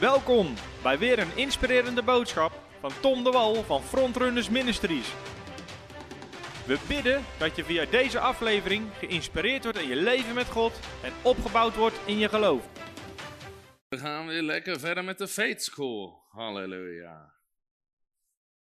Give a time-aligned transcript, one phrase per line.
[0.00, 5.12] Welkom bij weer een inspirerende boodschap van Tom de Wal van Frontrunners Ministries.
[6.66, 11.12] We bidden dat je via deze aflevering geïnspireerd wordt in je leven met God en
[11.22, 12.68] opgebouwd wordt in je geloof.
[13.88, 16.22] We gaan weer lekker verder met de Faith School.
[16.28, 17.34] Halleluja.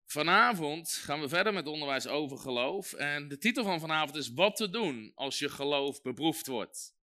[0.07, 2.93] Vanavond gaan we verder met onderwijs over geloof.
[2.93, 6.95] En de titel van vanavond is Wat te doen als je geloof beproefd wordt.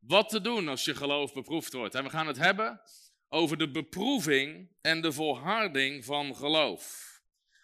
[0.00, 1.94] Wat te doen als je geloof beproefd wordt.
[1.94, 2.80] En we gaan het hebben
[3.28, 7.14] over de beproeving en de volharding van geloof.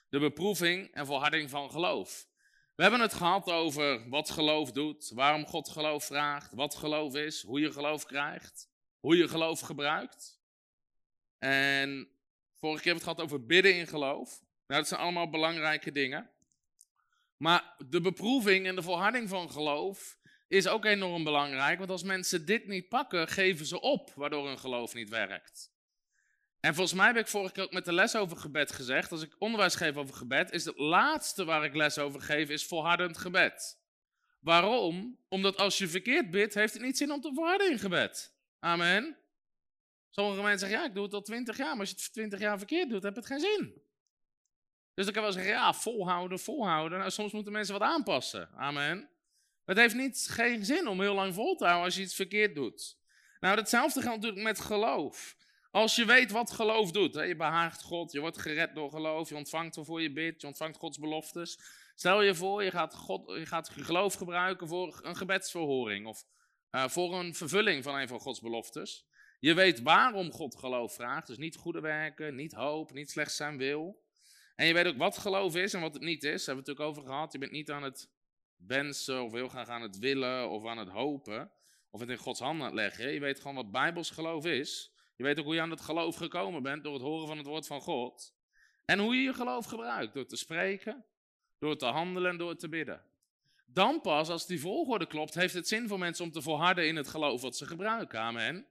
[0.08, 2.26] De beproeving en volharding van geloof.
[2.74, 7.42] We hebben het gehad over wat geloof doet, waarom God geloof vraagt, wat geloof is,
[7.42, 8.68] hoe je geloof krijgt,
[9.00, 10.40] hoe je geloof gebruikt.
[11.38, 12.08] En
[12.58, 14.40] vorige keer hebben we het gehad over bidden in geloof.
[14.66, 16.30] Nou, dat zijn allemaal belangrijke dingen.
[17.36, 20.18] Maar de beproeving en de volharding van geloof
[20.52, 24.58] is ook enorm belangrijk, want als mensen dit niet pakken, geven ze op, waardoor hun
[24.58, 25.72] geloof niet werkt.
[26.60, 29.22] En volgens mij heb ik vorige keer ook met de les over gebed gezegd, als
[29.22, 33.18] ik onderwijs geef over gebed, is het laatste waar ik les over geef, is volhardend
[33.18, 33.78] gebed.
[34.40, 35.18] Waarom?
[35.28, 38.34] Omdat als je verkeerd bidt, heeft het niet zin om te volharden in gebed.
[38.58, 39.16] Amen.
[40.10, 42.40] Sommige mensen zeggen, ja, ik doe het al twintig jaar, maar als je het twintig
[42.40, 43.82] jaar verkeerd doet, heb het geen zin.
[44.94, 46.98] Dus dan kan wel zeggen, ja, volhouden, volhouden.
[46.98, 48.50] Nou, soms moeten mensen wat aanpassen.
[48.54, 49.11] Amen.
[49.64, 52.54] Het heeft niet, geen zin om heel lang vol te houden als je iets verkeerd
[52.54, 52.98] doet.
[53.40, 55.36] Nou, hetzelfde geldt natuurlijk met geloof.
[55.70, 59.28] Als je weet wat geloof doet, hè, je behaagt God, je wordt gered door geloof,
[59.28, 61.58] je ontvangt waarvoor je bidt, je ontvangt Gods beloftes.
[61.94, 66.24] Stel je voor, je gaat, God, je gaat geloof gebruiken voor een gebedsverhoring of
[66.70, 69.06] uh, voor een vervulling van een van Gods beloftes.
[69.40, 73.56] Je weet waarom God geloof vraagt, dus niet goede werken, niet hoop, niet slechts zijn
[73.56, 74.02] wil.
[74.56, 76.70] En je weet ook wat geloof is en wat het niet is, daar hebben we
[76.70, 77.32] het natuurlijk over gehad.
[77.32, 78.08] Je bent niet aan het
[78.66, 81.52] wensen of heel graag aan het willen of aan het hopen
[81.90, 83.12] of het in Gods handen leggen.
[83.12, 84.92] Je weet gewoon wat Bijbels geloof is.
[85.16, 87.46] Je weet ook hoe je aan het geloof gekomen bent door het horen van het
[87.46, 88.34] woord van God.
[88.84, 91.04] En hoe je je geloof gebruikt door te spreken,
[91.58, 93.04] door te handelen en door te bidden.
[93.66, 96.96] Dan pas, als die volgorde klopt, heeft het zin voor mensen om te volharden in
[96.96, 98.20] het geloof wat ze gebruiken.
[98.20, 98.66] Amen.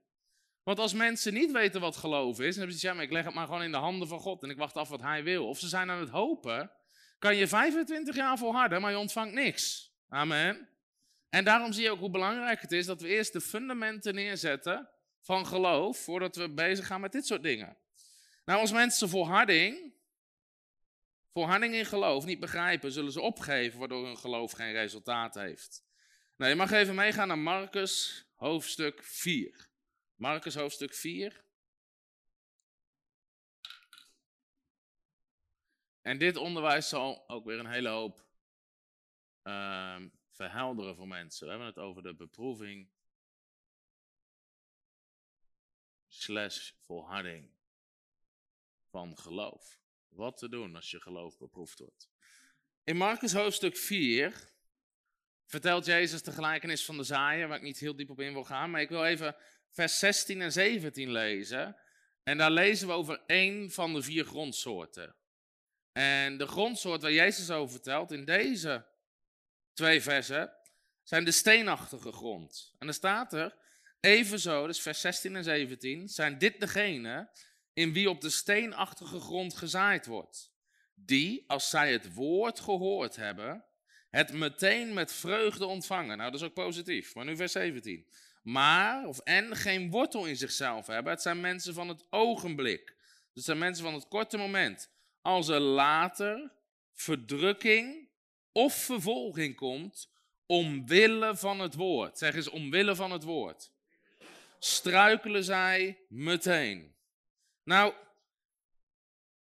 [0.64, 3.26] Want als mensen niet weten wat geloof is, dan hebben ze ja, maar ik leg
[3.26, 5.48] het maar gewoon in de handen van God en ik wacht af wat Hij wil.
[5.48, 6.72] Of ze zijn aan het hopen,
[7.22, 9.92] kan je 25 jaar volharden, maar je ontvangt niks.
[10.10, 10.70] Amen.
[11.30, 14.90] En daarom zie je ook hoe belangrijk het is dat we eerst de fundamenten neerzetten
[15.22, 17.78] van geloof, voordat we bezig gaan met dit soort dingen.
[18.46, 19.94] Nou, als mensen volharding,
[21.34, 25.84] volharding in geloof niet begrijpen, zullen ze opgeven, waardoor hun geloof geen resultaat heeft.
[26.36, 29.70] Nou, je mag even meegaan naar Marcus hoofdstuk 4.
[30.16, 31.44] Marcus hoofdstuk 4.
[36.02, 38.26] En dit onderwijs zal ook weer een hele hoop
[39.44, 40.02] uh,
[40.32, 41.46] verhelderen voor mensen.
[41.46, 42.90] We hebben het over de beproeving
[46.08, 47.52] slash volharding
[48.90, 49.80] van geloof.
[50.10, 52.10] Wat te doen als je geloof beproefd wordt.
[52.84, 54.50] In Marcus hoofdstuk 4
[55.46, 58.44] vertelt Jezus de gelijkenis van de zaaier, waar ik niet heel diep op in wil
[58.44, 59.36] gaan, maar ik wil even
[59.70, 61.78] vers 16 en 17 lezen.
[62.24, 65.16] En daar lezen we over één van de vier grondsoorten.
[65.92, 68.86] En de grondsoort waar Jezus over vertelt in deze
[69.74, 70.54] twee versen
[71.04, 72.74] zijn de steenachtige grond.
[72.80, 73.56] En dan staat er,
[74.00, 77.30] evenzo, dus vers 16 en 17, zijn dit degene
[77.74, 80.52] in wie op de steenachtige grond gezaaid wordt.
[80.94, 83.66] Die, als zij het woord gehoord hebben,
[84.10, 86.18] het meteen met vreugde ontvangen.
[86.18, 87.16] Nou, dat is ook positief.
[87.16, 88.08] Maar nu vers 17.
[88.44, 91.12] Maar, of en, geen wortel in zichzelf hebben.
[91.12, 92.96] Het zijn mensen van het ogenblik.
[93.34, 94.91] Het zijn mensen van het korte moment.
[95.22, 96.52] Als er later
[96.94, 98.10] verdrukking
[98.52, 100.12] of vervolging komt,
[100.46, 102.18] omwille van het woord.
[102.18, 103.72] Zeg eens, omwille van het woord.
[104.60, 106.96] Struikelen zij meteen.
[107.64, 107.94] Nou,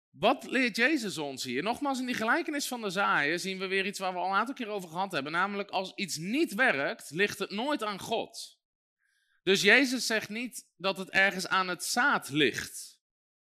[0.09, 1.63] wat leert Jezus ons hier?
[1.63, 4.35] Nogmaals, in die gelijkenis van de zaaien zien we weer iets waar we al een
[4.35, 5.31] aantal keer over gehad hebben.
[5.31, 8.59] Namelijk, als iets niet werkt, ligt het nooit aan God.
[9.43, 12.99] Dus Jezus zegt niet dat het ergens aan het zaad ligt,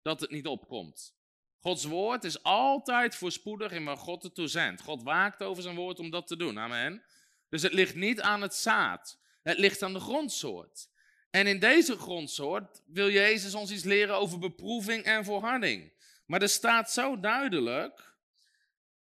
[0.01, 1.15] dat het niet opkomt.
[1.63, 4.81] Gods woord is altijd voorspoedig in waar God het toe zendt.
[4.81, 6.59] God waakt over zijn woord om dat te doen.
[6.59, 7.03] Amen.
[7.49, 9.19] Dus het ligt niet aan het zaad.
[9.43, 10.89] Het ligt aan de grondsoort.
[11.29, 15.93] En in deze grondsoort wil Jezus ons iets leren over beproeving en volharding.
[16.25, 18.15] Maar er staat zo duidelijk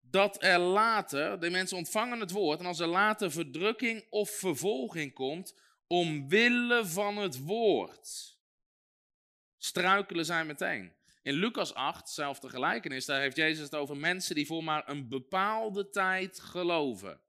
[0.02, 5.14] dat er later, de mensen ontvangen het woord, en als er later verdrukking of vervolging
[5.14, 5.56] komt,
[5.88, 8.38] omwille van het woord,
[9.58, 11.00] struikelen zij meteen.
[11.22, 15.08] In Lucas 8, zelfde gelijkenis, daar heeft Jezus het over mensen die voor maar een
[15.08, 17.22] bepaalde tijd geloven.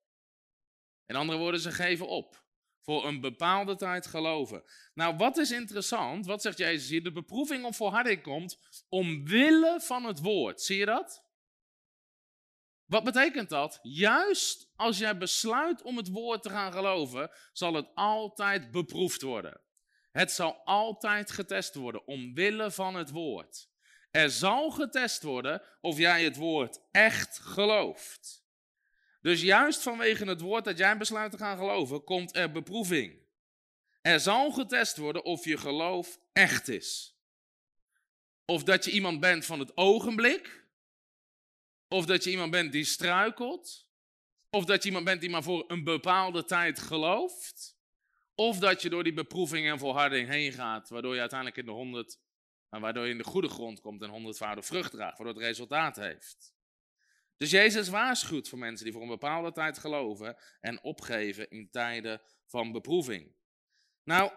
[1.06, 2.40] In andere woorden, ze geven op.
[2.80, 4.62] Voor een bepaalde tijd geloven.
[4.94, 6.26] Nou, wat is interessant?
[6.26, 7.02] Wat zegt Jezus hier?
[7.02, 10.62] De beproeving of volharding komt omwille van het woord.
[10.62, 11.24] Zie je dat?
[12.84, 13.78] Wat betekent dat?
[13.82, 19.60] Juist als jij besluit om het woord te gaan geloven, zal het altijd beproefd worden.
[20.10, 23.71] Het zal altijd getest worden omwille van het woord.
[24.12, 28.44] Er zal getest worden of jij het woord echt gelooft.
[29.20, 33.20] Dus juist vanwege het woord dat jij besluit te gaan geloven, komt er beproeving.
[34.02, 37.16] Er zal getest worden of je geloof echt is.
[38.44, 40.66] Of dat je iemand bent van het ogenblik.
[41.88, 43.88] Of dat je iemand bent die struikelt.
[44.50, 47.76] Of dat je iemand bent die maar voor een bepaalde tijd gelooft.
[48.34, 51.70] Of dat je door die beproeving en volharding heen gaat, waardoor je uiteindelijk in de
[51.70, 52.18] honderd,
[52.80, 56.54] waardoor je in de goede grond komt en honderdvoudig vrucht draagt, waardoor het resultaat heeft.
[57.36, 62.20] Dus Jezus waarschuwt voor mensen die voor een bepaalde tijd geloven en opgeven in tijden
[62.46, 63.34] van beproeving.
[64.04, 64.32] Nou,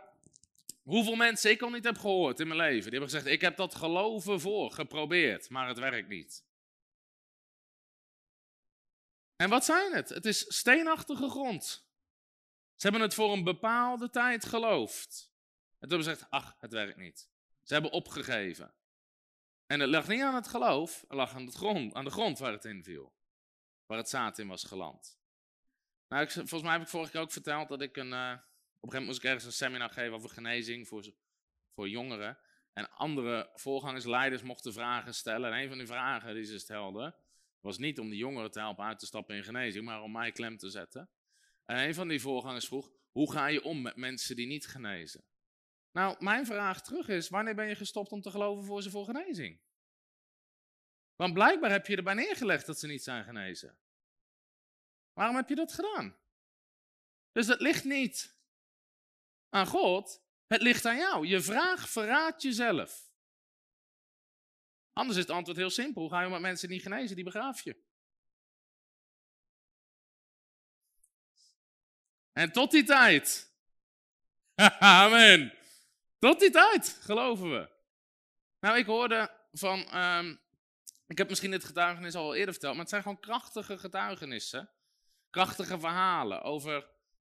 [0.84, 3.58] hoeveel mensen ik al niet heb gehoord in mijn leven, die hebben gezegd, ik heb
[3.58, 6.46] dat geloven voor, geprobeerd, maar het werkt niet.
[9.36, 10.10] En wat zijn het?
[10.10, 11.64] Het is steenachtige grond.
[12.76, 15.32] Ze hebben het voor een bepaalde tijd geloofd.
[15.80, 17.30] En toen hebben ze gezegd, ach, het werkt niet.
[17.66, 18.74] Ze hebben opgegeven.
[19.68, 22.40] En het lag niet aan het geloof, het lag aan, het grond, aan de grond
[22.40, 23.14] waar het in viel.
[23.86, 25.20] Waar het zaad in was geland.
[26.08, 28.12] Nou, ik, volgens mij heb ik vorige keer ook verteld dat ik een...
[28.12, 31.14] Uh, op een gegeven moment moest ik ergens een seminar geven over genezing voor,
[31.74, 32.38] voor jongeren.
[32.74, 35.52] En andere voorgangers, leiders mochten vragen stellen.
[35.54, 37.16] En een van die vragen die ze stelden,
[37.60, 40.32] was niet om de jongeren te helpen uit te stappen in genezing, maar om mij
[40.32, 41.10] klem te zetten.
[41.66, 45.24] En een van die voorgangers vroeg, hoe ga je om met mensen die niet genezen?
[45.96, 49.06] Nou, mijn vraag terug is, wanneer ben je gestopt om te geloven voor ze voor
[49.06, 49.60] genezing?
[51.16, 53.78] Want blijkbaar heb je erbij neergelegd dat ze niet zijn genezen.
[55.14, 56.18] Waarom heb je dat gedaan?
[57.32, 58.36] Dus het ligt niet
[59.50, 61.28] aan God, het ligt aan jou.
[61.28, 63.10] Je vraag verraadt jezelf.
[64.94, 66.10] Anders is het antwoord heel simpel.
[66.10, 67.16] Ga je met mensen niet genezen?
[67.16, 67.78] Die begraaf je.
[72.32, 73.52] En tot die tijd.
[74.80, 75.64] Amen.
[76.26, 77.70] Tot die tijd, geloven we.
[78.60, 80.04] Nou, ik hoorde van.
[80.04, 80.40] Um,
[81.08, 84.70] ik heb misschien dit getuigenis al eerder verteld, maar het zijn gewoon krachtige getuigenissen.
[85.30, 86.88] Krachtige verhalen over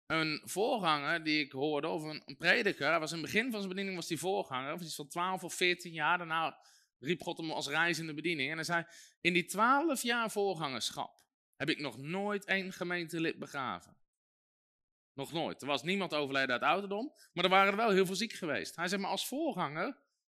[0.07, 2.89] een voorganger die ik hoorde, een, een prediker.
[2.89, 5.43] Hij was in het begin van zijn bediening was die voorganger, of iets van 12
[5.43, 6.17] of 14 jaar.
[6.17, 6.57] Daarna
[6.99, 8.49] riep God hem als reizende bediening.
[8.49, 8.85] En hij zei:
[9.21, 11.23] In die 12 jaar voorgangerschap
[11.55, 13.97] heb ik nog nooit één gemeentelid begraven.
[15.15, 15.61] Nog nooit.
[15.61, 18.75] Er was niemand overleden uit ouderdom, maar er waren er wel heel veel ziek geweest.
[18.75, 19.97] Hij zegt, maar als voorganger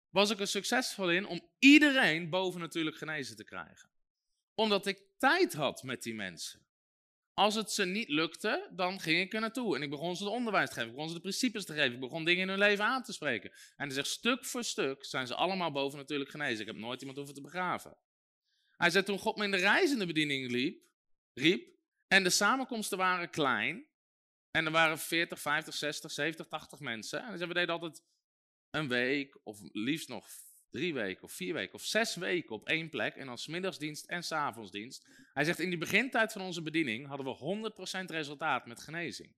[0.09, 3.89] was ik er succesvol in om iedereen boven natuurlijk genezen te krijgen.
[4.55, 6.65] Omdat ik tijd had met die mensen.
[7.33, 9.75] Als het ze niet lukte, dan ging ik er naartoe.
[9.75, 11.93] En ik begon ze de onderwijs te geven, ik begon ze de principes te geven,
[11.93, 13.51] ik begon dingen in hun leven aan te spreken.
[13.75, 16.61] En zegt, stuk voor stuk zijn ze allemaal boven natuurlijk genezen.
[16.61, 17.97] Ik heb nooit iemand hoeven te begraven.
[18.77, 20.83] Hij zegt, toen God me in de reizende bediening liep,
[21.33, 21.75] riep,
[22.07, 23.85] en de samenkomsten waren klein,
[24.57, 27.23] en er waren 40, 50, 60, 70, 80 mensen.
[27.23, 28.03] En dus we deden altijd
[28.71, 30.27] een week, of liefst nog
[30.69, 33.15] drie weken, of vier weken, of zes weken op één plek.
[33.15, 35.07] En dan smiddagsdienst en s'avondsdienst.
[35.33, 37.71] Hij zegt, in die begintijd van onze bediening hadden we
[38.01, 39.35] 100% resultaat met genezing.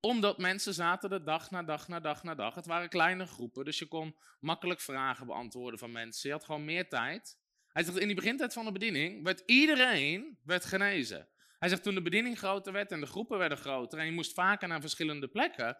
[0.00, 2.54] Omdat mensen zaten er dag na dag na dag na dag.
[2.54, 6.28] Het waren kleine groepen, dus je kon makkelijk vragen beantwoorden van mensen.
[6.28, 7.38] Je had gewoon meer tijd.
[7.68, 11.28] Hij zegt, in die begintijd van de bediening werd iedereen werd genezen.
[11.64, 14.32] Hij zegt toen de bediening groter werd en de groepen werden groter en je moest
[14.32, 15.76] vaker naar verschillende plekken,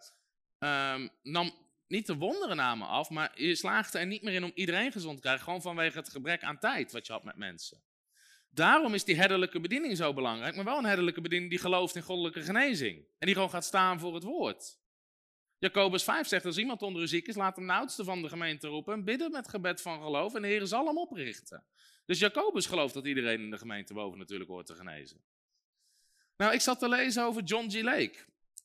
[0.59, 1.53] um, nam
[1.87, 5.15] niet de wonderen namen af, maar je slaagde er niet meer in om iedereen gezond
[5.15, 7.83] te krijgen, gewoon vanwege het gebrek aan tijd wat je had met mensen.
[8.49, 12.01] Daarom is die herderlijke bediening zo belangrijk, maar wel een herderlijke bediening die gelooft in
[12.01, 14.79] goddelijke genezing en die gewoon gaat staan voor het woord.
[15.57, 18.29] Jacobus 5 zegt, als iemand onder u ziek is, laat hem de oudste van de
[18.29, 21.65] gemeente roepen en bidden met gebed van geloof en de Heer zal hem oprichten.
[22.05, 25.23] Dus Jacobus gelooft dat iedereen in de gemeente boven natuurlijk hoort te genezen.
[26.37, 27.81] Nou, ik zat te lezen over John G.
[27.81, 28.15] Lake.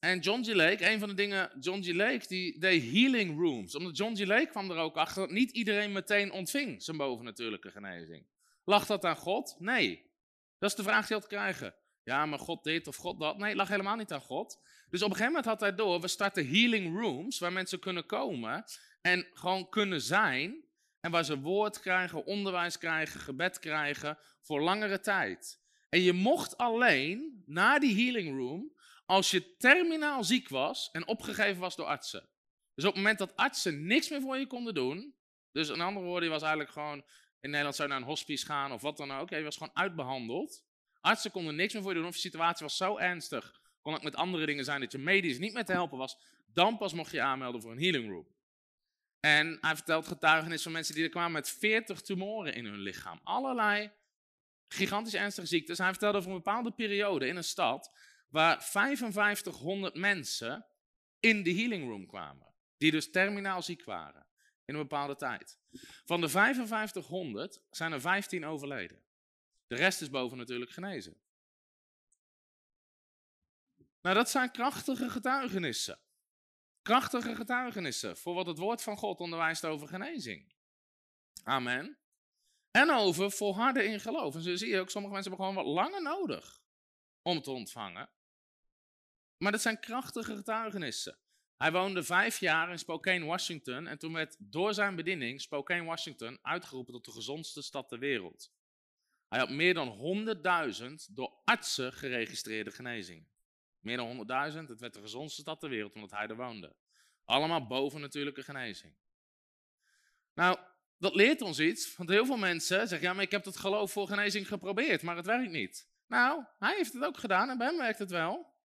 [0.00, 0.53] En John G.
[0.53, 1.93] Lake, een van de dingen, John G.
[1.93, 3.75] Lake, die deed healing rooms.
[3.75, 4.25] Omdat John G.
[4.27, 8.27] Lake kwam er ook achter dat niet iedereen meteen ontving zijn bovennatuurlijke genezing.
[8.65, 9.57] Lag dat aan God?
[9.59, 10.11] Nee.
[10.59, 11.75] Dat is de vraag die je had krijgen.
[12.03, 13.39] Ja, maar God dit of God dat.
[13.39, 14.61] Nee, het lag helemaal niet aan God.
[14.89, 18.07] Dus op een gegeven moment had hij door, we starten healing rooms, waar mensen kunnen
[18.07, 18.65] komen
[19.00, 20.65] en gewoon kunnen zijn.
[21.00, 25.60] En waar ze woord krijgen, onderwijs krijgen, gebed krijgen voor langere tijd.
[25.90, 28.73] En je mocht alleen naar die healing room
[29.06, 32.28] als je terminaal ziek was en opgegeven was door artsen.
[32.75, 35.14] Dus op het moment dat artsen niks meer voor je konden doen,
[35.52, 37.04] dus in andere woorden, je was eigenlijk gewoon,
[37.40, 39.76] in Nederland zou je naar een hospice gaan of wat dan ook, je was gewoon
[39.76, 40.64] uitbehandeld.
[41.00, 44.02] Artsen konden niks meer voor je doen of je situatie was zo ernstig kon ook
[44.02, 46.16] met andere dingen zijn dat je medisch niet meer te helpen was.
[46.47, 48.26] Dan pas mocht je aanmelden voor een healing room.
[49.20, 53.20] En hij vertelt getuigenis van mensen die er kwamen met 40 tumoren in hun lichaam.
[53.23, 53.90] Allerlei
[54.73, 55.79] gigantisch ernstige ziektes.
[55.79, 57.93] Hij vertelde over een bepaalde periode in een stad
[58.29, 60.67] waar 5500 mensen
[61.21, 62.55] in de healing room kwamen.
[62.77, 64.27] Die dus terminaal ziek waren
[64.65, 65.59] in een bepaalde tijd.
[66.05, 69.03] Van de 5500 zijn er 15 overleden.
[69.67, 71.21] De rest is boven natuurlijk genezen.
[74.00, 75.99] Nou, dat zijn krachtige getuigenissen.
[76.83, 80.53] Krachtige getuigenissen voor wat het woord van God onderwijst over genezing.
[81.43, 82.00] Amen.
[82.71, 84.35] En over volharden in geloof.
[84.35, 86.62] En zo zie je ook, sommige mensen hebben gewoon wat langer nodig
[87.23, 88.09] om te ontvangen.
[89.37, 91.19] Maar dat zijn krachtige getuigenissen.
[91.57, 93.87] Hij woonde vijf jaar in Spokane, Washington.
[93.87, 98.53] En toen werd door zijn bediening Spokane, Washington uitgeroepen tot de gezondste stad ter wereld.
[99.29, 99.97] Hij had meer dan
[100.81, 103.29] 100.000 door artsen geregistreerde genezingen.
[103.81, 106.77] Meer dan 100.000, het werd de gezondste stad ter wereld omdat hij er woonde.
[107.25, 108.95] Allemaal boven natuurlijke genezing.
[110.35, 110.59] Nou,
[111.00, 113.92] dat leert ons iets, want heel veel mensen zeggen, ja, maar ik heb het geloof
[113.92, 115.88] voor genezing geprobeerd, maar het werkt niet.
[116.07, 118.59] Nou, hij heeft het ook gedaan en bij hem werkt het wel.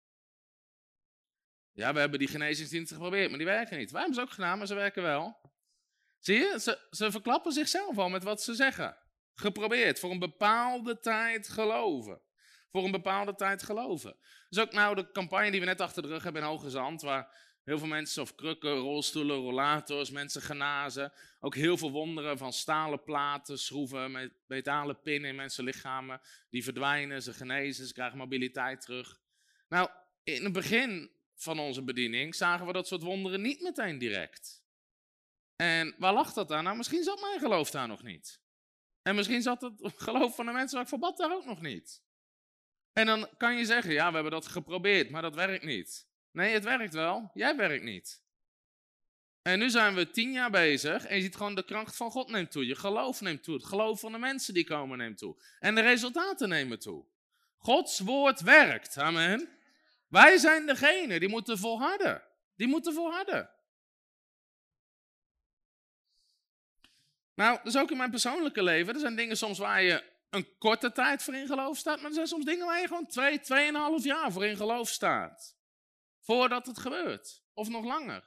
[1.71, 3.91] Ja, we hebben die genezingsdiensten geprobeerd, maar die werken niet.
[3.91, 5.39] Wij hebben ze ook gedaan, maar ze werken wel.
[6.19, 8.97] Zie je, ze, ze verklappen zichzelf al met wat ze zeggen.
[9.33, 12.21] Geprobeerd, voor een bepaalde tijd geloven.
[12.71, 14.17] Voor een bepaalde tijd geloven.
[14.49, 17.01] Dus ook nou de campagne die we net achter de rug hebben in Hoge Zand,
[17.01, 21.13] waar heel veel mensen, of krukken, rolstoelen, rollators, mensen genazen.
[21.39, 26.21] Ook heel veel wonderen van stalen platen, schroeven, met metalen pinnen in mensen lichamen.
[26.49, 29.19] Die verdwijnen, ze genezen, ze krijgen mobiliteit terug.
[29.69, 29.89] Nou,
[30.23, 34.63] in het begin van onze bediening zagen we dat soort wonderen niet meteen direct.
[35.55, 36.63] En waar lag dat aan?
[36.63, 38.39] Nou, misschien zat mijn geloof daar nog niet.
[39.01, 42.03] En misschien zat het geloof van de mensen waar ik voor daar ook nog niet.
[42.93, 46.07] En dan kan je zeggen, ja, we hebben dat geprobeerd, maar dat werkt niet.
[46.35, 48.23] Nee, het werkt wel, jij werkt niet.
[49.41, 52.29] En nu zijn we tien jaar bezig en je ziet gewoon de kracht van God
[52.29, 52.65] neemt toe.
[52.65, 53.53] Je geloof neemt toe.
[53.55, 55.35] Het geloof van de mensen die komen neemt toe.
[55.59, 57.05] En de resultaten nemen toe.
[57.57, 58.97] Gods woord werkt.
[58.97, 59.49] Amen.
[60.07, 62.23] Wij zijn degene die moeten volharden.
[62.55, 63.49] Die moeten volharden.
[67.35, 68.93] Nou, dus ook in mijn persoonlijke leven.
[68.93, 71.97] Er zijn dingen soms waar je een korte tijd voor in geloof staat.
[71.97, 75.55] Maar er zijn soms dingen waar je gewoon twee, tweeënhalf jaar voor in geloof staat.
[76.25, 77.43] Voordat het gebeurt.
[77.53, 78.23] Of nog langer.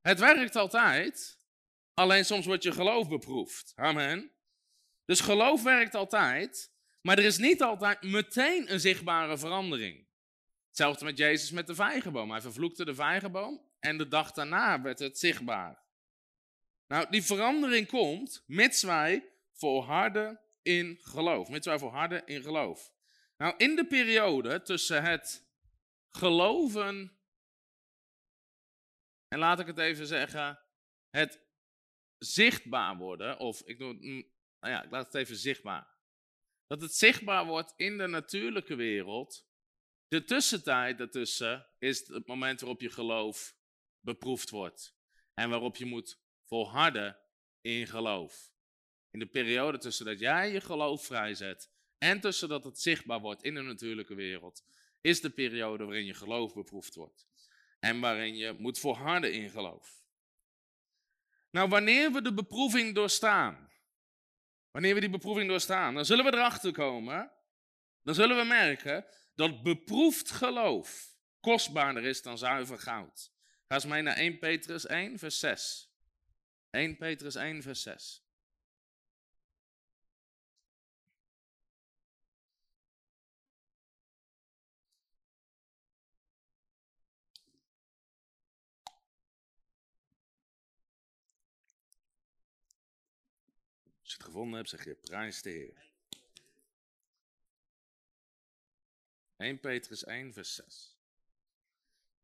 [0.00, 1.40] Het werkt altijd.
[1.94, 3.72] Alleen soms wordt je geloof beproefd.
[3.76, 4.30] Amen.
[5.04, 6.72] Dus geloof werkt altijd.
[7.02, 10.06] Maar er is niet altijd meteen een zichtbare verandering.
[10.68, 12.30] Hetzelfde met Jezus met de vijgenboom.
[12.30, 15.82] Hij vervloekte de vijgenboom en de dag daarna werd het zichtbaar.
[16.88, 21.48] Nou, die verandering komt mits wij volharden in geloof.
[21.48, 22.92] Mits wij volharden in geloof.
[23.36, 25.41] Nou, in de periode tussen het
[26.12, 27.16] geloven
[29.28, 30.60] en laat ik het even zeggen,
[31.10, 31.40] het
[32.18, 35.90] zichtbaar worden, of ik doe, mm, nou ja, ik laat het even zichtbaar.
[36.66, 39.46] Dat het zichtbaar wordt in de natuurlijke wereld,
[40.08, 43.56] de tussentijd daartussen is het moment waarop je geloof
[44.00, 44.96] beproefd wordt.
[45.34, 47.18] En waarop je moet volharden
[47.60, 48.52] in geloof.
[49.10, 53.42] In de periode tussen dat jij je geloof vrijzet en tussen dat het zichtbaar wordt
[53.42, 54.64] in de natuurlijke wereld,
[55.02, 57.26] is de periode waarin je geloof beproefd wordt.
[57.80, 60.02] En waarin je moet volharden in geloof.
[61.50, 63.70] Nou, wanneer we de beproeving doorstaan,
[64.70, 67.32] wanneer we die beproeving doorstaan, dan zullen we erachter komen,
[68.02, 73.32] dan zullen we merken dat beproefd geloof kostbaarder is dan zuiver goud.
[73.66, 75.90] Ga eens mee naar 1 Petrus 1, vers 6.
[76.70, 78.26] 1 Petrus 1, vers 6.
[94.32, 95.90] Gevonden hebt, zeg je prijs de Heer.
[99.36, 100.96] 1 Petrus 1, vers 6.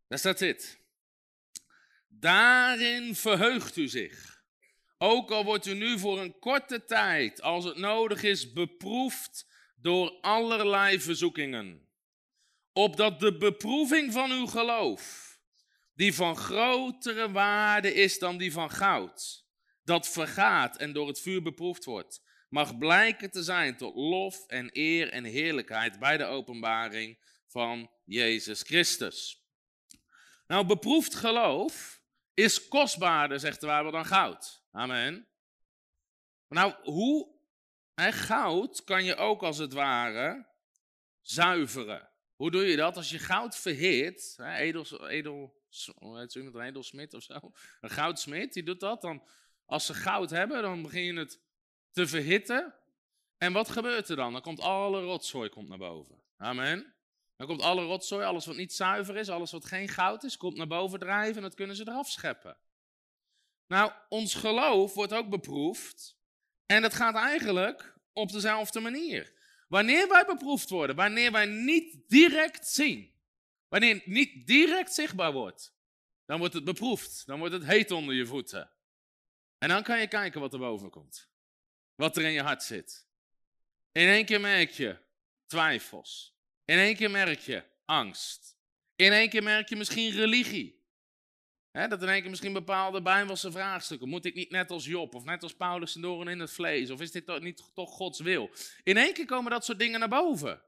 [0.06, 0.80] Daar staat dit.
[2.08, 4.42] Daarin verheugt u zich.
[4.98, 9.46] Ook al wordt u nu voor een korte tijd, als het nodig is, beproefd
[9.76, 11.88] door allerlei verzoekingen.
[12.72, 15.36] Opdat de beproeving van uw geloof,
[15.94, 19.47] die van grotere waarde is dan die van goud,
[19.88, 24.70] dat vergaat en door het vuur beproefd wordt, mag blijken te zijn tot lof en
[24.72, 29.46] eer en heerlijkheid bij de openbaring van Jezus Christus.
[30.46, 32.02] Nou, beproefd geloof
[32.34, 34.64] is kostbaarder, zegt de Bijbel, dan goud.
[34.72, 35.28] Amen.
[36.48, 37.36] Nou, hoe?
[37.94, 40.46] Goud kan je ook als het ware
[41.20, 42.10] zuiveren.
[42.34, 42.96] Hoe doe je dat?
[42.96, 45.62] Als je goud verhit, hè, edel, edel,
[45.94, 49.00] hoe heet een edelsmid of zo, een goudsmid, die doet dat.
[49.00, 49.22] Dan,
[49.68, 51.40] als ze goud hebben, dan begin je het
[51.90, 52.74] te verhitten.
[53.36, 54.32] En wat gebeurt er dan?
[54.32, 56.22] Dan komt alle rotzooi komt naar boven.
[56.36, 56.94] Amen.
[57.36, 60.56] Dan komt alle rotzooi, alles wat niet zuiver is, alles wat geen goud is, komt
[60.56, 62.56] naar boven drijven en dat kunnen ze eraf scheppen.
[63.66, 66.16] Nou, ons geloof wordt ook beproefd.
[66.66, 69.32] En dat gaat eigenlijk op dezelfde manier.
[69.68, 73.12] Wanneer wij beproefd worden, wanneer wij niet direct zien,
[73.68, 75.74] wanneer het niet direct zichtbaar wordt,
[76.24, 77.26] dan wordt het beproefd.
[77.26, 78.70] Dan wordt het heet onder je voeten.
[79.58, 81.30] En dan kan je kijken wat er boven komt.
[81.94, 83.06] Wat er in je hart zit.
[83.92, 84.98] In één keer merk je
[85.46, 86.36] twijfels.
[86.64, 88.56] In één keer merk je angst.
[88.96, 90.78] In één keer merk je misschien religie
[91.86, 94.08] dat in één keer misschien bepaalde bijbelse vraagstukken.
[94.08, 96.90] Moet ik niet net als Job of net als Paulus en doren in het vlees?
[96.90, 98.50] Of is dit toch niet toch Gods wil?
[98.82, 100.62] In één keer komen dat soort dingen naar boven.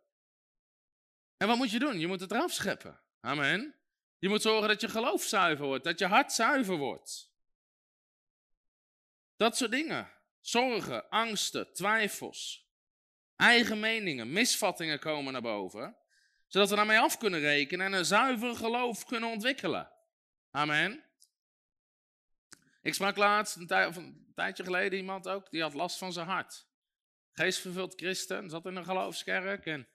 [1.37, 1.99] En wat moet je doen?
[1.99, 3.01] Je moet het eraf scheppen.
[3.21, 3.75] Amen.
[4.19, 7.30] Je moet zorgen dat je geloof zuiver wordt, dat je hart zuiver wordt.
[9.41, 10.13] Dat soort dingen.
[10.41, 12.69] Zorgen, angsten, twijfels,
[13.37, 15.97] eigen meningen, misvattingen komen naar boven.
[16.47, 19.93] Zodat we daarmee af kunnen rekenen en een zuiver geloof kunnen ontwikkelen.
[20.51, 21.05] Amen.
[22.83, 26.67] Ik sprak laatst, een, tijdje geleden, iemand ook, die had last van zijn hart.
[27.33, 29.67] Geestvervuld christen, zat in een geloofskerk.
[29.67, 29.89] En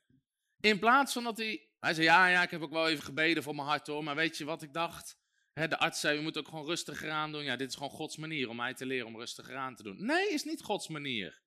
[0.59, 3.43] in plaats van dat hij, hij zei, ja, ja, ik heb ook wel even gebeden
[3.43, 5.17] voor mijn hart hoor, maar weet je wat ik dacht?
[5.55, 7.43] De arts zei, je moet ook gewoon rustiger aan doen.
[7.43, 10.05] Ja, dit is gewoon Gods manier om mij te leren om rustiger aan te doen.
[10.05, 11.41] Nee, is niet Gods manier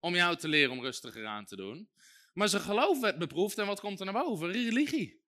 [0.00, 1.90] om jou te leren om rustiger aan te doen.
[2.32, 4.52] Maar zijn geloof werd beproefd en wat komt er naar boven?
[4.52, 5.22] Religie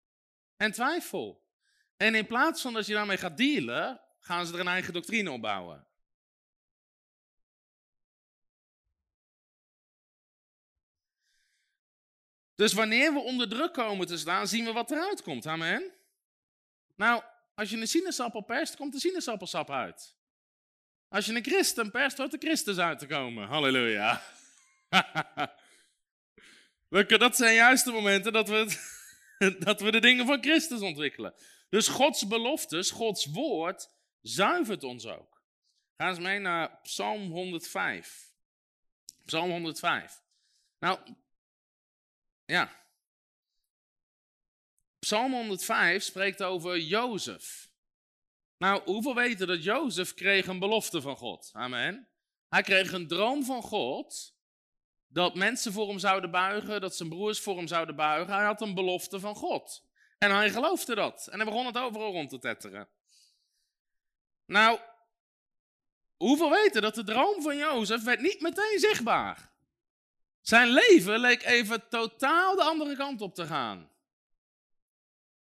[0.58, 1.44] en twijfel.
[1.98, 5.32] En in plaats van dat je daarmee gaat dealen, gaan ze er een eigen doctrine
[5.32, 5.88] op bouwen.
[12.56, 15.46] Dus wanneer we onder druk komen te staan, zien we wat eruit komt.
[15.46, 15.94] Amen.
[16.96, 17.24] Nou,
[17.56, 20.16] als je een sinaasappel perst, komt de sinaasappelsap uit.
[21.08, 23.48] Als je een christen perst, hoort de Christus uit te komen.
[23.48, 24.22] Halleluja.
[27.18, 28.78] dat zijn juist de momenten dat we,
[29.66, 31.34] dat we de dingen van Christus ontwikkelen.
[31.70, 33.90] Dus Gods beloftes, Gods woord,
[34.22, 35.44] zuivert ons ook.
[35.98, 38.34] Ga eens mee naar Psalm 105.
[39.26, 40.22] Psalm 105.
[40.80, 41.00] Nou,
[42.46, 42.85] ja.
[45.06, 47.70] Psalm 105 spreekt over Jozef.
[48.58, 51.50] Nou, hoeveel weten dat Jozef kreeg een belofte van God?
[51.54, 52.08] Amen.
[52.50, 54.36] Hij kreeg een droom van God
[55.08, 58.34] dat mensen voor hem zouden buigen, dat zijn broers voor hem zouden buigen.
[58.34, 59.84] Hij had een belofte van God.
[60.18, 61.28] En hij geloofde dat.
[61.28, 62.88] En hij begon het overal rond te tetteren.
[64.46, 64.80] Nou,
[66.18, 69.52] hoeveel weten dat de droom van Jozef werd niet meteen zichtbaar.
[70.42, 73.94] Zijn leven leek even totaal de andere kant op te gaan.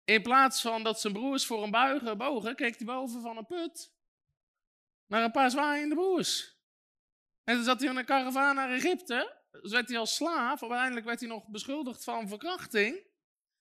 [0.08, 3.46] In plaats van dat zijn broers voor hem buigen, bogen, keek hij boven van een
[3.46, 3.93] put
[5.08, 6.56] naar een paar zwaaiende broers.
[7.43, 9.36] En toen zat hij in een karavaan naar Egypte.
[9.52, 10.62] Dus werd hij als slaaf.
[10.62, 13.04] Uiteindelijk werd hij nog beschuldigd van verkrachting.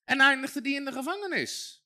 [0.05, 1.85] En eindigde die in de gevangenis.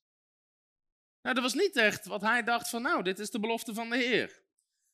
[1.21, 3.89] Nou, dat was niet echt wat hij dacht van, nou, dit is de belofte van
[3.89, 4.43] de Heer.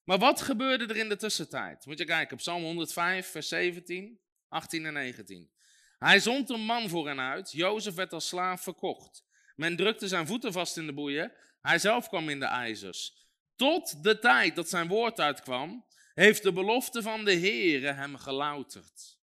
[0.03, 1.85] Maar wat gebeurde er in de tussentijd?
[1.85, 5.51] Moet je kijken op Psalm 105, vers 17, 18 en 19.
[5.99, 7.51] Hij zond een man voor hen uit.
[7.51, 9.26] Jozef werd als slaaf verkocht.
[9.57, 11.31] Men drukte zijn voeten vast in de boeien.
[11.61, 13.27] Hij zelf kwam in de ijzers.
[13.55, 19.19] Tot de tijd dat zijn woord uitkwam, heeft de belofte van de Heer hem gelouterd.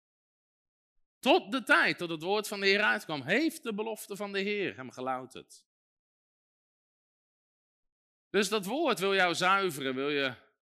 [1.20, 4.40] Tot de tijd dat het woord van de Heer uitkwam, heeft de belofte van de
[4.40, 5.66] Heer hem gelouterd.
[8.30, 10.34] Dus dat woord wil jou zuiveren, wil je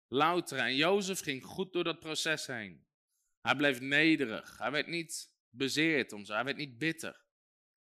[0.08, 0.64] louteren.
[0.64, 2.86] En Jozef ging goed door dat proces heen.
[3.42, 4.58] Hij bleef nederig.
[4.58, 6.34] Hij werd niet bezeerd om zo.
[6.34, 7.25] Hij werd niet bitter.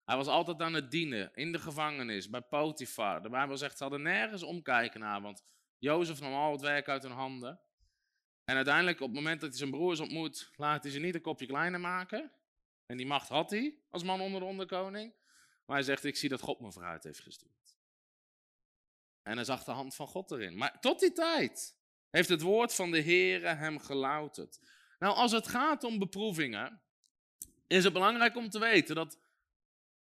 [0.06, 3.22] Hij was altijd aan het dienen, in de gevangenis, bij Potifar.
[3.22, 5.44] De Bijbel zegt, ze hadden nergens omkijken naar, want
[5.78, 7.60] Jozef nam al het werk uit hun handen.
[8.46, 11.22] En uiteindelijk, op het moment dat hij zijn broers ontmoet, laat hij ze niet een
[11.22, 12.32] kopje kleiner maken.
[12.86, 15.14] En die macht had hij als man onder de onderkoning.
[15.66, 17.78] Maar hij zegt, ik zie dat God me vooruit heeft gestuurd.
[19.22, 20.58] En hij zag de hand van God erin.
[20.58, 21.78] Maar tot die tijd
[22.10, 24.60] heeft het woord van de Heere hem gelouterd.
[25.00, 26.82] Nou, als het gaat om beproevingen,
[27.68, 29.20] is het belangrijk om te weten dat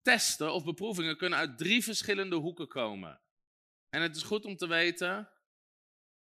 [0.02, 3.20] testen of beproevingen kunnen uit drie verschillende hoeken komen.
[3.88, 5.30] En het is goed om te weten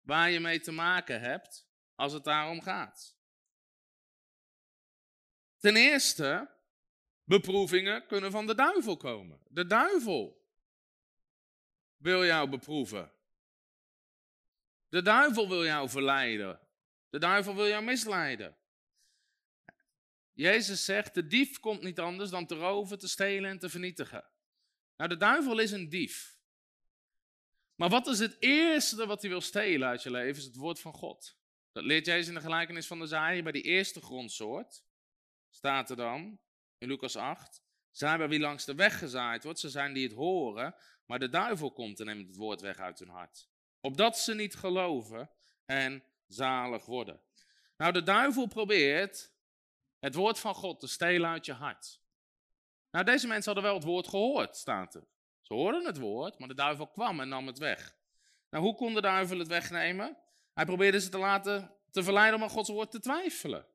[0.01, 3.17] waar je mee te maken hebt als het daarom gaat.
[5.57, 6.57] Ten eerste,
[7.23, 9.41] beproevingen kunnen van de duivel komen.
[9.47, 10.47] De duivel
[11.97, 13.11] wil jou beproeven.
[14.89, 16.59] De duivel wil jou verleiden.
[17.09, 18.58] De duivel wil jou misleiden.
[20.39, 24.25] Jezus zegt, de dief komt niet anders dan te roven, te stelen en te vernietigen.
[24.97, 26.37] Nou, de duivel is een dief.
[27.75, 30.37] Maar wat is het eerste wat hij wil stelen uit je leven?
[30.37, 31.37] Is het woord van God.
[31.71, 33.43] Dat leert Jezus in de gelijkenis van de zaaier.
[33.43, 34.83] Bij die eerste grondsoort
[35.49, 36.39] staat er dan,
[36.77, 40.15] in Lucas 8, zij bij wie langs de weg gezaaid wordt, ze zijn die het
[40.15, 40.75] horen,
[41.05, 43.49] maar de duivel komt en neemt het woord weg uit hun hart.
[43.81, 45.29] Opdat ze niet geloven
[45.65, 47.21] en zalig worden.
[47.77, 49.37] Nou, de duivel probeert
[49.99, 52.01] het woord van God te stelen uit je hart.
[52.91, 55.07] Nou, deze mensen hadden wel het woord gehoord, staat er.
[55.41, 57.97] Ze hoorden het woord, maar de duivel kwam en nam het weg.
[58.49, 60.17] Nou, hoe kon de duivel het wegnemen?
[60.53, 63.67] Hij probeerde ze te laten te verleiden om aan Gods woord te twijfelen.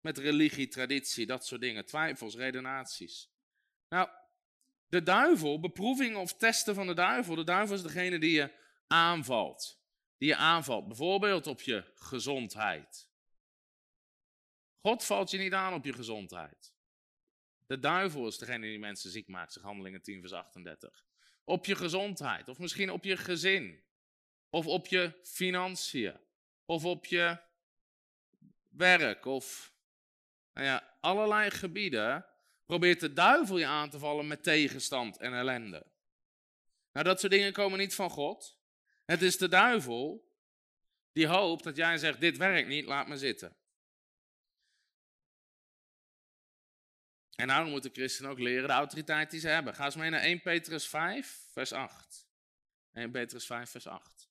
[0.00, 1.86] Met religie, traditie, dat soort dingen.
[1.86, 3.30] Twijfels, redenaties.
[3.88, 4.08] Nou,
[4.86, 7.34] de duivel, beproevingen of testen van de duivel.
[7.34, 8.52] De duivel is degene die je
[8.86, 9.80] aanvalt.
[10.18, 10.86] Die je aanvalt.
[10.86, 13.08] Bijvoorbeeld op je gezondheid.
[14.86, 16.74] God valt je niet aan op je gezondheid.
[17.66, 21.04] De duivel is degene die mensen ziek maakt, zegt Handelingen 10 vers 38.
[21.44, 23.84] Op je gezondheid, of misschien op je gezin,
[24.50, 26.20] of op je financiën,
[26.64, 27.38] of op je
[28.68, 29.74] werk, of
[30.52, 32.26] nou ja, allerlei gebieden
[32.66, 35.86] probeert de duivel je aan te vallen met tegenstand en ellende.
[36.92, 38.58] Nou, dat soort dingen komen niet van God.
[39.04, 40.32] Het is de duivel
[41.12, 43.56] die hoopt dat jij zegt, dit werkt niet, laat me zitten.
[47.36, 49.74] En daarom moeten christenen ook leren de autoriteit die ze hebben.
[49.74, 52.26] Ga eens mee naar 1 Petrus 5, vers 8.
[52.92, 54.28] 1 Petrus 5, vers 8.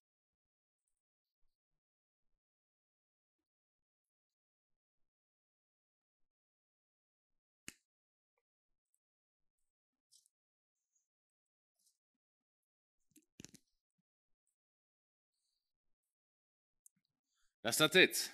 [17.61, 18.33] Daar staat dit.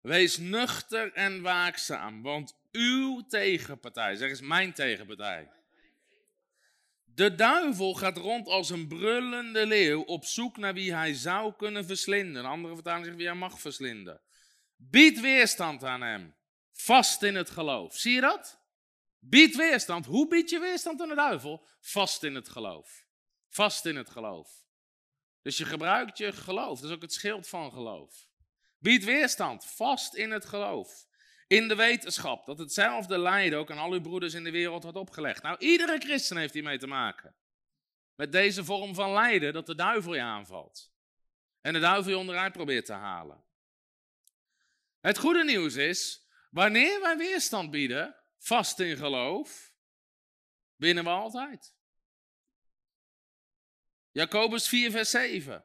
[0.00, 5.50] Wees nuchter en waakzaam, want uw tegenpartij, zeg eens mijn tegenpartij.
[7.04, 11.86] De duivel gaat rond als een brullende leeuw op zoek naar wie hij zou kunnen
[11.86, 12.44] verslinden.
[12.44, 14.20] Andere vertaling zegt wie hij mag verslinden.
[14.76, 16.34] Bied weerstand aan hem,
[16.72, 17.96] vast in het geloof.
[17.96, 18.60] Zie je dat?
[19.18, 20.06] Bied weerstand.
[20.06, 21.66] Hoe bied je weerstand aan de duivel?
[21.80, 23.04] Vast in het geloof.
[23.48, 24.48] Vast in het geloof.
[25.42, 26.80] Dus je gebruikt je geloof.
[26.80, 28.28] Dat is ook het schild van geloof.
[28.78, 31.06] Bied weerstand, vast in het geloof.
[31.50, 34.98] In de wetenschap dat hetzelfde lijden ook aan al uw broeders in de wereld wordt
[34.98, 35.42] opgelegd.
[35.42, 37.34] Nou, iedere christen heeft hiermee te maken.
[38.14, 40.92] Met deze vorm van lijden dat de duivel je aanvalt.
[41.60, 43.44] En de duivel je onderuit probeert te halen.
[45.00, 49.74] Het goede nieuws is, wanneer wij weerstand bieden, vast in geloof,
[50.76, 51.74] winnen we altijd.
[54.10, 55.64] Jacobus 4, vers 7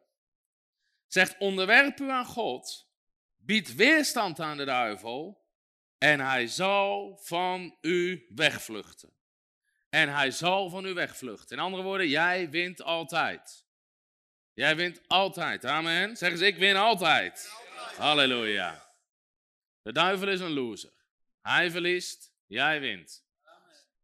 [1.07, 2.89] zegt: Onderwerp u aan God,
[3.35, 5.43] bied weerstand aan de duivel
[5.97, 9.13] en hij zal van u wegvluchten.
[9.89, 11.57] En hij zal van u wegvluchten.
[11.57, 13.65] In andere woorden, jij wint altijd.
[14.53, 15.65] Jij wint altijd.
[15.65, 16.17] Amen.
[16.17, 17.51] Zeg eens, ik win altijd.
[17.97, 18.93] Halleluja.
[19.81, 20.93] De duivel is een loser.
[21.41, 23.25] Hij verliest, jij wint.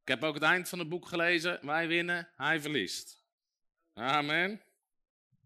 [0.01, 1.65] Ik heb ook het eind van het boek gelezen.
[1.65, 3.25] Wij winnen, hij verliest.
[3.93, 4.61] Amen.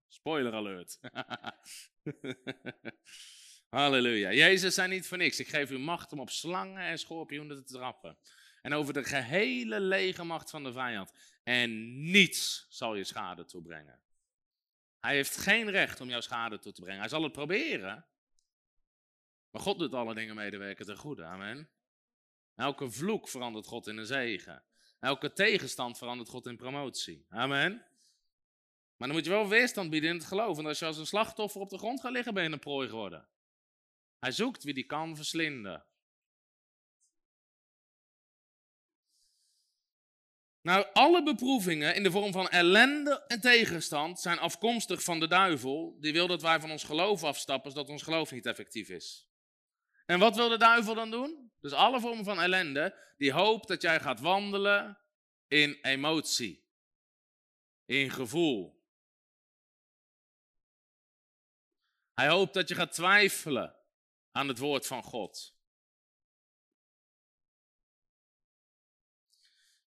[0.08, 1.00] Spoiler alert.
[3.76, 4.32] Halleluja.
[4.32, 5.40] Jezus zei niet voor niks.
[5.40, 8.18] Ik geef u macht om op slangen en schorpioenen te trappen.
[8.62, 11.12] En over de gehele legermacht van de vijand.
[11.44, 14.00] En niets zal je schade toebrengen.
[15.00, 17.00] Hij heeft geen recht om jouw schade toe te brengen.
[17.00, 18.06] Hij zal het proberen.
[19.52, 21.24] Maar God doet alle dingen medewerken ten goede.
[21.24, 21.70] Amen.
[22.56, 24.64] Elke vloek verandert God in een zegen.
[25.00, 27.26] Elke tegenstand verandert God in promotie.
[27.30, 27.72] Amen.
[28.98, 30.58] Maar dan moet je wel weerstand bieden in het geloof.
[30.58, 32.90] En als je als een slachtoffer op de grond gaat liggen, ben je een prooi
[32.90, 33.28] geworden.
[34.26, 35.86] Hij zoekt wie die kan verslinden.
[40.62, 45.98] Nou, alle beproevingen in de vorm van ellende en tegenstand zijn afkomstig van de duivel.
[46.00, 49.28] Die wil dat wij van ons geloof afstappen, zodat ons geloof niet effectief is.
[50.06, 51.52] En wat wil de duivel dan doen?
[51.62, 55.02] Dus alle vormen van ellende, die hoopt dat jij gaat wandelen
[55.48, 56.68] in emotie,
[57.86, 58.84] in gevoel.
[62.14, 63.84] Hij hoopt dat je gaat twijfelen
[64.36, 65.56] aan het woord van God.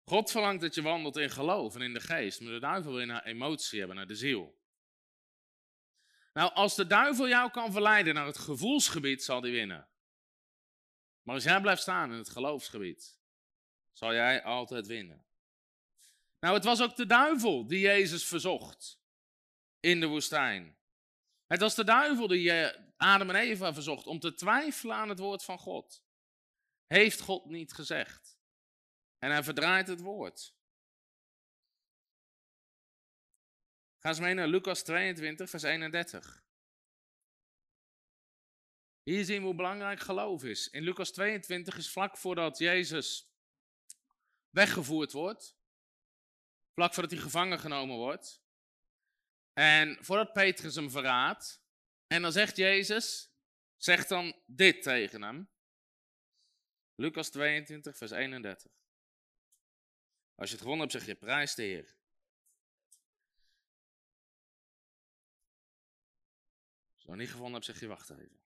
[0.05, 3.07] God verlangt dat je wandelt in geloof en in de geest, maar de duivel wil
[3.07, 4.59] naar emotie hebben, naar de ziel.
[6.33, 9.89] Nou, als de duivel jou kan verleiden naar het gevoelsgebied, zal hij winnen.
[11.23, 13.19] Maar als jij blijft staan in het geloofsgebied,
[13.93, 15.27] zal jij altijd winnen.
[16.41, 19.01] Nou, het was ook de duivel die Jezus verzocht
[19.81, 20.77] in de woestijn.
[21.47, 22.43] Het was de duivel die
[22.97, 26.05] Adam en Eva verzocht om te twijfelen aan het woord van God.
[26.87, 28.39] heeft God niet gezegd.
[29.19, 30.55] En hij verdraait het woord.
[33.99, 36.45] Ga eens mee naar Lucas 22, vers 31.
[39.03, 40.69] Hier zien we hoe belangrijk geloof is.
[40.69, 43.33] In Lucas 22 is vlak voordat Jezus
[44.51, 45.57] weggevoerd wordt.
[46.75, 48.43] Vlak voordat hij gevangen genomen wordt.
[49.53, 51.66] En voordat Petrus hem verraadt.
[52.07, 53.31] En dan zegt Jezus,
[53.77, 55.49] zegt dan dit tegen hem.
[56.95, 58.73] Lucas 22, vers 31.
[60.35, 61.95] Als je het gewonnen hebt, zeg je prijs de Heer.
[66.95, 68.41] Als je het niet gewonnen hebt, zeg je wacht even.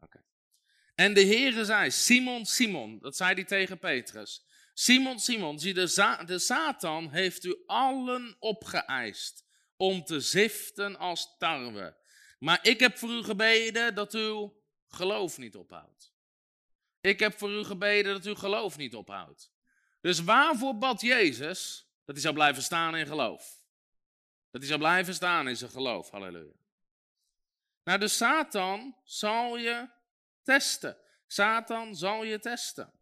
[0.00, 0.24] Oké.
[0.94, 4.44] En de Heere zei, Simon, Simon, dat zei hij tegen Petrus.
[4.74, 9.44] Simon, Simon, zie de, de Satan heeft u allen opgeëist
[9.76, 11.96] om te ziften als tarwe.
[12.38, 14.50] Maar ik heb voor u gebeden dat u
[14.88, 16.14] geloof niet ophoudt.
[17.00, 19.50] Ik heb voor u gebeden dat u geloof niet ophoudt.
[20.00, 21.88] Dus waarvoor bad Jezus?
[22.04, 23.64] Dat hij zou blijven staan in geloof.
[24.50, 26.10] Dat hij zou blijven staan in zijn geloof.
[26.10, 26.54] Halleluja.
[27.84, 29.88] Nou, de Satan zal je
[30.42, 30.96] testen.
[31.26, 32.92] Satan zal je testen.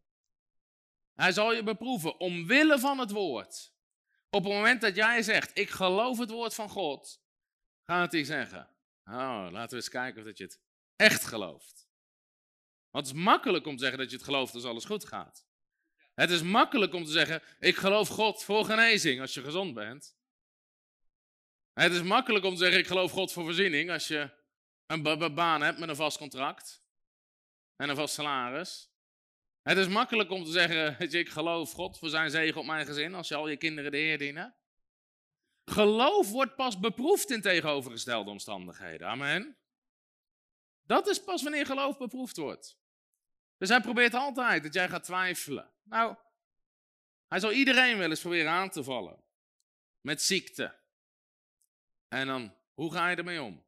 [1.14, 3.73] Hij zal je beproeven omwille van het woord.
[4.31, 7.20] Op het moment dat jij zegt, ik geloof het woord van God,
[7.83, 8.68] gaat hij zeggen,
[9.05, 10.61] oh, laten we eens kijken of dat je het
[10.97, 11.88] echt gelooft.
[12.90, 15.47] Want het is makkelijk om te zeggen dat je het gelooft als alles goed gaat.
[16.14, 20.17] Het is makkelijk om te zeggen, ik geloof God voor genezing als je gezond bent.
[21.73, 24.31] Het is makkelijk om te zeggen, ik geloof God voor voorziening als je
[24.87, 26.85] een baan hebt met een vast contract
[27.77, 28.93] en een vast salaris.
[29.62, 33.14] Het is makkelijk om te zeggen, ik geloof God voor zijn zegen op mijn gezin
[33.14, 34.57] als je al je kinderen de Heer dienen.
[35.64, 39.09] Geloof wordt pas beproefd in tegenovergestelde omstandigheden.
[39.09, 39.57] Amen.
[40.83, 42.79] Dat is pas wanneer geloof beproefd wordt.
[43.59, 45.70] Dus hij probeert altijd dat jij gaat twijfelen.
[45.83, 46.16] Nou,
[47.29, 49.22] hij zal iedereen wel eens proberen aan te vallen.
[50.00, 50.79] Met ziekte.
[52.09, 53.64] En dan, hoe ga je ermee om?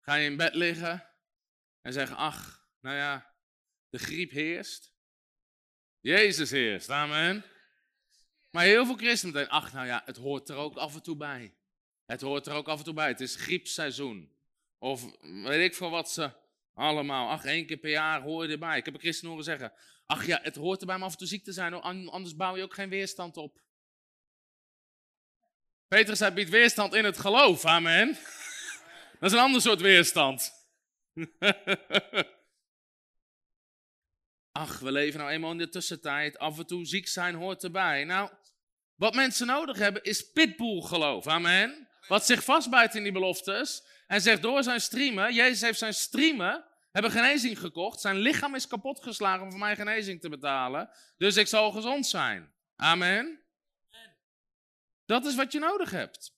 [0.00, 1.10] Ga je in bed liggen
[1.80, 3.34] en zeggen, ach, nou ja,
[3.90, 4.92] de griep heerst.
[6.00, 7.44] Jezus heerst, amen.
[8.54, 11.16] Maar heel veel christenen denken, ach nou ja, het hoort er ook af en toe
[11.16, 11.54] bij.
[12.06, 13.08] Het hoort er ook af en toe bij.
[13.08, 14.32] Het is griepseizoen.
[14.78, 16.30] Of weet ik veel wat ze
[16.74, 17.30] allemaal.
[17.30, 18.78] Ach, één keer per jaar hoor je erbij.
[18.78, 19.72] Ik heb een christen horen zeggen,
[20.06, 22.62] ach ja, het hoort erbij om af en toe ziek te zijn, anders bouw je
[22.62, 23.60] ook geen weerstand op.
[25.88, 28.08] Petrus zei, biedt weerstand in het geloof, amen.
[29.20, 30.52] Dat is een ander soort weerstand.
[34.52, 36.38] Ach, we leven nou eenmaal in de tussentijd.
[36.38, 38.04] Af en toe ziek zijn hoort erbij.
[38.04, 38.30] Nou,
[38.96, 41.26] wat mensen nodig hebben is pitbull-geloof.
[41.26, 41.88] Amen.
[42.08, 43.86] Wat zich vastbijt in die beloftes.
[44.06, 45.34] En zegt door zijn streamen.
[45.34, 46.64] Jezus heeft zijn streamen.
[46.92, 48.00] Hebben genezing gekocht.
[48.00, 50.90] Zijn lichaam is kapotgeslagen om voor mij genezing te betalen.
[51.16, 52.52] Dus ik zal gezond zijn.
[52.76, 53.44] Amen.
[55.06, 56.36] Dat is wat je nodig hebt.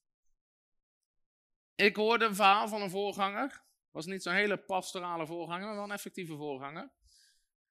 [1.74, 3.64] Ik hoorde een verhaal van een voorganger.
[3.90, 6.90] Was niet zo'n hele pastorale voorganger, maar wel een effectieve voorganger.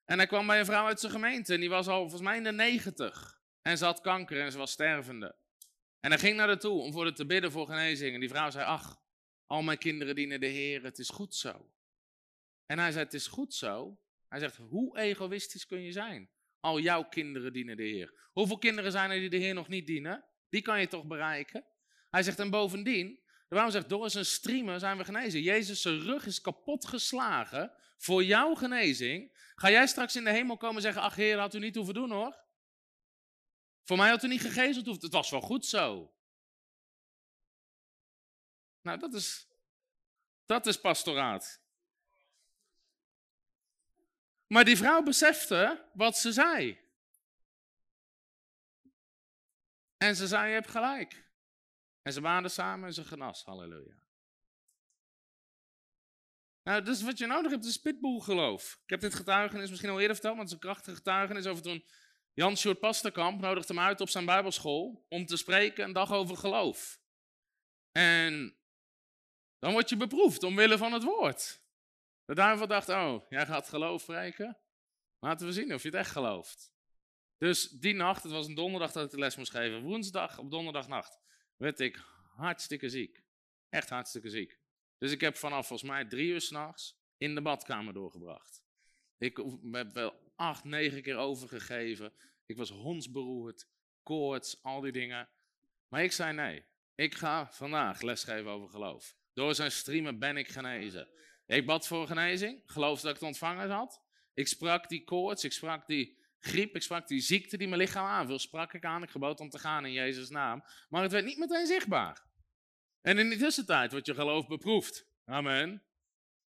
[0.04, 2.36] En hij kwam bij een vrouw uit zijn gemeente en die was al volgens mij
[2.36, 3.40] in de negentig.
[3.66, 5.36] En ze had kanker en ze was stervende.
[6.00, 8.14] En hij ging naar haar toe om voor haar te bidden voor genezing.
[8.14, 9.00] En die vrouw zei, ach,
[9.46, 11.70] al mijn kinderen dienen de Heer, het is goed zo.
[12.66, 13.98] En hij zei, het is goed zo.
[14.28, 16.30] Hij zegt, hoe egoïstisch kun je zijn?
[16.60, 18.28] Al jouw kinderen dienen de Heer.
[18.32, 20.24] Hoeveel kinderen zijn er die de Heer nog niet dienen?
[20.48, 21.64] Die kan je toch bereiken?
[22.10, 25.42] Hij zegt, en bovendien, de vrouw zegt, door zijn streamen zijn we genezen.
[25.42, 29.36] Jezus' rug is kapot geslagen voor jouw genezing.
[29.54, 31.94] Ga jij straks in de hemel komen en zeggen, ach heer, had u niet hoeven
[31.94, 32.44] doen hoor.
[33.86, 35.04] Voor mij had u niet gegezeld hoeven.
[35.04, 36.14] Het was wel goed zo.
[38.80, 39.48] Nou, dat is,
[40.46, 41.60] dat is pastoraat.
[44.46, 46.80] Maar die vrouw besefte wat ze zei.
[49.96, 51.30] En ze zei, je hebt gelijk.
[52.02, 53.44] En ze waren samen en ze genas.
[53.44, 54.04] Halleluja.
[56.62, 58.80] Nou, dus wat je nodig hebt is pitbullgeloof.
[58.82, 61.62] Ik heb dit getuigenis misschien al eerder verteld, maar het is een krachtige getuigenis over
[61.62, 61.84] toen
[62.36, 66.36] Jan Sjoerd Pasterkamp nodigde hem uit op zijn bijbelschool om te spreken een dag over
[66.36, 67.00] geloof.
[67.92, 68.56] En
[69.58, 71.62] dan word je beproefd omwille van het woord.
[72.24, 74.58] De duivel dacht, oh, jij gaat geloof spreken?
[75.18, 76.72] Laten we zien of je het echt gelooft.
[77.38, 80.50] Dus die nacht, het was een donderdag dat ik de les moest geven, woensdag op
[80.50, 81.20] donderdagnacht,
[81.56, 83.24] werd ik hartstikke ziek.
[83.68, 84.58] Echt hartstikke ziek.
[84.98, 88.62] Dus ik heb vanaf volgens mij drie uur s'nachts in de badkamer doorgebracht.
[89.18, 89.36] Ik
[89.72, 92.12] heb wel acht, negen keer overgegeven.
[92.46, 93.68] Ik was hondsberoerd,
[94.02, 95.28] koorts, al die dingen.
[95.88, 96.64] Maar ik zei nee.
[96.94, 99.16] Ik ga vandaag lesgeven over geloof.
[99.32, 101.08] Door zijn streamen ben ik genezen.
[101.46, 104.02] Ik bad voor genezing, geloofde dat ik het ontvangen had.
[104.34, 108.06] Ik sprak die koorts, ik sprak die griep, ik sprak die ziekte die mijn lichaam
[108.06, 108.38] aanviel.
[108.38, 110.64] Sprak ik aan, ik gebood om te gaan in Jezus' naam.
[110.88, 112.24] Maar het werd niet meteen zichtbaar.
[113.00, 115.06] En in de tussentijd wordt je geloof beproefd.
[115.24, 115.82] Amen.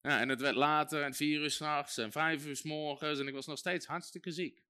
[0.04, 3.26] Ja, en het werd later, en vier uur s'nachts, en vijf uur s morgens, en
[3.26, 4.62] ik was nog steeds hartstikke ziek.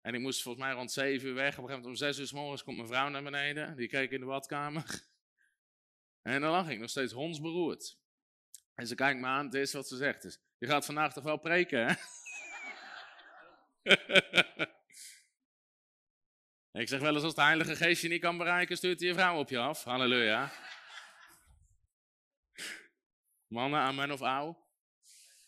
[0.00, 1.58] En ik moest volgens mij rond zeven uur weg.
[1.58, 3.76] Op een gegeven moment om zes uur s morgens komt mijn vrouw naar beneden.
[3.76, 4.84] Die keek in de badkamer.
[6.22, 7.98] En dan lag ik nog steeds hondsberoerd.
[8.74, 10.22] En ze kijkt me aan, het is wat ze zegt.
[10.22, 11.92] Dus, je gaat vandaag toch wel preken, hè?
[16.80, 19.14] ik zeg wel eens, als de Heilige Geest je niet kan bereiken, stuurt hij je
[19.14, 19.84] vrouw op je af.
[19.84, 20.52] Halleluja.
[23.48, 24.66] Mannen, amen of auw.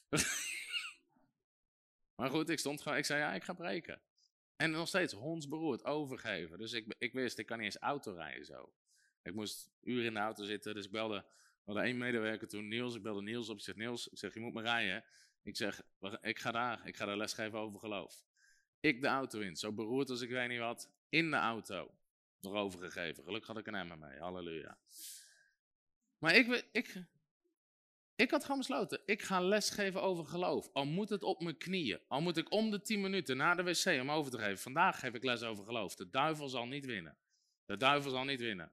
[2.16, 4.00] maar goed, ik stond gewoon, ik zei ja, ik ga preken.
[4.56, 6.58] En nog steeds hondsberoerd, overgeven.
[6.58, 8.72] Dus ik, ik wist, ik kan niet eens auto rijden zo.
[9.22, 11.24] Ik moest uren in de auto zitten, dus ik belde,
[11.64, 12.94] we één medewerker toen, Niels.
[12.94, 15.04] Ik belde Niels op, ik zeg, Niels, ik zeg, je moet me rijden.
[15.42, 15.82] Ik zeg,
[16.20, 18.24] ik ga daar, ik ga daar lesgeven over geloof.
[18.80, 21.94] Ik de auto in, zo beroerd als ik weet niet wat, in de auto.
[22.40, 23.24] Erover gegeven.
[23.24, 24.78] Gelukkig had ik een emmer mee, halleluja.
[26.18, 27.04] Maar ik, ik,
[28.20, 30.68] ik had gewoon besloten, ik ga lesgeven over geloof.
[30.72, 32.00] Al moet het op mijn knieën.
[32.08, 34.58] Al moet ik om de 10 minuten naar de wc om over te geven.
[34.58, 35.94] Vandaag geef ik les over geloof.
[35.94, 37.18] De duivel zal niet winnen.
[37.64, 38.72] De duivel zal niet winnen.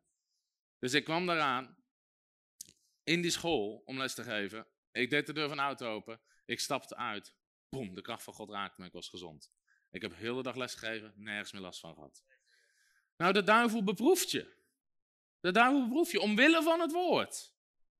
[0.80, 1.78] Dus ik kwam daaraan
[3.04, 4.68] in die school om les te geven.
[4.92, 6.22] Ik deed de deur van de auto open.
[6.46, 7.36] Ik stapte uit.
[7.70, 8.88] Boom, de kracht van God raakte me.
[8.88, 9.52] Ik was gezond.
[9.92, 12.24] Ik heb heel de dag les gegeven, nergens meer last van gehad.
[13.18, 14.56] Nou, de duivel beproeft je.
[15.40, 17.57] De duivel beproeft je omwille van het woord.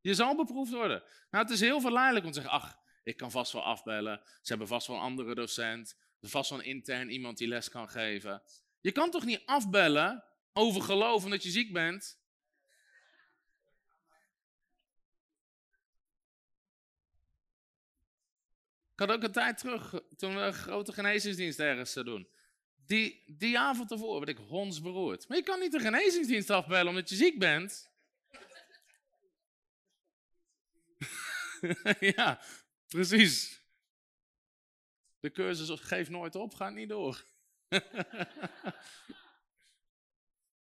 [0.08, 1.04] Je zal beproefd worden.
[1.32, 4.22] Nou, het is heel verleidelijk om te zeggen, ach, ik kan vast wel afbellen.
[4.26, 5.96] Ze hebben vast wel een andere docent.
[6.00, 8.42] Er is vast wel een intern iemand die les kan geven.
[8.82, 12.20] Je kan toch niet afbellen over geloof omdat je ziek bent?
[18.94, 22.28] Ik had ook een tijd terug, toen we een grote genezingsdienst ergens te doen.
[22.86, 25.28] Die, die avond ervoor werd ik hondsberoerd.
[25.28, 27.87] Maar je kan niet de genezingsdienst afbellen omdat je ziek bent.
[32.16, 32.42] ja,
[32.88, 33.62] precies.
[35.20, 37.26] De cursus geef nooit op, gaat niet door.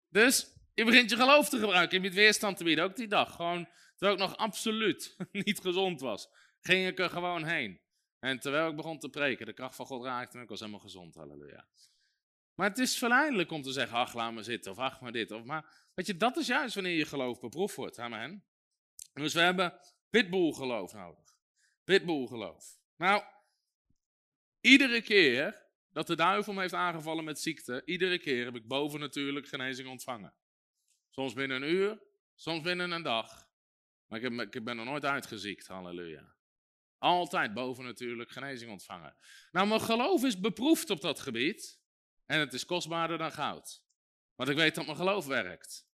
[0.09, 3.35] dus je begint je geloof te gebruiken, je bent weerstand te bieden, ook die dag.
[3.35, 6.29] Gewoon, terwijl ik nog absoluut niet gezond was,
[6.59, 7.81] ging ik er gewoon heen.
[8.19, 10.79] En terwijl ik begon te preken, de kracht van God raakte me, ik was helemaal
[10.79, 11.67] gezond, halleluja.
[12.55, 15.31] Maar het is verleidelijk om te zeggen, ach, laat me zitten, of ach, maar dit.
[15.31, 18.43] Of maar, weet je, dat is juist wanneer je geloof beproefd wordt, amen.
[19.13, 19.79] Dus we hebben
[20.17, 21.35] pitbull geloof nodig.
[21.83, 22.79] Pitbull geloof.
[22.95, 23.23] Nou,
[24.61, 28.99] iedere keer dat de duivel me heeft aangevallen met ziekte, iedere keer heb ik boven
[28.99, 30.33] natuurlijk genezing ontvangen.
[31.09, 32.01] Soms binnen een uur,
[32.35, 33.47] soms binnen een dag.
[34.07, 36.35] Maar ik, heb, ik ben er nooit uitgeziekt, halleluja.
[36.97, 39.15] Altijd boven natuurlijk genezing ontvangen.
[39.51, 41.79] Nou, mijn geloof is beproefd op dat gebied.
[42.25, 43.83] En het is kostbaarder dan goud.
[44.35, 45.86] Want ik weet dat mijn geloof werkt.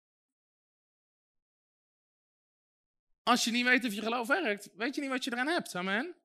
[3.23, 5.75] Als je niet weet of je geloof werkt, weet je niet wat je eraan hebt.
[5.75, 6.15] Amen.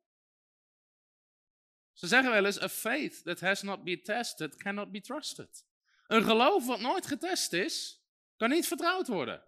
[1.93, 5.67] Ze zeggen wel eens: A faith that has not been tested cannot be trusted.
[6.07, 8.03] Een geloof wat nooit getest is,
[8.37, 9.45] kan niet vertrouwd worden.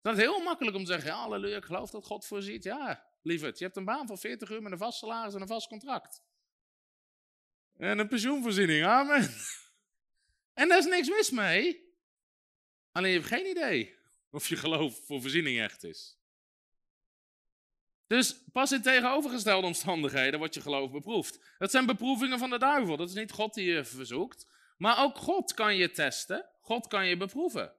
[0.00, 2.64] Dat is heel makkelijk om te zeggen: ja, Halleluja, ik geloof dat God voorziet.
[2.64, 5.46] Ja, lieverd, je hebt een baan van 40 uur met een vast salaris en een
[5.46, 6.22] vast contract.
[7.76, 9.30] En een pensioenvoorziening, amen.
[10.54, 11.94] En daar is niks mis mee.
[12.92, 13.98] Alleen je hebt geen idee
[14.30, 16.18] of je geloof voor voorziening echt is.
[18.14, 21.56] Dus pas in tegenovergestelde omstandigheden wordt je geloof beproefd.
[21.58, 22.96] Dat zijn beproevingen van de duivel.
[22.96, 24.46] Dat is niet God die je verzoekt.
[24.76, 26.50] Maar ook God kan je testen.
[26.60, 27.74] God kan je beproeven.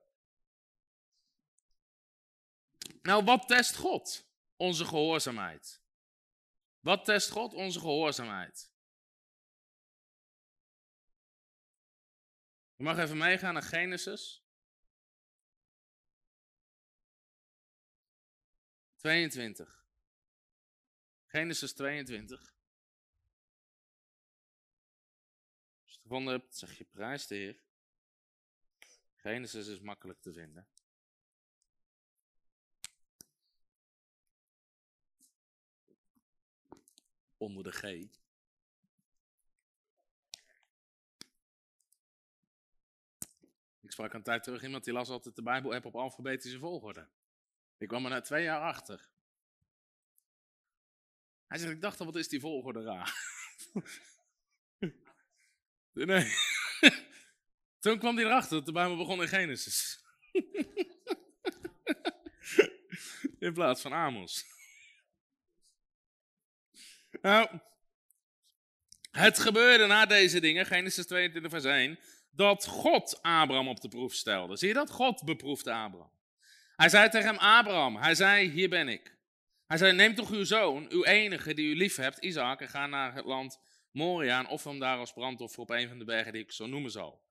[3.02, 4.28] Nou, wat test God?
[4.56, 5.82] Onze gehoorzaamheid.
[6.80, 7.54] Wat test God?
[7.54, 8.72] Onze gehoorzaamheid.
[12.76, 14.44] Je mag even meegaan naar Genesis.
[18.96, 19.85] 22.
[21.36, 22.40] Genesis 22.
[22.40, 22.50] Als
[25.86, 27.64] je het gevonden hebt, zeg je prijs de Heer.
[29.16, 30.68] Genesis is makkelijk te vinden.
[37.38, 37.84] Onder de G.
[43.82, 47.10] Ik sprak een tijd terug iemand die las altijd de Bijbel-app op alfabetische volgorde.
[47.78, 49.14] Ik kwam er na twee jaar achter.
[51.48, 53.14] Hij zegt, ik dacht al, wat is die volgorde raar?
[56.12, 56.34] nee.
[57.80, 60.00] Toen kwam hij erachter dat de Bijbel begon in Genesis.
[63.40, 64.46] in plaats van Amos.
[67.22, 67.60] Nou,
[69.12, 72.00] Het gebeurde na deze dingen, Genesis 22 vers 1,
[72.32, 74.58] dat God Abraham op de proef stelde.
[74.58, 74.90] Zie je dat?
[74.90, 76.12] God beproefde Abraham.
[76.76, 79.15] Hij zei tegen hem, Abraham, hij zei, hier ben ik.
[79.68, 82.88] Hij zei, neem toch uw zoon, uw enige die u lief hebt, Isaac, en ga
[82.88, 83.60] naar het land
[83.92, 86.66] Moria en offer hem daar als brandoffer op een van de bergen die ik zo
[86.66, 87.24] noemen zal.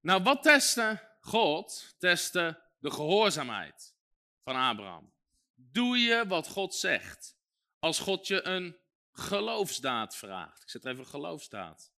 [0.00, 1.94] Nou, wat testte God?
[1.98, 3.94] Testte de gehoorzaamheid
[4.42, 5.12] van Abraham.
[5.54, 7.36] Doe je wat God zegt?
[7.78, 8.76] Als God je een
[9.12, 10.62] geloofsdaad vraagt.
[10.62, 11.92] Ik zet even geloofsdaad.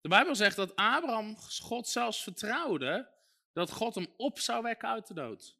[0.00, 3.10] De Bijbel zegt dat Abraham God zelfs vertrouwde
[3.52, 5.56] dat God hem op zou wekken uit de dood.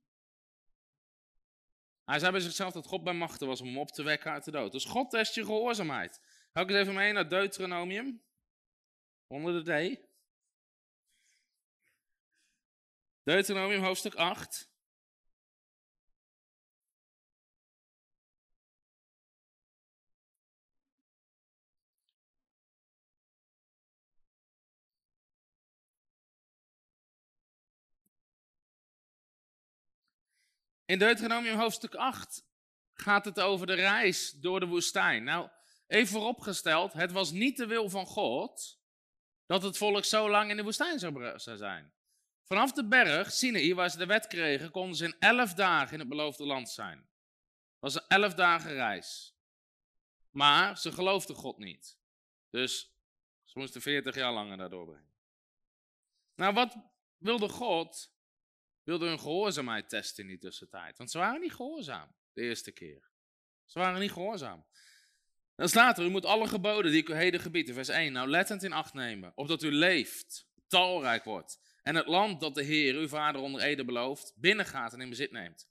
[2.13, 4.45] Hij zei bij zichzelf dat God bij machten was om hem op te wekken uit
[4.45, 4.73] de dood.
[4.73, 6.21] Dus God test je gehoorzaamheid.
[6.53, 8.23] Ga ik eens even mee naar Deuteronomium.
[9.27, 10.01] Onder de D.
[13.23, 14.72] Deuteronomium hoofdstuk 8.
[30.93, 32.47] In Deuteronomium hoofdstuk 8
[32.93, 35.25] gaat het over de reis door de woestijn.
[35.25, 35.49] Nou,
[35.87, 38.81] even vooropgesteld, het was niet de wil van God
[39.47, 41.93] dat het volk zo lang in de woestijn zou zijn.
[42.43, 45.99] Vanaf de berg, Sinaï, waar ze de wet kregen, konden ze in elf dagen in
[45.99, 46.99] het beloofde land zijn.
[46.99, 49.37] Dat was een elf dagen reis.
[50.31, 51.99] Maar ze geloofden God niet.
[52.51, 52.97] Dus
[53.45, 55.15] ze moesten veertig jaar langer daardoor brengen.
[56.35, 56.77] Nou, wat
[57.19, 58.13] wilde God?
[58.85, 60.99] Wilde hun gehoorzaamheid testen in die tussentijd.
[60.99, 63.11] Want ze waren niet gehoorzaam de eerste keer.
[63.67, 64.65] Ze waren niet gehoorzaam.
[65.57, 68.29] Dan staat er, u moet alle geboden die ik u heden gebied, vers 1, nou
[68.29, 72.95] lettend in acht nemen, opdat u leeft, talrijk wordt en het land dat de Heer,
[72.95, 75.71] uw vader onder ede belooft, binnengaat en in bezit neemt.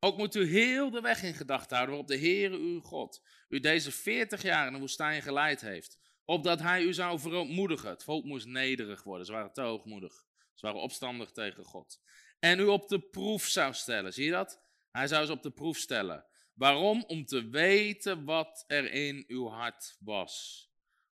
[0.00, 3.60] Ook moet u heel de weg in gedachten houden waarop de Heer, uw God, u
[3.60, 7.90] deze veertig jaar in de woestijn geleid heeft, opdat hij u zou verootmoedigen.
[7.90, 10.24] Het volk moest nederig worden, ze waren te hoogmoedig.
[10.54, 12.00] Ze waren opstandig tegen God.
[12.44, 14.60] En u op de proef zou stellen, zie je dat?
[14.90, 16.24] Hij zou ze op de proef stellen.
[16.54, 17.04] Waarom?
[17.06, 20.66] Om te weten wat er in uw hart was.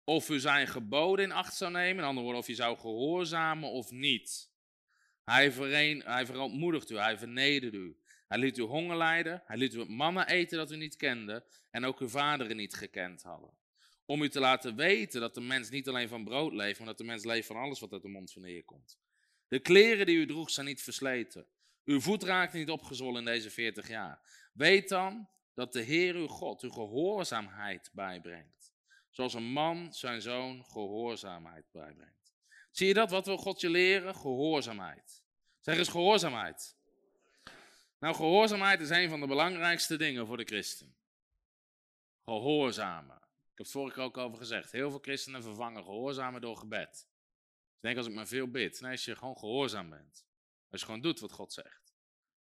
[0.05, 3.71] Of u zijn geboden in acht zou nemen, in andere woorden, of je zou gehoorzamen
[3.71, 4.51] of niet.
[5.25, 7.97] Hij, vereen, hij verontmoedigt u, hij vernedert u.
[8.29, 11.85] Hij liet u honger lijden, hij liet u mannen eten dat u niet kende en
[11.85, 13.51] ook uw vaderen niet gekend hadden.
[14.05, 16.99] Om u te laten weten dat de mens niet alleen van brood leeft, maar dat
[16.99, 18.99] de mens leeft van alles wat uit de mond van de komt.
[19.49, 21.47] De kleren die u droeg zijn niet versleten.
[21.85, 24.21] Uw voet raakt niet opgezwollen in deze veertig jaar.
[24.53, 28.73] Weet dan dat de Heer uw God u gehoorzaamheid bijbrengt.
[29.11, 32.35] Zoals een man zijn zoon gehoorzaamheid bijbrengt.
[32.71, 33.11] Zie je dat?
[33.11, 34.15] Wat wil God je leren?
[34.15, 35.23] Gehoorzaamheid.
[35.61, 36.77] Zeg eens gehoorzaamheid.
[37.99, 40.97] Nou, gehoorzaamheid is een van de belangrijkste dingen voor de christen.
[42.25, 43.17] Gehoorzamen.
[43.17, 44.73] Ik heb het vorige keer ook over gezegd.
[44.73, 47.07] Heel veel christenen vervangen gehoorzamen door gebed.
[47.87, 48.81] Denk als ik maar veel bid.
[48.81, 50.27] Nee, als je gewoon gehoorzaam bent.
[50.71, 51.95] Als je gewoon doet wat God zegt.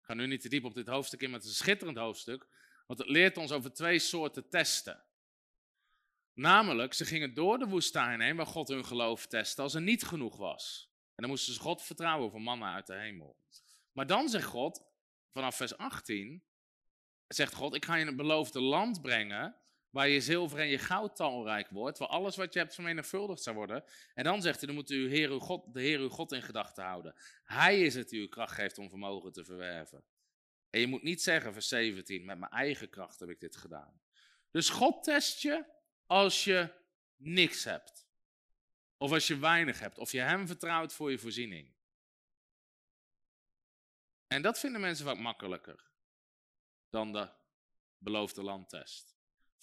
[0.00, 1.98] Ik ga nu niet te diep op dit hoofdstuk in, maar het is een schitterend
[1.98, 2.46] hoofdstuk.
[2.86, 5.04] Want het leert ons over twee soorten testen.
[6.34, 10.04] Namelijk, ze gingen door de woestijn heen waar God hun geloof testte als er niet
[10.04, 10.90] genoeg was.
[11.06, 13.36] En dan moesten ze God vertrouwen voor mannen uit de hemel.
[13.92, 14.84] Maar dan zegt God,
[15.32, 16.44] vanaf vers 18,
[17.28, 19.56] zegt God, ik ga je in het beloofde land brengen,
[19.94, 23.56] waar je zilver en je goud talrijk wordt, waar alles wat je hebt vermenigvuldigd zou
[23.56, 23.84] worden.
[24.14, 26.42] En dan zegt hij, dan moet u Heer uw God, de Heer uw God in
[26.42, 27.14] gedachten houden.
[27.44, 30.04] Hij is het die u kracht geeft om vermogen te verwerven.
[30.70, 34.00] En je moet niet zeggen, vers 17, met mijn eigen kracht heb ik dit gedaan.
[34.50, 35.64] Dus God test je
[36.06, 36.72] als je
[37.16, 38.06] niks hebt.
[38.96, 39.98] Of als je weinig hebt.
[39.98, 41.74] Of je Hem vertrouwt voor je voorziening.
[44.26, 45.90] En dat vinden mensen vaak makkelijker
[46.90, 47.28] dan de
[47.98, 49.13] beloofde landtest.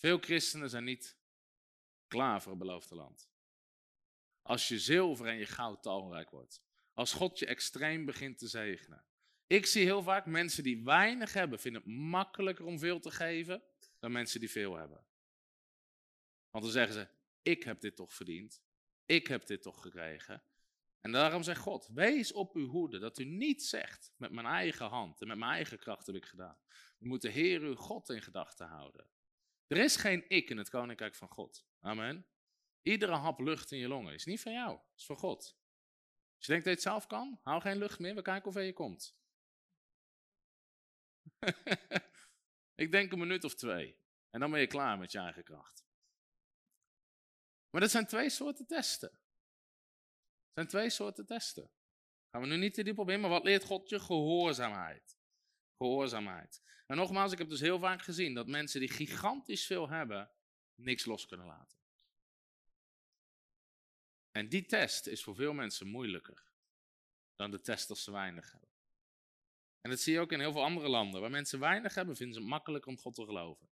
[0.02, 1.18] Veel christenen zijn niet
[2.08, 3.30] klaar voor het beloofde land.
[4.41, 6.62] Als je zilver en je goud talrijk wordt.
[6.93, 9.06] Als God je extreem begint te zegenen.
[9.47, 13.64] Ik zie heel vaak mensen die weinig hebben, vinden het makkelijker om veel te geven
[13.99, 15.06] dan mensen die veel hebben.
[16.49, 17.08] Want dan zeggen ze,
[17.41, 18.62] ik heb dit toch verdiend.
[19.06, 20.43] Ik heb dit toch gekregen.
[20.99, 24.88] En daarom zegt God, wees op uw hoede dat u niet zegt, met mijn eigen
[24.88, 26.58] hand en met mijn eigen kracht heb ik gedaan.
[26.97, 29.10] We moeten Heer uw God in gedachten houden.
[29.72, 31.65] Er is geen ik in het koninkrijk van God.
[31.80, 32.28] Amen.
[32.82, 35.57] Iedere hap lucht in je longen is niet van jou, is van God.
[36.36, 38.63] Als je denkt dat je het zelf kan, hou geen lucht meer, we kijken ver
[38.63, 39.17] je komt.
[42.84, 43.99] ik denk een minuut of twee.
[44.30, 45.86] En dan ben je klaar met je eigen kracht.
[47.69, 49.09] Maar dat zijn twee soorten testen.
[49.09, 51.72] Dat zijn twee soorten testen.
[52.30, 53.99] Gaan we nu niet te diep op in, maar wat leert God je?
[53.99, 55.20] Gehoorzaamheid.
[55.82, 56.61] Gehoorzaamheid.
[56.88, 60.32] En nogmaals, ik heb dus heel vaak gezien dat mensen die gigantisch veel hebben,
[60.75, 61.77] niks los kunnen laten.
[64.32, 66.43] En die test is voor veel mensen moeilijker
[67.36, 68.69] dan de test als ze weinig hebben.
[69.82, 71.21] En dat zie je ook in heel veel andere landen.
[71.21, 73.69] Waar mensen weinig hebben, vinden ze het makkelijker om God te geloven.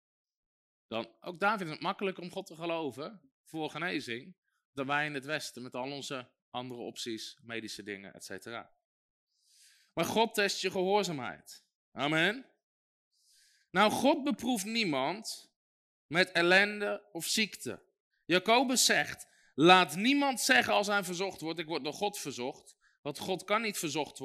[0.87, 4.37] Dan, ook daar vinden ze het makkelijker om God te geloven voor genezing,
[4.73, 8.47] dan wij in het Westen met al onze andere opties, medische dingen, etc.
[9.93, 11.71] Maar God test je gehoorzaamheid.
[11.93, 12.47] Amen.
[13.71, 15.51] Nou, God beproeft niemand
[16.07, 17.83] met ellende of ziekte.
[18.25, 22.77] Jacobus zegt, laat niemand zeggen als hij verzocht wordt, ik word door God verzocht.
[23.03, 24.19] Want God kan niet verzocht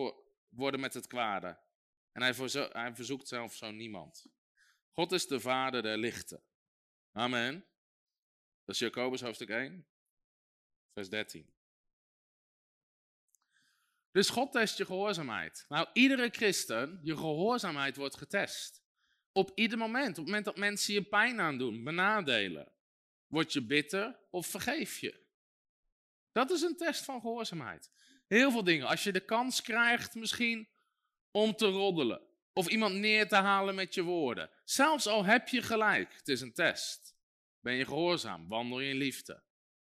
[0.49, 1.59] worden met het kwade.
[2.11, 4.27] En hij, verzoekt zelf zo niemand.
[4.91, 6.43] God is de vader der lichten.
[7.11, 7.65] Amen.
[8.65, 9.87] Dat is Jacobus hoofdstuk 1,
[10.93, 11.56] vers 13.
[14.17, 15.65] Dus God test je gehoorzaamheid.
[15.69, 18.81] Nou, iedere christen, je gehoorzaamheid wordt getest.
[19.31, 20.09] Op ieder moment.
[20.09, 22.71] Op het moment dat mensen je pijn aandoen, benadelen.
[23.27, 25.25] Word je bitter of vergeef je?
[26.31, 27.91] Dat is een test van gehoorzaamheid.
[28.27, 28.87] Heel veel dingen.
[28.87, 30.69] Als je de kans krijgt misschien
[31.31, 32.21] om te roddelen.
[32.53, 34.49] Of iemand neer te halen met je woorden.
[34.63, 37.15] Zelfs al heb je gelijk, het is een test.
[37.59, 38.47] Ben je gehoorzaam?
[38.47, 39.43] Wandel je in liefde?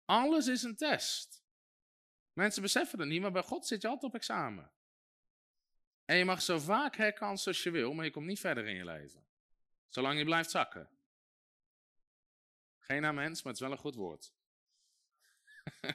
[0.05, 1.44] Alles is een test.
[2.35, 4.71] Mensen beseffen het niet, maar bij God zit je altijd op examen.
[6.05, 8.75] En je mag zo vaak herkansen als je wil, maar je komt niet verder in
[8.75, 9.27] je leven.
[9.89, 10.89] Zolang je blijft zakken.
[12.79, 14.33] Geen mens, maar het is wel een goed woord.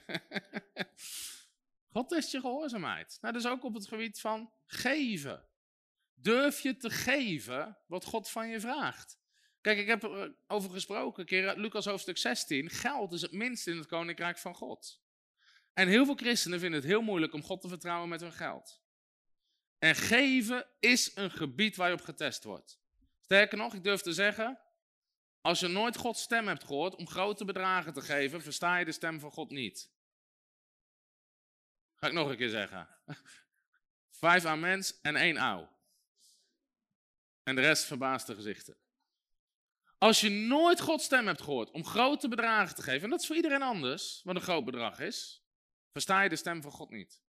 [1.93, 3.17] God test je gehoorzaamheid.
[3.21, 5.47] Nou, dus ook op het gebied van geven.
[6.13, 9.19] Durf je te geven wat God van je vraagt?
[9.61, 12.69] Kijk, ik heb erover gesproken, een Lucas hoofdstuk 16.
[12.69, 15.01] Geld is het minst in het koninkrijk van God.
[15.79, 18.81] En heel veel christenen vinden het heel moeilijk om God te vertrouwen met hun geld.
[19.77, 22.79] En geven is een gebied waar je op getest wordt.
[23.19, 24.59] Sterker nog, ik durf te zeggen,
[25.41, 28.91] als je nooit Gods stem hebt gehoord om grote bedragen te geven, versta je de
[28.91, 29.91] stem van God niet.
[31.95, 32.87] Ga ik nog een keer zeggen.
[34.23, 35.69] Vijf amens en één auw.
[37.43, 38.77] En de rest verbaasde gezichten.
[39.97, 43.27] Als je nooit Gods stem hebt gehoord om grote bedragen te geven, en dat is
[43.27, 45.43] voor iedereen anders, wat een groot bedrag is,
[45.91, 47.21] versta je de stem van God niet.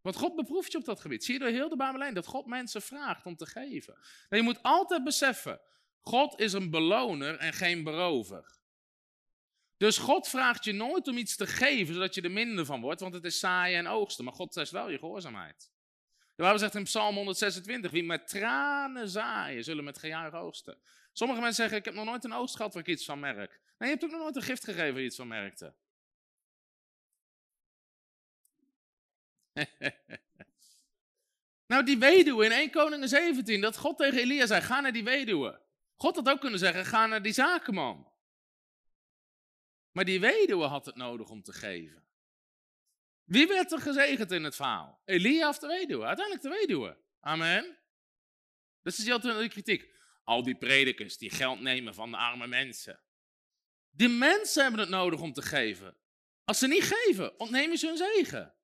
[0.00, 1.24] Want God beproeft je op dat gebied.
[1.24, 3.94] Zie je door heel de Bijbel dat God mensen vraagt om te geven.
[3.94, 5.60] Nou, je moet altijd beseffen,
[6.00, 8.54] God is een beloner en geen berover.
[9.76, 13.00] Dus God vraagt je nooit om iets te geven, zodat je er minder van wordt,
[13.00, 14.24] want het is saaien en oogsten.
[14.24, 15.70] Maar God test wel je gehoorzaamheid.
[16.36, 20.78] De Bijbel zegt in Psalm 126, wie met tranen zaaien, zullen met gejuich oogsten.
[21.12, 23.60] Sommige mensen zeggen, ik heb nog nooit een oogst gehad waar ik iets van merk.
[23.78, 25.74] Nee, je hebt ook nog nooit een gift gegeven waar je iets van merkte.
[31.70, 35.04] nou, die weduwe in 1 Koningen 17, dat God tegen Elia zei, ga naar die
[35.04, 35.60] weduwe.
[35.96, 38.12] God had ook kunnen zeggen, ga naar die zakenman.
[39.92, 42.04] Maar die weduwe had het nodig om te geven.
[43.24, 45.02] Wie werd er gezegend in het verhaal?
[45.04, 46.04] Elia of de weduwe?
[46.04, 46.98] Uiteindelijk de weduwe.
[47.20, 47.78] Amen.
[48.82, 49.94] Dat is altijd de kritiek.
[50.24, 53.00] Al die predikers die geld nemen van de arme mensen.
[53.90, 55.96] Die mensen hebben het nodig om te geven.
[56.44, 58.55] Als ze niet geven, ontnemen ze hun zegen.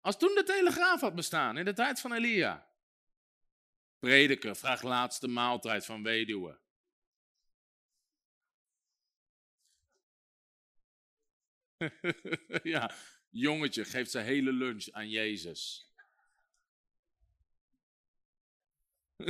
[0.00, 2.68] Als toen de telegraaf had bestaan in de tijd van Elia.
[3.98, 6.58] Prediker vraagt laatste maaltijd van weduwe.
[12.62, 12.94] ja,
[13.30, 15.92] jongetje geeft zijn hele lunch aan Jezus.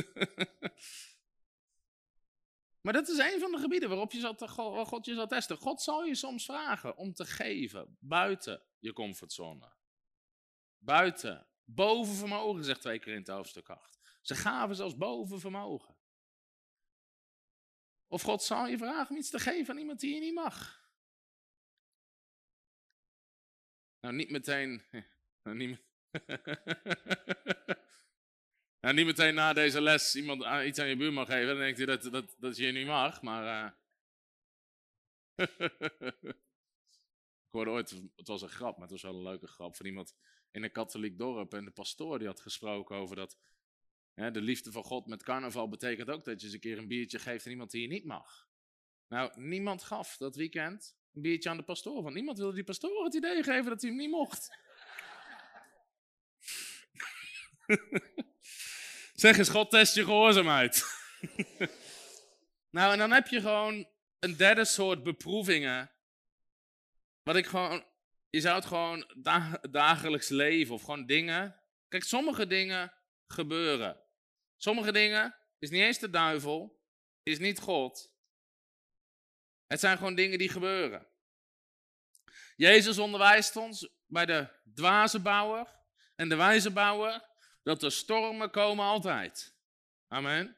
[2.82, 4.20] maar dat is een van de gebieden waarop je
[4.86, 5.56] God je zal testen.
[5.56, 9.76] God zal je soms vragen om te geven buiten je comfortzone.
[10.78, 13.98] Buiten, boven vermogen, zegt twee keer in het hoofdstuk 8.
[14.22, 15.96] Ze gaven zelfs boven vermogen.
[18.06, 20.86] Of God zal je vragen om iets te geven aan iemand die je niet mag.
[24.00, 24.82] Nou, niet meteen.
[25.42, 25.80] Nou, niet,
[28.80, 31.46] nou, niet meteen na deze les iemand iets aan je buurman geven.
[31.46, 33.22] Dan denkt hij dat, dat, dat je niet mag.
[33.22, 33.44] Maar.
[33.44, 33.70] Uh...
[37.46, 39.86] ik hoorde ooit, het was een grap, maar het was wel een leuke grap van
[39.86, 40.14] iemand
[40.50, 41.54] in een katholiek dorp.
[41.54, 43.38] En de pastoor die had gesproken over dat.
[44.14, 47.18] de liefde van God met carnaval betekent ook dat je eens een keer een biertje
[47.18, 48.48] geeft aan iemand die je niet mag.
[49.08, 52.02] Nou, niemand gaf dat weekend een biertje aan de pastoor.
[52.02, 54.50] Want niemand wilde die pastoor het idee geven dat hij hem niet mocht.
[59.14, 60.84] zeg eens, God test je gehoorzaamheid.
[62.76, 63.88] nou, en dan heb je gewoon
[64.18, 65.90] een derde soort beproevingen.
[67.22, 67.84] Wat ik gewoon,
[68.30, 69.10] je zou het gewoon
[69.70, 71.62] dagelijks leven of gewoon dingen.
[71.88, 72.92] Kijk, sommige dingen
[73.26, 74.00] gebeuren.
[74.56, 76.82] Sommige dingen is niet eens de duivel,
[77.22, 78.16] is niet God.
[79.66, 81.06] Het zijn gewoon dingen die gebeuren.
[82.56, 85.76] Jezus onderwijst ons bij de dwaze bouwer
[86.16, 87.28] en de wijze bouwer
[87.62, 89.56] dat de stormen komen altijd.
[90.08, 90.56] Amen.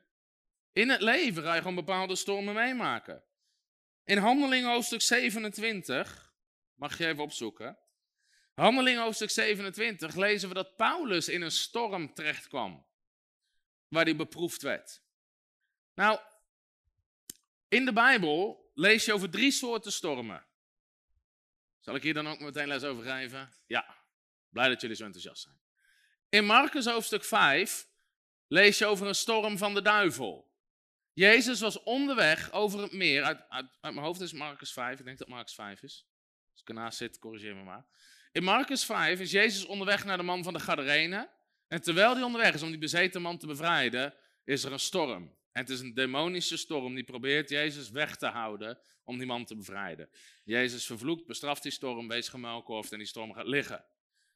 [0.72, 3.24] In het leven ga je gewoon bepaalde stormen meemaken.
[4.04, 6.29] In Handelingen hoofdstuk 27,
[6.80, 7.78] mag je even opzoeken.
[8.54, 12.86] Handelingen hoofdstuk 27 lezen we dat Paulus in een storm terecht kwam.
[13.88, 15.02] Waar hij beproefd werd.
[15.94, 16.20] Nou,
[17.68, 20.46] in de Bijbel lees je over drie soorten stormen.
[21.80, 23.52] Zal ik hier dan ook meteen les over geven?
[23.66, 23.96] Ja,
[24.48, 25.60] blij dat jullie zo enthousiast zijn.
[26.28, 27.88] In Marcus hoofdstuk 5
[28.46, 30.52] lees je over een storm van de duivel.
[31.12, 33.22] Jezus was onderweg over het meer.
[33.22, 34.98] Uit, uit, mijn hoofd is Marcus 5.
[34.98, 36.09] Ik denk dat Marcus 5 is.
[36.60, 37.86] Als ik ernaast zit, corrigeer me maar.
[38.32, 41.30] In Marcus 5 is Jezus onderweg naar de man van de Gadarene.
[41.68, 45.22] En terwijl hij onderweg is om die bezeten man te bevrijden, is er een storm.
[45.52, 49.44] En het is een demonische storm die probeert Jezus weg te houden om die man
[49.44, 50.10] te bevrijden.
[50.44, 53.84] Jezus vervloekt, bestraft die storm, wees gemuilkorfd en die storm gaat liggen.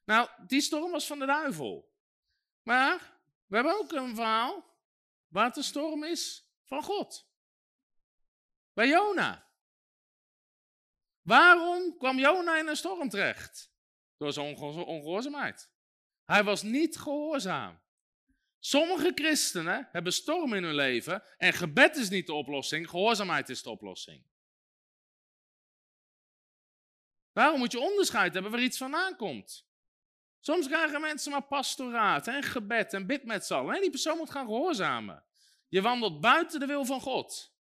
[0.05, 1.93] Nou, die storm was van de duivel.
[2.63, 4.65] Maar we hebben ook een verhaal
[5.29, 7.29] waar de storm is van God.
[8.73, 9.45] Bij Jona.
[11.25, 13.73] Waarom kwam Jona in een storm terecht?
[14.17, 15.71] Door zijn ongehoorzaamheid.
[16.25, 17.83] Hij was niet gehoorzaam.
[18.59, 23.63] Sommige christenen hebben storm in hun leven en gebed is niet de oplossing, gehoorzaamheid is
[23.63, 24.25] de oplossing.
[27.33, 29.67] Waarom moet je onderscheid hebben waar iets vandaan komt?
[30.41, 33.81] Soms krijgen mensen maar pastoraat en gebed en bid met z'n allen.
[33.81, 35.25] Die persoon moet gaan gehoorzamen.
[35.69, 37.54] Je wandelt buiten de wil van God.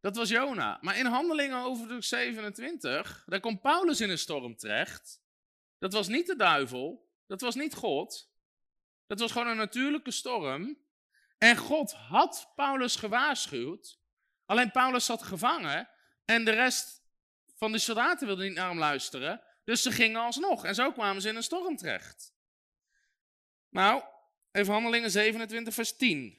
[0.00, 0.78] Dat was Jona.
[0.80, 5.20] Maar in Handelingen over 27, daar komt Paulus in een storm terecht.
[5.78, 8.30] Dat was niet de duivel, dat was niet God.
[9.06, 10.78] Dat was gewoon een natuurlijke storm.
[11.38, 14.00] En God had Paulus gewaarschuwd.
[14.46, 15.88] Alleen Paulus zat gevangen
[16.24, 17.02] en de rest
[17.56, 19.42] van de soldaten wilde niet naar hem luisteren.
[19.64, 20.64] Dus ze gingen alsnog.
[20.64, 22.34] En zo kwamen ze in een storm terecht.
[23.68, 24.02] Nou,
[24.52, 26.37] even Handelingen 27, vers 10.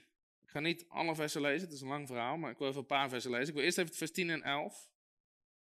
[0.49, 2.79] Ik ga niet alle versen lezen, het is een lang verhaal, maar ik wil even
[2.79, 3.47] een paar versen lezen.
[3.47, 4.91] Ik wil eerst even vers 10 en 11.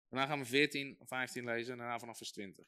[0.09, 2.65] Daarna gaan we 14 of 15 lezen en daarna vanaf vers 20.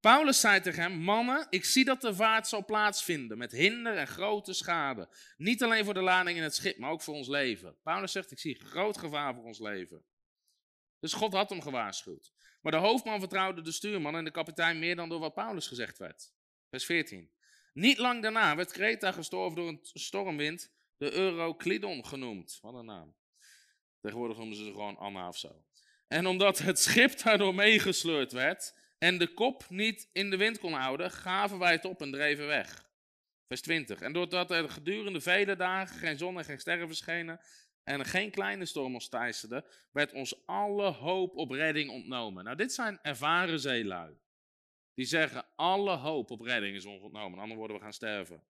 [0.00, 4.06] Paulus zei tegen hem: Mannen, ik zie dat de vaart zal plaatsvinden met hinder en
[4.06, 5.08] grote schade.
[5.36, 7.76] Niet alleen voor de lading in het schip, maar ook voor ons leven.
[7.82, 10.04] Paulus zegt: Ik zie groot gevaar voor ons leven.
[11.00, 12.32] Dus God had hem gewaarschuwd.
[12.60, 15.98] Maar de hoofdman vertrouwde de stuurman en de kapitein meer dan door wat Paulus gezegd
[15.98, 16.32] werd.
[16.70, 17.32] Vers 14.
[17.72, 20.72] Niet lang daarna werd Kreta gestorven door een stormwind
[21.02, 22.58] de Euroclidon genoemd.
[22.60, 23.14] Wat een naam.
[24.00, 25.64] Tegenwoordig noemen ze ze gewoon Anna of zo.
[26.08, 30.72] En omdat het schip daardoor meegesleurd werd en de kop niet in de wind kon
[30.72, 32.90] houden, gaven wij het op en dreven weg.
[33.46, 34.00] Vers 20.
[34.00, 37.40] En doordat er gedurende vele dagen geen zon en geen sterren verschenen
[37.84, 42.44] en geen kleine storm ons teisterde, werd ons alle hoop op redding ontnomen.
[42.44, 44.18] Nou, dit zijn ervaren zeelui.
[44.94, 47.38] Die zeggen, alle hoop op redding is ons ontnomen.
[47.38, 48.42] Anders worden we gaan sterven.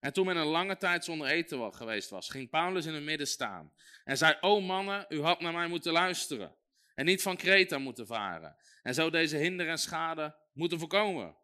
[0.00, 3.26] En toen men een lange tijd zonder eten geweest was, ging Paulus in het midden
[3.26, 3.72] staan
[4.04, 6.56] en zei: O mannen, u had naar mij moeten luisteren
[6.94, 8.56] en niet van Kreta moeten varen.
[8.82, 11.36] En zo deze hinder en schade moeten voorkomen.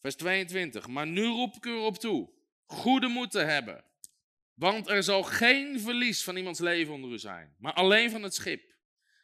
[0.00, 0.86] Vers 22.
[0.86, 2.30] Maar nu roep ik u erop toe:
[2.66, 3.84] goede moed te hebben.
[4.54, 8.34] Want er zal geen verlies van iemands leven onder u zijn, maar alleen van het
[8.34, 8.74] schip.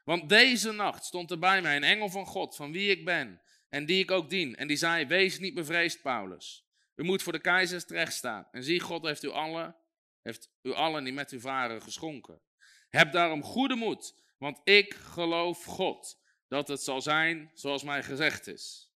[0.05, 3.41] Want deze nacht stond er bij mij een engel van God, van wie ik ben
[3.69, 4.57] en die ik ook dien.
[4.57, 6.66] En die zei: Wees niet bevreesd, Paulus.
[6.97, 8.49] U moet voor de keizers terecht staan.
[8.51, 9.77] En zie, God heeft u allen,
[10.23, 12.41] heeft u allen die met u varen geschonken.
[12.89, 18.47] Heb daarom goede moed, want ik geloof God dat het zal zijn zoals mij gezegd
[18.47, 18.91] is.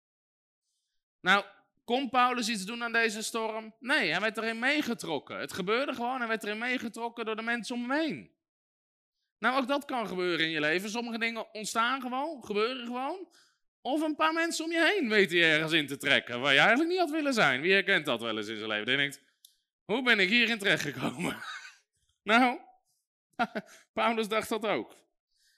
[1.20, 1.44] Nou,
[1.84, 3.74] kon Paulus iets doen aan deze storm?
[3.78, 5.38] Nee, hij werd erin meegetrokken.
[5.38, 8.30] Het gebeurde gewoon, hij werd erin meegetrokken door de mensen om hem heen.
[9.38, 10.90] Nou, ook dat kan gebeuren in je leven.
[10.90, 13.28] Sommige dingen ontstaan gewoon, gebeuren gewoon.
[13.82, 16.58] Of een paar mensen om je heen weten je ergens in te trekken waar je
[16.58, 17.60] eigenlijk niet had willen zijn.
[17.60, 18.86] Wie herkent dat wel eens in zijn leven?
[18.86, 19.22] Die denkt,
[19.84, 21.36] hoe ben ik hierin terechtgekomen?
[22.22, 22.58] nou,
[23.92, 24.96] Paulus dacht dat ook.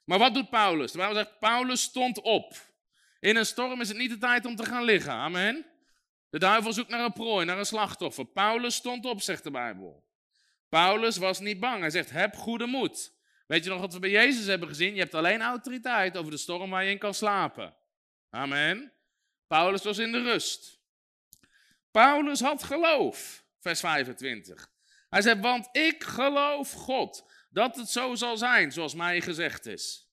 [0.04, 0.92] Maar wat doet Paulus?
[0.92, 2.56] De Bijbel zegt, Paulus stond op.
[3.20, 5.12] In een storm is het niet de tijd om te gaan liggen.
[5.12, 5.66] Amen.
[6.30, 8.24] De duivel zoekt naar een prooi, naar een slachtoffer.
[8.24, 10.04] Paulus stond op, zegt de Bijbel.
[10.68, 11.80] Paulus was niet bang.
[11.80, 13.12] Hij zegt, heb goede moed.
[13.46, 14.94] Weet je nog wat we bij Jezus hebben gezien?
[14.94, 17.74] Je hebt alleen autoriteit over de storm waar je in kan slapen.
[18.34, 18.92] Amen.
[19.46, 20.80] Paulus was in de rust.
[21.90, 24.70] Paulus had geloof, vers 25.
[25.08, 30.08] Hij zei, want ik geloof God dat het zo zal zijn zoals mij gezegd is.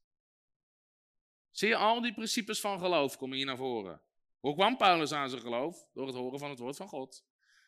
[1.51, 4.01] Zie je, al die principes van geloof komen hier naar voren.
[4.39, 5.87] Hoe kwam Paulus aan zijn geloof?
[5.93, 7.25] Door het horen van het woord van God.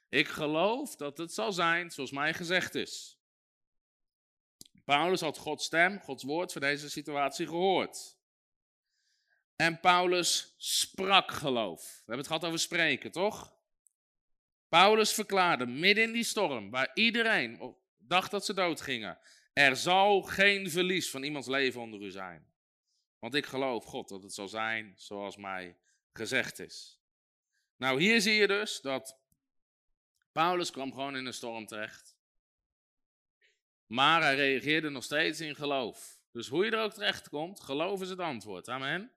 [0.09, 3.19] Ik geloof dat het zal zijn zoals mij gezegd is.
[4.85, 8.19] Paulus had Gods stem, Gods woord voor deze situatie gehoord.
[9.61, 11.81] En Paulus sprak geloof.
[11.81, 13.53] We hebben het gehad over spreken, toch?
[14.69, 19.19] Paulus verklaarde midden in die storm, waar iedereen dacht dat ze dood gingen,
[19.53, 22.53] er zal geen verlies van iemands leven onder u zijn.
[23.19, 25.77] Want ik geloof God dat het zal zijn zoals mij
[26.13, 26.99] gezegd is.
[27.75, 29.19] Nou, hier zie je dus dat
[30.31, 32.17] Paulus kwam gewoon in een storm terecht.
[33.85, 36.19] Maar hij reageerde nog steeds in geloof.
[36.31, 38.69] Dus hoe je er ook terecht komt, geloof is het antwoord.
[38.69, 39.11] Amen.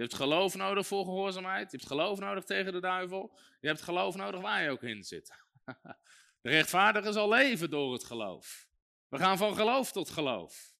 [0.00, 1.70] Je hebt geloof nodig voor gehoorzaamheid.
[1.70, 3.38] Je hebt geloof nodig tegen de duivel.
[3.60, 5.32] Je hebt geloof nodig waar je ook in zit.
[6.42, 8.68] De rechtvaardige zal leven door het geloof.
[9.08, 10.74] We gaan van geloof tot geloof.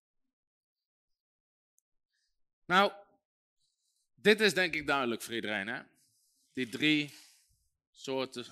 [2.65, 2.93] Nou,
[4.15, 5.67] dit is denk ik duidelijk voor iedereen.
[5.67, 5.83] Hè?
[6.53, 7.15] Die drie
[7.91, 8.47] soorten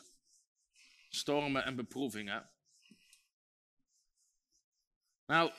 [1.08, 2.50] stormen en beproevingen.
[5.26, 5.52] Nou,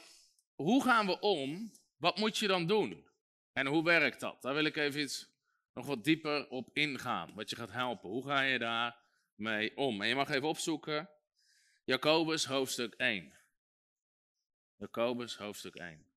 [0.55, 1.71] hoe gaan we om?
[1.97, 3.08] Wat moet je dan doen?
[3.53, 4.41] En hoe werkt dat?
[4.41, 5.29] Daar wil ik even iets
[5.73, 7.33] nog wat dieper op ingaan.
[7.33, 8.09] Wat je gaat helpen.
[8.09, 8.97] Hoe ga je daar
[9.35, 10.01] mee om?
[10.01, 11.09] En je mag even opzoeken.
[11.85, 13.33] Jacobus hoofdstuk 1.
[14.75, 16.08] Jacobus hoofdstuk 1.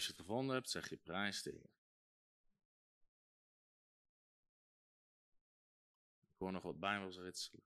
[0.00, 1.70] Als je het gevonden hebt, zeg je prijs tegen.
[6.20, 7.62] Ik hoor nog wat bijbels ritselen.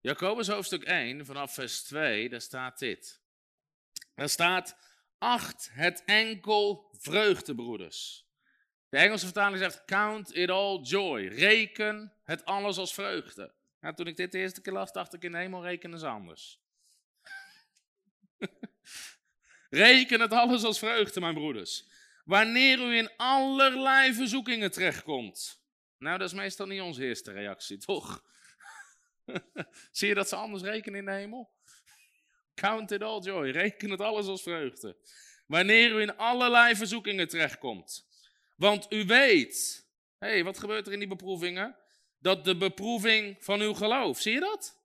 [0.00, 3.20] Jacobus hoofdstuk 1, vanaf vers 2, daar staat dit.
[4.14, 4.76] Daar staat,
[5.18, 8.26] acht het enkel vreugde, broeders.
[8.88, 11.26] De Engelse vertaling zegt, count it all joy.
[11.26, 13.54] Reken het alles als vreugde.
[13.80, 16.06] Nou, toen ik dit de eerste keer las, dacht ik in de hemel rekenen ze
[16.06, 16.60] anders.
[19.70, 21.88] Reken het alles als vreugde, mijn broeders.
[22.24, 25.64] Wanneer u in allerlei verzoekingen terechtkomt.
[25.98, 28.24] Nou, dat is meestal niet onze eerste reactie, toch?
[29.90, 31.50] Zie je dat ze anders rekenen in de hemel?
[32.54, 33.50] Count it all joy.
[33.50, 34.96] Reken het alles als vreugde.
[35.46, 38.06] Wanneer u in allerlei verzoekingen terechtkomt.
[38.56, 39.86] Want u weet,
[40.18, 41.76] hé, hey, wat gebeurt er in die beproevingen?
[42.18, 44.75] Dat de beproeving van uw geloof, zie je dat?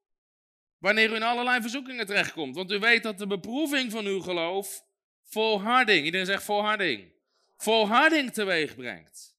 [0.82, 2.56] Wanneer u in allerlei verzoekingen terechtkomt.
[2.56, 4.84] Want u weet dat de beproeving van uw geloof
[5.24, 7.12] volharding, iedereen zegt volharding,
[7.58, 9.38] volharding teweeg brengt.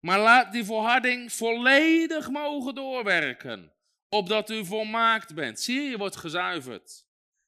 [0.00, 3.72] Maar laat die volharding volledig mogen doorwerken,
[4.08, 5.60] opdat u volmaakt bent.
[5.60, 7.06] Zie je, je wordt gezuiverd,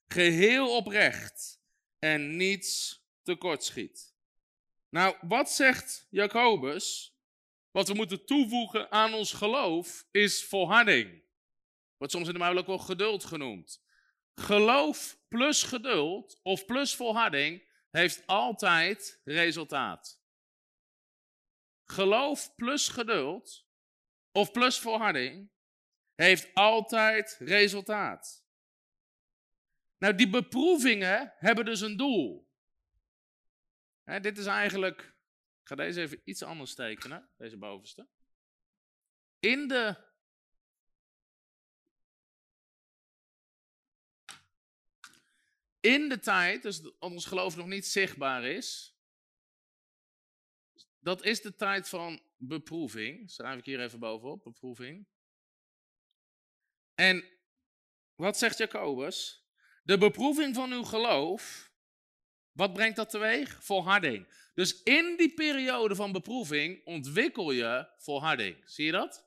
[0.08, 1.60] geheel oprecht
[1.98, 4.14] en niets tekortschiet.
[4.88, 7.16] Nou, wat zegt Jacobus?
[7.70, 11.23] Wat we moeten toevoegen aan ons geloof is volharding.
[12.04, 13.82] Wordt soms in de Bijbel ook wel geduld genoemd.
[14.34, 20.22] Geloof plus geduld of plus volharding heeft altijd resultaat.
[21.84, 23.66] Geloof plus geduld
[24.32, 25.50] of plus volharding
[26.14, 28.46] heeft altijd resultaat.
[29.98, 32.48] Nou, die beproevingen hebben dus een doel.
[34.04, 35.00] dit is eigenlijk,
[35.60, 38.08] ik ga deze even iets anders tekenen, deze bovenste.
[39.38, 40.12] In de
[45.84, 48.96] in de tijd, dus ons geloof nog niet zichtbaar is,
[50.98, 53.30] dat is de tijd van beproeving.
[53.30, 55.06] Schrijf ik hier even bovenop, beproeving.
[56.94, 57.24] En
[58.14, 59.46] wat zegt Jacobus?
[59.82, 61.72] De beproeving van uw geloof,
[62.52, 63.64] wat brengt dat teweeg?
[63.64, 64.50] Volharding.
[64.54, 68.70] Dus in die periode van beproeving ontwikkel je volharding.
[68.70, 69.26] Zie je dat?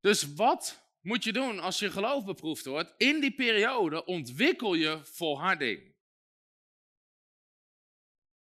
[0.00, 2.94] Dus wat moet je doen als je geloof beproefd wordt?
[2.96, 5.94] In die periode ontwikkel je volharding.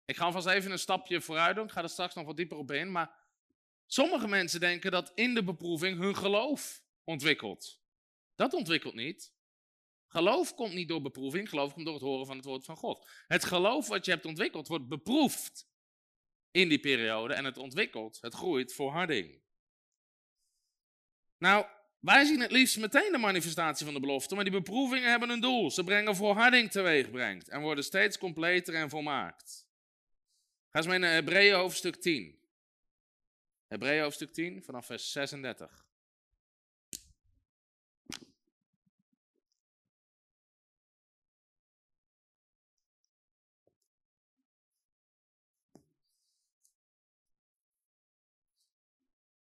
[0.05, 1.65] Ik ga alvast even een stapje vooruit doen.
[1.65, 2.91] Ik ga er straks nog wat dieper op in.
[2.91, 3.15] Maar
[3.85, 7.81] sommige mensen denken dat in de beproeving hun geloof ontwikkelt.
[8.35, 9.33] Dat ontwikkelt niet.
[10.07, 13.09] Geloof komt niet door beproeving, geloof komt door het horen van het woord van God.
[13.27, 15.69] Het geloof wat je hebt ontwikkeld wordt beproefd
[16.51, 19.41] in die periode en het ontwikkelt, het groeit volharding.
[21.37, 21.65] Nou,
[22.01, 25.39] wij zien het liefst meteen de manifestatie van de belofte, maar die beproevingen hebben een
[25.39, 25.71] doel.
[25.71, 29.67] Ze brengen volharding teweeg brengt en worden steeds completer en volmaakt.
[30.69, 32.39] Ga eens mee naar Hebreeën hoofdstuk 10.
[33.67, 35.85] Hebreeën hoofdstuk 10 vanaf vers 36.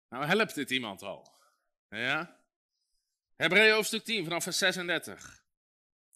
[0.10, 1.32] Nou helpt dit iemand al.
[1.90, 2.43] Ja?
[3.36, 5.44] Hebreeën hoofdstuk 10 vanaf vers 36.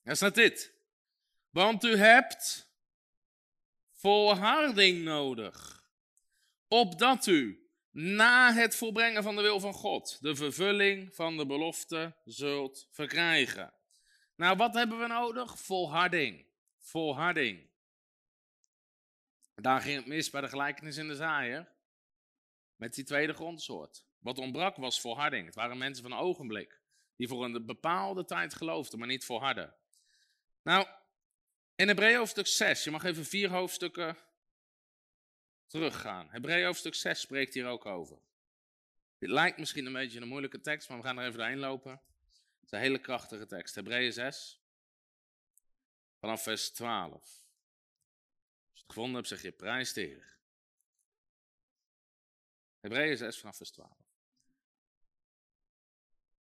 [0.04, 0.74] Daar staat dit.
[1.50, 2.72] Want u hebt
[3.92, 5.86] volharding nodig.
[6.68, 12.16] Opdat u na het volbrengen van de wil van God de vervulling van de belofte
[12.24, 13.74] zult verkrijgen.
[14.36, 15.60] Nou, wat hebben we nodig?
[15.60, 16.46] Volharding.
[16.78, 17.70] Volharding.
[19.56, 21.76] Daar ging het mis bij de gelijkenis in de zaaier.
[22.76, 24.06] Met die tweede grondsoort.
[24.20, 25.46] Wat ontbrak was volharding.
[25.46, 26.82] Het waren mensen van een ogenblik.
[27.18, 29.76] Die voor een bepaalde tijd geloofden, maar niet volharden.
[30.62, 30.88] Nou,
[31.76, 34.18] in Hebreeën hoofdstuk 6, je mag even vier hoofdstukken
[35.68, 36.30] teruggaan.
[36.30, 38.20] Hebreeën hoofdstuk 6 spreekt hier ook over.
[39.18, 41.92] Dit lijkt misschien een beetje een moeilijke tekst, maar we gaan er even doorheen lopen.
[41.92, 43.76] Het is een hele krachtige tekst.
[43.76, 44.62] Hebreeën 6,
[46.20, 47.14] vanaf vers 12.
[47.14, 47.42] Als
[48.74, 50.38] je het gevonden hebt, zeg je prijs de Heer.
[52.80, 53.98] Hebreeën 6 vanaf vers 12.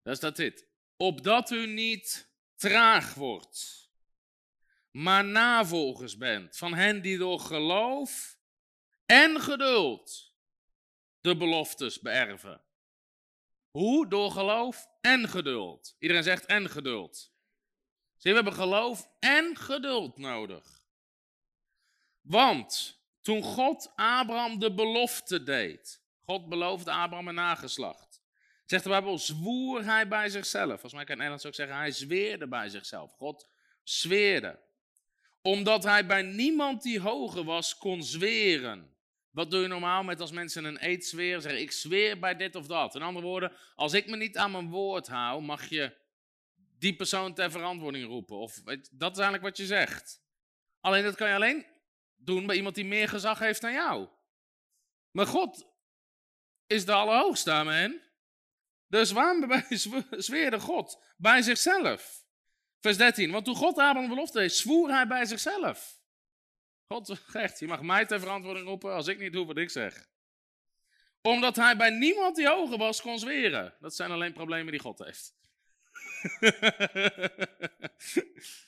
[0.01, 0.66] Daar staat dit.
[0.97, 3.89] Opdat u niet traag wordt,
[4.91, 8.39] maar navolgers bent van hen die door geloof
[9.05, 10.33] en geduld
[11.21, 12.61] de beloftes beërven.
[13.69, 14.07] Hoe?
[14.07, 15.95] Door geloof en geduld.
[15.99, 17.31] Iedereen zegt en geduld.
[18.15, 20.85] Zie, we hebben geloof en geduld nodig.
[22.21, 28.06] Want toen God Abraham de belofte deed, God beloofde Abraham een nageslacht.
[28.67, 30.69] Zegt de Bijbel, zwoer hij bij zichzelf.
[30.69, 33.11] Volgens mij kan in Nederlands ook zeggen, hij zweerde bij zichzelf.
[33.11, 33.49] God
[33.83, 34.59] zweerde.
[35.41, 38.95] Omdat hij bij niemand die hoger was kon zweren.
[39.29, 41.41] Wat doe je normaal met als mensen een eed zweren?
[41.41, 42.95] Zeggen, ik zweer bij dit of dat.
[42.95, 45.95] In andere woorden, als ik me niet aan mijn woord hou, mag je
[46.79, 48.37] die persoon ter verantwoording roepen.
[48.37, 48.61] Of
[48.91, 50.21] dat is eigenlijk wat je zegt.
[50.79, 51.65] Alleen dat kan je alleen
[52.15, 54.07] doen bij iemand die meer gezag heeft dan jou.
[55.11, 55.67] Maar God
[56.67, 58.01] is de Allerhoogste, amen.
[58.87, 59.63] Dus waarom
[60.09, 61.03] zweerde God?
[61.17, 62.25] Bij zichzelf.
[62.79, 65.99] Vers 13, want toen God Abraham belofte heeft, zwoer hij bij zichzelf.
[66.87, 70.07] God zegt, je mag mij ter verantwoording roepen als ik niet doe wat ik zeg.
[71.21, 73.75] Omdat hij bij niemand die hoger was kon zweren.
[73.79, 75.35] Dat zijn alleen problemen die God heeft.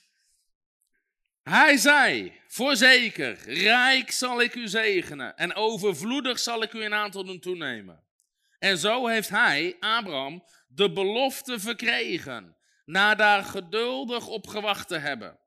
[1.42, 7.24] Hij zei, voorzeker, rijk zal ik u zegenen en overvloedig zal ik u in aantal
[7.24, 8.04] doen toenemen.
[8.60, 15.40] En zo heeft hij, Abraham, de belofte verkregen, na daar geduldig op gewacht te hebben.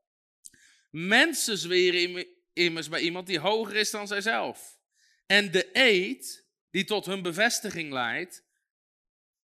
[0.89, 4.77] Mensen zweren immers bij iemand die hoger is dan zijzelf.
[5.25, 8.45] En de eed, die tot hun bevestiging leidt,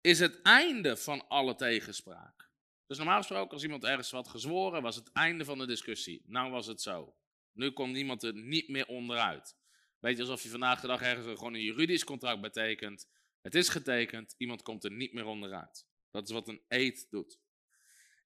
[0.01, 2.49] is het einde van alle tegenspraak.
[2.87, 6.23] Dus normaal gesproken, als iemand ergens wat gezworen, was het einde van de discussie.
[6.25, 7.15] Nou was het zo.
[7.51, 9.55] Nu komt niemand er niet meer onderuit.
[9.99, 13.07] Weet je, alsof je vandaag de dag ergens gewoon een juridisch contract betekent.
[13.45, 15.85] Het is getekend, iemand komt er niet meer onderuit.
[16.11, 17.39] Dat is wat een eed doet.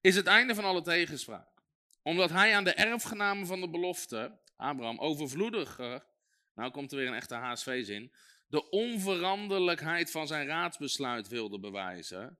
[0.00, 1.62] Is het einde van alle tegenspraak.
[2.02, 6.06] Omdat hij aan de erfgenamen van de belofte, Abraham, overvloediger,
[6.54, 8.12] nou komt er weer een echte HSV-zin,
[8.46, 12.38] de onveranderlijkheid van zijn raadsbesluit wilde bewijzen.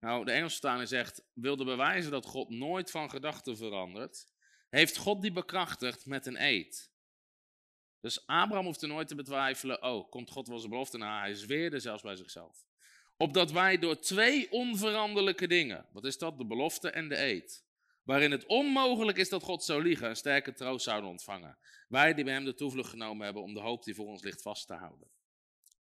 [0.00, 4.26] Nou, de Engelse vertaling zegt, wilde bewijzen dat God nooit van gedachten verandert,
[4.68, 6.90] heeft God die bekrachtigd met een eed.
[8.06, 11.20] Dus Abraham hoefde nooit te betwijfelen, oh, komt God wel zijn belofte na?
[11.20, 12.64] Hij zweerde zelfs bij zichzelf.
[13.16, 16.38] Opdat wij door twee onveranderlijke dingen, wat is dat?
[16.38, 17.64] De belofte en de eed.
[18.02, 21.58] Waarin het onmogelijk is dat God zou liegen en sterke troost zouden ontvangen.
[21.88, 24.42] Wij die bij hem de toevlucht genomen hebben om de hoop die voor ons ligt
[24.42, 25.08] vast te houden.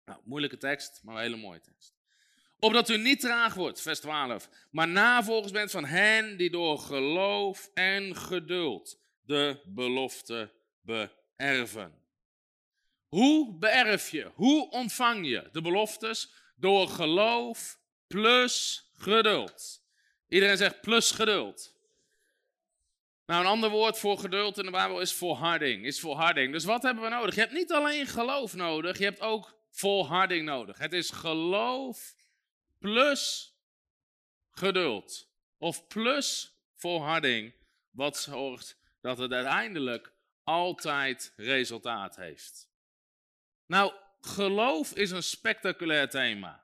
[0.05, 1.95] Nou, moeilijke tekst, maar een hele mooie tekst.
[2.59, 7.69] Opdat u niet traag wordt, vers 12, maar navolgers bent van hen die door geloof
[7.73, 12.01] en geduld de belofte beërven.
[13.13, 16.31] Hoe beërf je, hoe ontvang je de beloftes?
[16.55, 19.83] Door geloof plus geduld.
[20.27, 21.75] Iedereen zegt plus geduld.
[23.25, 25.85] Nou, een ander woord voor geduld in de Bijbel is volharding.
[25.85, 26.51] Is volharding.
[26.51, 27.35] Dus wat hebben we nodig?
[27.35, 30.77] Je hebt niet alleen geloof nodig, je hebt ook volharding nodig.
[30.77, 32.15] Het is geloof
[32.79, 33.53] plus
[34.51, 35.29] geduld.
[35.57, 37.53] Of plus volharding,
[37.91, 42.71] wat zorgt dat het uiteindelijk altijd resultaat heeft.
[43.73, 46.63] Nou, geloof is een spectaculair thema.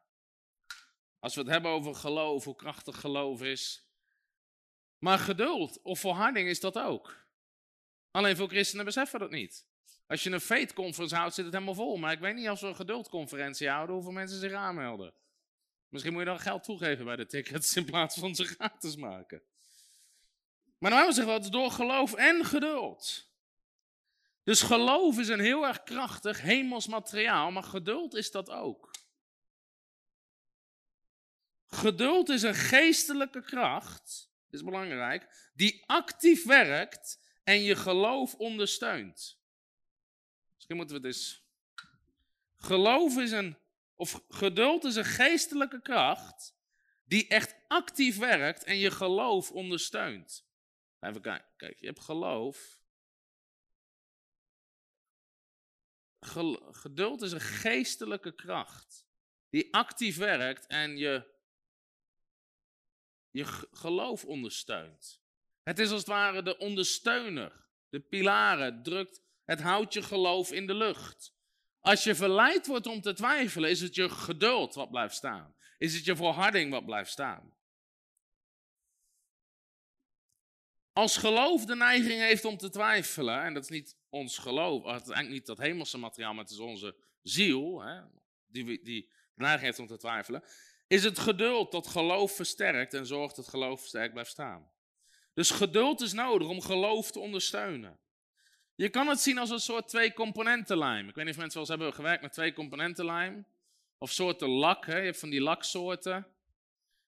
[1.19, 3.83] Als we het hebben over geloof, hoe krachtig geloof is.
[4.97, 7.25] Maar geduld of volharding is dat ook.
[8.11, 9.67] Alleen veel christenen beseffen dat niet.
[10.07, 11.97] Als je een faith conference houdt, zit het helemaal vol.
[11.97, 15.13] Maar ik weet niet als we een geduldconferentie houden, hoeveel mensen zich aanmelden.
[15.87, 19.41] Misschien moet je dan geld toegeven bij de tickets in plaats van ze gratis maken.
[20.77, 23.28] Maar nou zeggen we door geloof en geduld.
[24.43, 28.91] Dus geloof is een heel erg krachtig hemels materiaal, maar geduld is dat ook.
[31.67, 39.39] Geduld is een geestelijke kracht, is belangrijk, die actief werkt en je geloof ondersteunt.
[40.55, 41.47] Misschien moeten we het eens.
[42.55, 43.57] Geloof is een,
[43.95, 46.57] of geduld is een geestelijke kracht
[47.05, 50.47] die echt actief werkt en je geloof ondersteunt.
[50.99, 52.78] Even kijken, kijk, je hebt geloof.
[56.71, 59.07] Geduld is een geestelijke kracht
[59.49, 61.25] die actief werkt en je,
[63.29, 65.21] je geloof ondersteunt.
[65.63, 70.67] Het is als het ware de ondersteuner, de pilaren, drukt, het houdt je geloof in
[70.67, 71.33] de lucht.
[71.79, 75.55] Als je verleid wordt om te twijfelen, is het je geduld wat blijft staan.
[75.77, 77.53] Is het je volharding wat blijft staan.
[80.93, 85.01] Als geloof de neiging heeft om te twijfelen, en dat is niet ons geloof, het
[85.01, 88.01] is eigenlijk niet dat hemelse materiaal, maar het is onze ziel, hè,
[88.47, 90.43] die, die neiging heeft om te twijfelen,
[90.87, 94.71] is het geduld dat geloof versterkt en zorgt dat geloof sterk blijft staan.
[95.33, 97.99] Dus geduld is nodig om geloof te ondersteunen.
[98.75, 101.07] Je kan het zien als een soort twee componenten lijm.
[101.07, 103.45] Ik weet niet of mensen wel eens hebben gewerkt met twee componenten lijm.
[103.97, 104.97] Of soorten lak, hè?
[104.97, 106.27] je hebt van die laksoorten.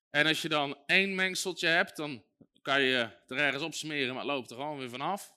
[0.09, 2.23] En als je dan één mengseltje hebt, dan
[2.61, 5.33] kan je er ergens op smeren, maar het loopt er gewoon weer vanaf.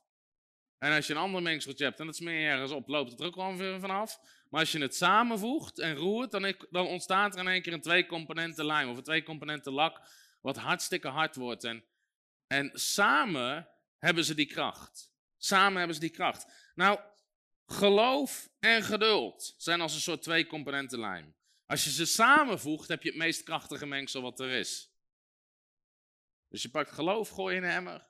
[0.84, 3.20] En als je een ander mengseltje hebt en dat smeer je ergens op, loopt het
[3.20, 4.20] er ook weer vanaf.
[4.50, 7.80] Maar als je het samenvoegt en roert, dan, dan ontstaat er in één keer een
[7.80, 10.00] twee componenten lijm of een twee componenten lak,
[10.40, 11.64] wat hartstikke hard wordt.
[11.64, 11.84] En,
[12.46, 13.68] en samen
[13.98, 15.12] hebben ze die kracht.
[15.36, 16.72] Samen hebben ze die kracht.
[16.74, 17.00] Nou,
[17.66, 21.34] geloof en geduld zijn als een soort twee componenten lijm.
[21.66, 24.90] Als je ze samenvoegt, heb je het meest krachtige mengsel wat er is.
[26.48, 28.06] Dus je pakt geloof, gooi in een emmer.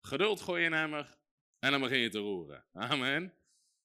[0.00, 1.17] Geduld gooi in een emmer.
[1.58, 2.64] En dan begin je te roeren.
[2.72, 3.34] Amen.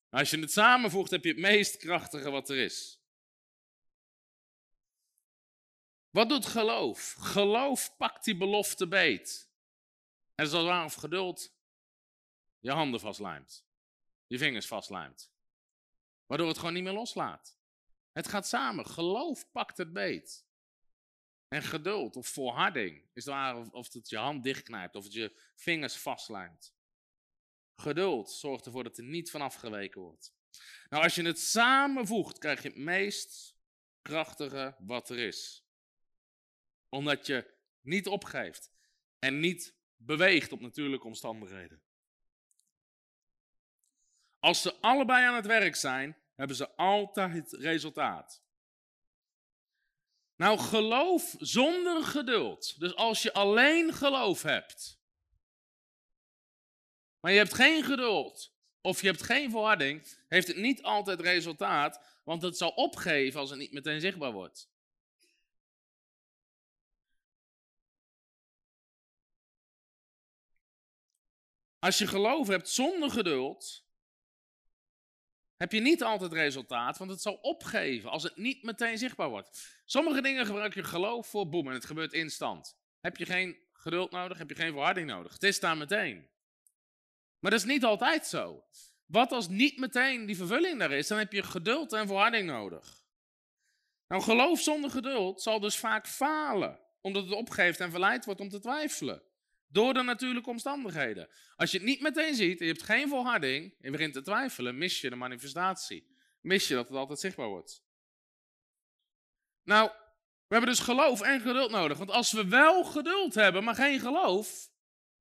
[0.09, 3.01] Als je het samenvoegt, heb je het meest krachtige wat er is.
[6.09, 7.13] Wat doet geloof?
[7.13, 9.51] Geloof pakt die belofte beet.
[10.36, 11.55] En zoals waar of geduld
[12.59, 13.65] je handen vastlijmt.
[14.28, 15.32] Je vingers vastlijmt.
[16.26, 17.57] Waardoor het gewoon niet meer loslaat.
[18.11, 18.86] Het gaat samen.
[18.86, 20.45] Geloof pakt het beet.
[21.47, 25.95] En geduld of volharding is waar of het je hand dichtknijpt of het je vingers
[25.95, 26.72] vastlijmt.
[27.76, 30.34] Geduld zorgt ervoor dat er niet van afgeweken wordt.
[30.89, 33.55] Nou, als je het samenvoegt, krijg je het meest
[34.01, 35.65] krachtige wat er is.
[36.89, 38.71] Omdat je niet opgeeft
[39.19, 41.82] en niet beweegt op natuurlijke omstandigheden.
[44.39, 48.43] Als ze allebei aan het werk zijn, hebben ze altijd resultaat.
[50.36, 52.80] Nou, geloof zonder geduld.
[52.80, 55.02] Dus als je alleen geloof hebt,
[57.24, 62.19] maar je hebt geen geduld of je hebt geen volharding, heeft het niet altijd resultaat,
[62.24, 64.69] want het zal opgeven als het niet meteen zichtbaar wordt.
[71.80, 73.86] Als je geloof hebt zonder geduld,
[75.57, 79.82] heb je niet altijd resultaat, want het zal opgeven als het niet meteen zichtbaar wordt.
[79.86, 82.78] Sommige dingen gebruik je geloof voor, boem, en het gebeurt instant.
[82.99, 85.34] Heb je geen geduld nodig, heb je geen volharding nodig.
[85.34, 86.32] Het is daar meteen.
[87.43, 88.63] Maar dat is niet altijd zo.
[89.05, 93.05] Wat als niet meteen die vervulling daar is, dan heb je geduld en volharding nodig.
[94.07, 98.49] Nou, geloof zonder geduld zal dus vaak falen, omdat het opgeeft en verleid wordt om
[98.49, 99.23] te twijfelen.
[99.67, 101.29] Door de natuurlijke omstandigheden.
[101.55, 104.77] Als je het niet meteen ziet en je hebt geen volharding en begint te twijfelen,
[104.77, 106.15] mis je de manifestatie.
[106.41, 107.83] Mis je dat het altijd zichtbaar wordt.
[109.63, 109.89] Nou,
[110.47, 111.97] we hebben dus geloof en geduld nodig.
[111.97, 114.69] Want als we wel geduld hebben, maar geen geloof,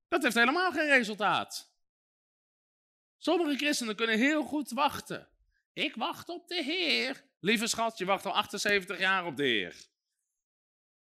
[0.09, 1.72] dat heeft helemaal geen resultaat.
[3.23, 5.29] Sommige christenen kunnen heel goed wachten.
[5.73, 7.25] Ik wacht op de Heer.
[7.41, 9.87] Lieve schat, je wacht al 78 jaar op de Heer.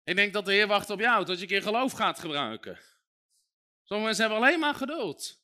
[0.04, 2.80] Ik denk dat de Heer wacht op jou, tot je een keer geloof gaat gebruiken.
[3.84, 5.42] Sommige mensen hebben alleen maar geduld.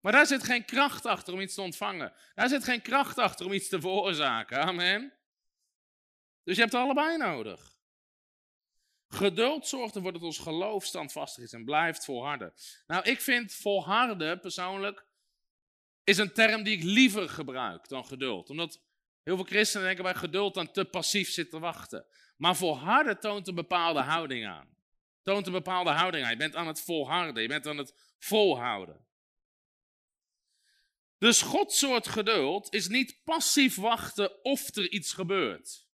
[0.00, 2.12] Maar daar zit geen kracht achter om iets te ontvangen.
[2.34, 4.58] Daar zit geen kracht achter om iets te veroorzaken.
[4.62, 5.12] Amen.
[6.42, 7.76] Dus je hebt allebei nodig.
[9.08, 12.54] Geduld zorgt ervoor dat ons geloof standvastig is en blijft volharden.
[12.86, 15.10] Nou, ik vind volharden persoonlijk
[16.04, 18.50] is een term die ik liever gebruik dan geduld.
[18.50, 18.82] Omdat
[19.22, 22.06] heel veel christenen denken bij geduld aan te passief zitten wachten.
[22.36, 24.76] Maar volharden toont een bepaalde houding aan.
[25.22, 26.30] Toont een bepaalde houding aan.
[26.30, 29.06] Je bent aan het volharden, je bent aan het volhouden.
[31.18, 35.88] Dus Gods soort geduld is niet passief wachten of er iets gebeurt.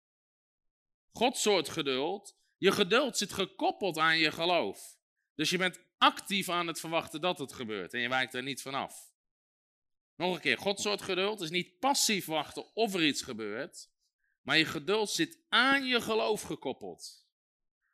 [1.12, 4.98] Gods soort geduld, je geduld zit gekoppeld aan je geloof.
[5.36, 8.62] Dus je bent actief aan het verwachten dat het gebeurt en je wijkt er niet
[8.62, 9.15] vanaf.
[10.16, 13.90] Nog een keer, Gods soort geduld is niet passief wachten of er iets gebeurt,
[14.42, 17.28] maar je geduld zit aan je geloof gekoppeld.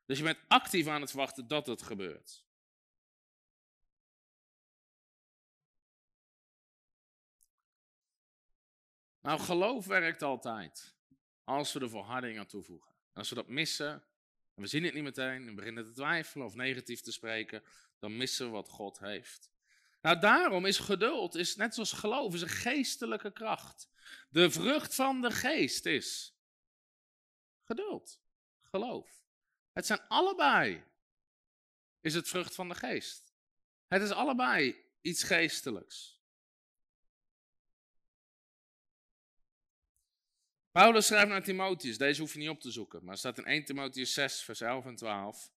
[0.05, 2.45] Dus je bent actief aan het wachten dat het gebeurt.
[9.22, 10.95] Nou, geloof werkt altijd.
[11.43, 12.91] Als we de volharding aan toevoegen.
[13.13, 13.91] Als we dat missen,
[14.53, 17.63] en we zien het niet meteen, en beginnen te twijfelen of negatief te spreken,
[17.99, 19.51] dan missen we wat God heeft.
[20.02, 23.89] Nou, daarom is geduld, is net zoals geloof, is een geestelijke kracht.
[24.30, 26.36] De vrucht van de geest is
[27.64, 28.22] geduld,
[28.62, 29.24] geloof.
[29.74, 30.84] Het zijn allebei,
[31.99, 33.34] is het vrucht van de geest.
[33.88, 36.20] Het is allebei iets geestelijks.
[40.72, 43.66] Paulus schrijft naar Timotheus, deze hoef je niet op te zoeken, maar staat in 1
[43.66, 45.52] Timotheus 6, vers 11 en 12.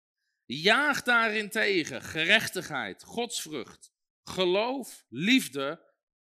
[0.45, 3.94] Jaag daarin tegen gerechtigheid, godsvrucht,
[4.25, 5.81] geloof, liefde,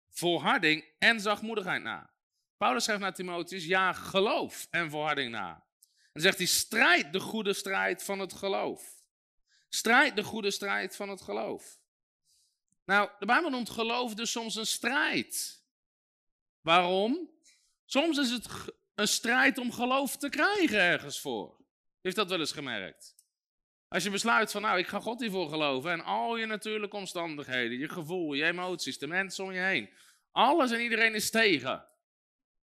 [0.10, 2.10] volharding en zachtmoedigheid na.
[2.58, 5.66] Paulus schrijft naar Timotheus, jaag geloof en volharding na.
[6.12, 9.04] En zegt hij, strijd de goede strijd van het geloof.
[9.70, 11.80] Strijd de goede strijd van het geloof.
[12.86, 15.64] Nou, de Bijbel noemt geloof dus soms een strijd.
[16.62, 17.30] Waarom?
[17.86, 18.48] Soms is het
[18.96, 21.58] een strijd om geloof te krijgen ergens voor.
[22.02, 23.16] Heeft dat wel eens gemerkt?
[23.92, 27.78] Als je besluit van, nou, ik ga God hiervoor geloven en al je natuurlijke omstandigheden,
[27.78, 29.90] je gevoel, je emoties, de mensen om je heen,
[30.32, 31.88] alles en iedereen is tegen.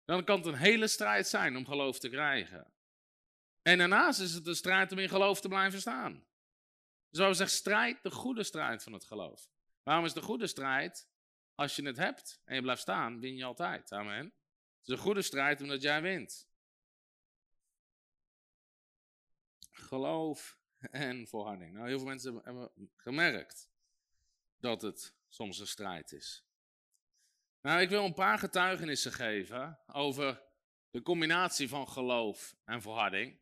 [0.05, 2.73] Dan kan het een hele strijd zijn om geloof te krijgen.
[3.61, 6.25] En daarnaast is het een strijd om in geloof te blijven staan.
[7.09, 9.49] Dus we zeggen, strijd de goede strijd van het geloof.
[9.83, 11.09] Waarom is de goede strijd?
[11.55, 13.91] Als je het hebt en je blijft staan, win je altijd.
[13.91, 14.25] Amen.
[14.25, 16.47] Het is een goede strijd omdat jij wint.
[19.71, 20.58] Geloof
[20.91, 21.73] en volharding.
[21.73, 23.69] Nou, heel veel mensen hebben gemerkt
[24.57, 26.43] dat het soms een strijd is.
[27.61, 30.41] Nou, ik wil een paar getuigenissen geven over
[30.91, 33.39] de combinatie van geloof en volharding.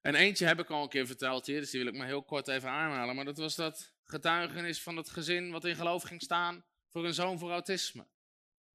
[0.00, 2.22] En eentje heb ik al een keer verteld hier, dus die wil ik maar heel
[2.22, 3.14] kort even aanhalen.
[3.16, 7.14] Maar dat was dat getuigenis van het gezin wat in geloof ging staan voor een
[7.14, 8.06] zoon voor autisme.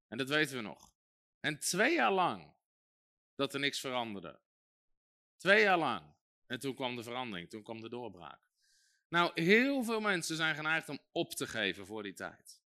[0.07, 0.91] En dat weten we nog.
[1.39, 2.53] En twee jaar lang
[3.35, 4.39] dat er niks veranderde.
[5.37, 6.12] Twee jaar lang.
[6.53, 8.39] En toen kwam de verandering, toen kwam de doorbraak.
[9.07, 12.61] Nou, heel veel mensen zijn geneigd om op te geven voor die tijd.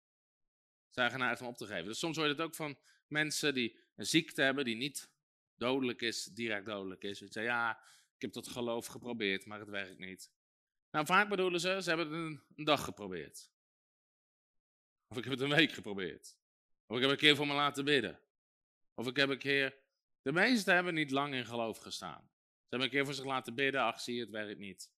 [0.89, 1.85] Zijn geneigd om op te geven.
[1.85, 2.77] Dus soms hoor je het ook van
[3.07, 5.09] mensen die een ziekte hebben die niet
[5.55, 7.17] dodelijk is, direct dodelijk is.
[7.17, 7.79] Ze zeggen, ja,
[8.15, 10.31] ik heb tot geloof geprobeerd, maar het werkt niet.
[10.91, 13.49] Nou, vaak bedoelen ze, ze hebben het een, dag geprobeerd.
[15.07, 16.37] Of ik heb het een week geprobeerd.
[16.85, 18.19] Of ik heb een keer voor me laten bidden.
[18.95, 19.75] Of ik heb een keer.
[20.21, 22.31] De meesten hebben niet lang in geloof gestaan.
[22.73, 24.91] Hebben een keer voor zich laten bidden, ach zie je, het werkt niet.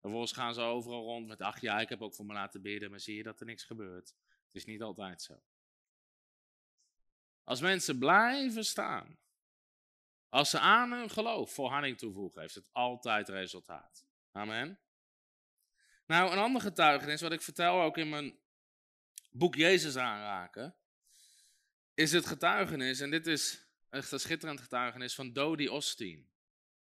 [0.00, 2.90] Vervolgens gaan ze overal rond met, ach ja, ik heb ook voor me laten bidden,
[2.90, 4.14] maar zie je dat er niks gebeurt.
[4.28, 5.42] Het is niet altijd zo.
[7.44, 9.18] Als mensen blijven staan,
[10.28, 14.06] als ze aan hun geloof volharding toevoegen, heeft het altijd resultaat.
[14.32, 14.80] Amen.
[16.06, 18.38] Nou, een ander getuigenis, wat ik vertel ook in mijn
[19.30, 20.76] boek Jezus aanraken,
[21.94, 26.29] is het getuigenis, en dit is echt een schitterend getuigenis, van Dodie Osteen.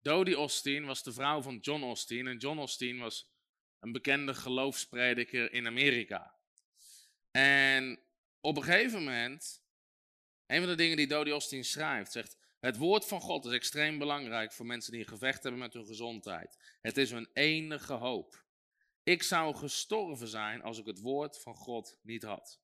[0.04, 3.32] Dodie Osteen was de vrouw van John Osteen en John Osteen was
[3.80, 6.36] een bekende geloofsprediker in Amerika.
[7.32, 7.99] En
[8.41, 9.64] op een gegeven moment,
[10.45, 13.98] een van de dingen die Dodie Osteen schrijft, zegt, het woord van God is extreem
[13.98, 16.78] belangrijk voor mensen die gevecht hebben met hun gezondheid.
[16.82, 18.45] Het is hun enige hoop.
[19.03, 22.60] Ik zou gestorven zijn als ik het woord van God niet had.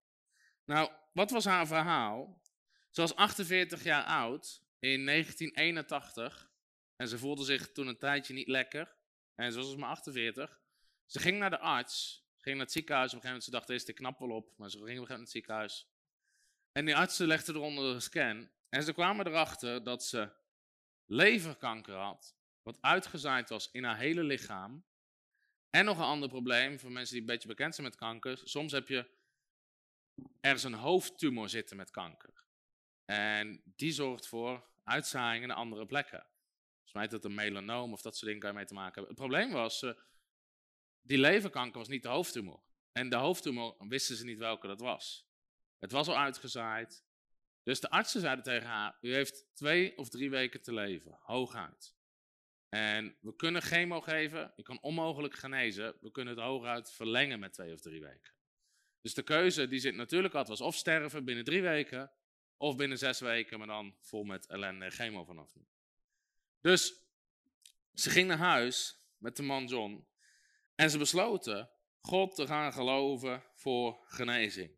[0.65, 2.41] Nou, wat was haar verhaal?
[2.89, 6.48] Ze was 48 jaar oud in 1981
[6.99, 8.95] en ze voelde zich toen een tijdje niet lekker.
[9.35, 10.59] En ze was dus maar 48.
[11.05, 13.13] Ze ging naar de arts, ging naar het ziekenhuis.
[13.13, 14.87] Op een gegeven moment ze dacht, deze knap wel op, maar ze ging op een
[14.87, 15.87] gegeven moment naar het ziekenhuis.
[16.71, 20.29] En die artsen legden eronder een scan en ze kwamen erachter dat ze
[21.05, 24.83] leverkanker had, wat uitgezaaid was in haar hele lichaam.
[25.69, 28.39] En nog een ander probleem voor mensen die een beetje bekend zijn met kanker.
[28.43, 29.09] Soms heb je
[30.41, 32.43] ergens een hoofdtumor zitten met kanker.
[33.05, 36.25] En die zorgt voor uitzaaiingen naar andere plekken.
[36.91, 39.11] Volgens dat een melanoom of dat soort dingen kan je mee te maken hebben.
[39.11, 39.91] Het probleem was, uh,
[41.01, 42.61] die leverkanker was niet de hoofdtumor.
[42.91, 45.27] En de hoofdtumor wisten ze niet welke dat was.
[45.79, 47.03] Het was al uitgezaaid.
[47.63, 51.95] Dus de artsen zeiden tegen haar, u heeft twee of drie weken te leven, hooguit.
[52.69, 57.53] En we kunnen chemo geven, je kan onmogelijk genezen, we kunnen het hooguit verlengen met
[57.53, 58.33] twee of drie weken.
[59.01, 62.11] Dus de keuze die ze natuurlijk had was of sterven binnen drie weken,
[62.57, 65.67] of binnen zes weken, maar dan vol met ellende en chemo vanaf nu.
[66.61, 66.93] Dus
[67.93, 70.07] ze ging naar huis met de man John
[70.75, 71.69] en ze besloten
[72.01, 74.71] God te gaan geloven voor genezing.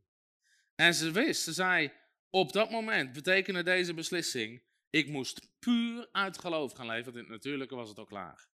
[0.76, 1.92] En ze wist, ze zei,
[2.30, 7.22] op dat moment betekende deze beslissing, ik moest puur uit geloof gaan leven, want in
[7.22, 8.50] het natuurlijke was het al klaar.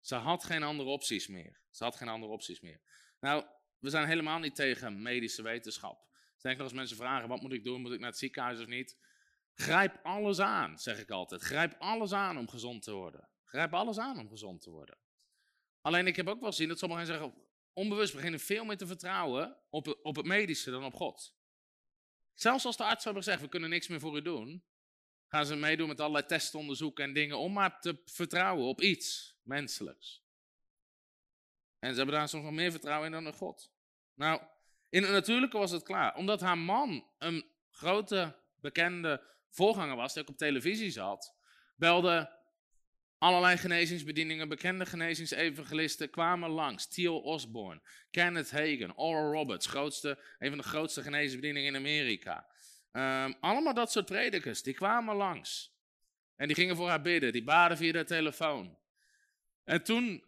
[0.00, 1.60] Ze had geen andere opties meer.
[1.70, 2.80] Ze had geen andere opties meer.
[3.20, 3.44] Nou,
[3.78, 6.08] we zijn helemaal niet tegen medische wetenschap.
[6.36, 7.80] Sterker als mensen vragen, wat moet ik doen?
[7.80, 8.96] Moet ik naar het ziekenhuis of niet?
[9.54, 11.42] Grijp alles aan, zeg ik altijd.
[11.42, 13.28] Grijp alles aan om gezond te worden.
[13.44, 14.98] Grijp alles aan om gezond te worden.
[15.80, 17.34] Alleen ik heb ook wel gezien dat sommigen zeggen,
[17.72, 21.34] onbewust beginnen veel meer te vertrouwen op, op het medische dan op God.
[22.34, 24.64] Zelfs als de arts hebben gezegd, we kunnen niks meer voor u doen,
[25.26, 30.22] gaan ze meedoen met allerlei testonderzoeken en dingen om maar te vertrouwen op iets menselijks.
[31.78, 33.72] En ze hebben daar soms nog meer vertrouwen in dan in God.
[34.14, 34.42] Nou,
[34.88, 36.14] in het natuurlijke was het klaar.
[36.14, 41.34] Omdat haar man een grote bekende voorganger was, die ook op televisie zat,
[41.76, 42.38] belde
[43.18, 46.88] allerlei genezingsbedieningen, bekende genezingsevangelisten kwamen langs.
[46.88, 52.46] Theo Osborne, Kenneth Hagen, Oral Roberts, grootste, een van de grootste genezingsbedieningen in Amerika.
[52.92, 55.74] Um, allemaal dat soort predikers, die kwamen langs.
[56.36, 58.78] En die gingen voor haar bidden, die baden via de telefoon.
[59.64, 60.24] En toen,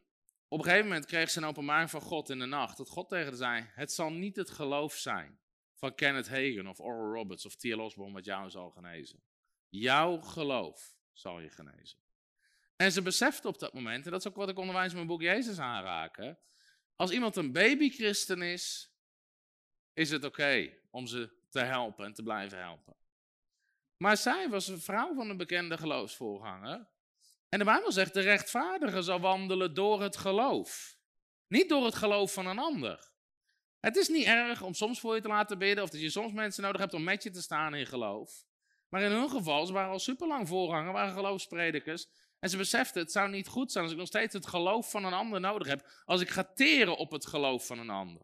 [0.49, 2.77] op een gegeven moment, kreeg ze een openbaring van God in de nacht.
[2.77, 5.41] Dat God tegen haar zei, het zal niet het geloof zijn
[5.83, 7.81] van Kenneth Hagen of Oral Roberts of T.L.
[7.81, 9.23] Osborne wat jou zal genezen.
[9.69, 11.99] Jouw geloof zal je genezen.
[12.77, 15.07] En ze besefte op dat moment, en dat is ook wat ik onderwijs in mijn
[15.07, 16.39] boek Jezus aanraken.
[16.97, 18.93] Als iemand een babychristen is,
[19.93, 22.97] is het oké om ze te helpen en te blijven helpen.
[23.97, 26.89] Maar zij was een vrouw van een bekende geloofsvoorganger.
[27.49, 30.99] En de Bijbel zegt, de rechtvaardige zal wandelen door het geloof.
[31.49, 33.12] Niet door het geloof van een ander.
[33.83, 36.33] Het is niet erg om soms voor je te laten bidden, of dat je soms
[36.33, 38.45] mensen nodig hebt om met je te staan in geloof.
[38.89, 42.07] Maar in hun geval, ze waren al superlang voorganger, waren geloofspredikers.
[42.39, 45.05] En ze beseften, het zou niet goed zijn als ik nog steeds het geloof van
[45.05, 48.23] een ander nodig heb, als ik ga teren op het geloof van een ander.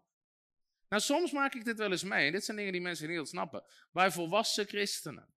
[0.89, 3.29] Nou, soms maak ik dit wel eens mee, en dit zijn dingen die mensen niet
[3.29, 3.65] snappen.
[3.93, 5.29] Bij volwassen christenen,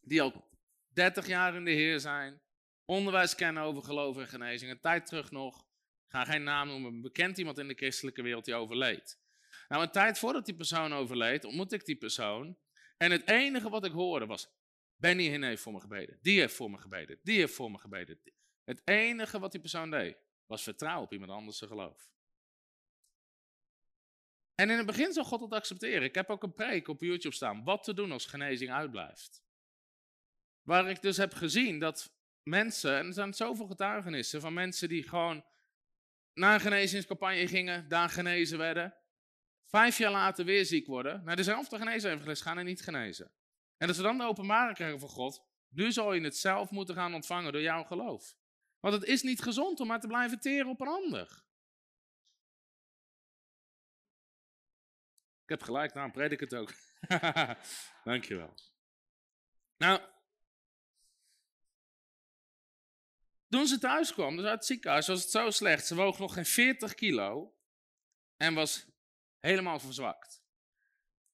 [0.00, 0.48] die al
[0.92, 2.40] 30 jaar in de Heer zijn,
[2.84, 5.60] onderwijs kennen over geloof en genezing, een tijd terug nog,
[6.06, 9.18] ik ga geen naam noemen, bekend iemand in de christelijke wereld die overleed.
[9.70, 12.58] Nou, een tijd voordat die persoon overleed, ontmoette ik die persoon.
[12.96, 14.48] En het enige wat ik hoorde was,
[14.96, 16.18] Benny heeft voor me gebeden.
[16.22, 17.18] Die heeft voor me gebeden.
[17.22, 18.20] Die heeft voor me gebeden.
[18.64, 20.16] Het enige wat die persoon deed,
[20.46, 22.10] was vertrouwen op iemand anders geloof.
[24.54, 26.02] En in het begin zou God het accepteren.
[26.02, 27.64] Ik heb ook een preek op YouTube staan.
[27.64, 29.42] Wat te doen als genezing uitblijft.
[30.62, 35.08] Waar ik dus heb gezien dat mensen, en er zijn zoveel getuigenissen van mensen die
[35.08, 35.44] gewoon
[36.34, 38.99] naar een genezingscampagne gingen, daar genezen werden.
[39.70, 43.32] Vijf jaar later weer ziek worden, naar dezelfde genezesevangelist gaan en niet genezen.
[43.76, 46.94] En dat ze dan de openbaring krijgen van God, nu zal je het zelf moeten
[46.94, 48.36] gaan ontvangen door jouw geloof.
[48.80, 51.44] Want het is niet gezond om maar te blijven teren op een ander.
[55.42, 56.74] Ik heb gelijk, nou predik het ook.
[58.04, 58.54] Dankjewel.
[59.76, 60.00] Nou,
[63.48, 65.86] toen ze thuis kwam, dus uit het ziekenhuis, was het zo slecht.
[65.86, 67.56] Ze woog nog geen 40 kilo
[68.36, 68.89] en was
[69.40, 70.42] helemaal verzwakt.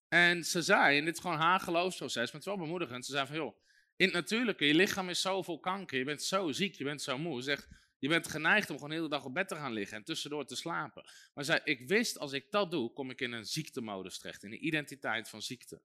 [0.09, 3.07] En ze zei, en dit is gewoon haar geloofsproces, maar het is wel bemoedigend.
[3.07, 3.57] Ze zei van, joh,
[3.97, 7.03] in het natuurlijke, je lichaam is zo vol kanker, je bent zo ziek, je bent
[7.03, 7.37] zo moe.
[7.37, 7.69] Ze zegt,
[7.99, 10.47] je bent geneigd om gewoon de hele dag op bed te gaan liggen en tussendoor
[10.47, 11.11] te slapen.
[11.35, 14.53] Maar zei, ik wist, als ik dat doe, kom ik in een ziektemodus terecht, in
[14.53, 15.83] een identiteit van ziekte.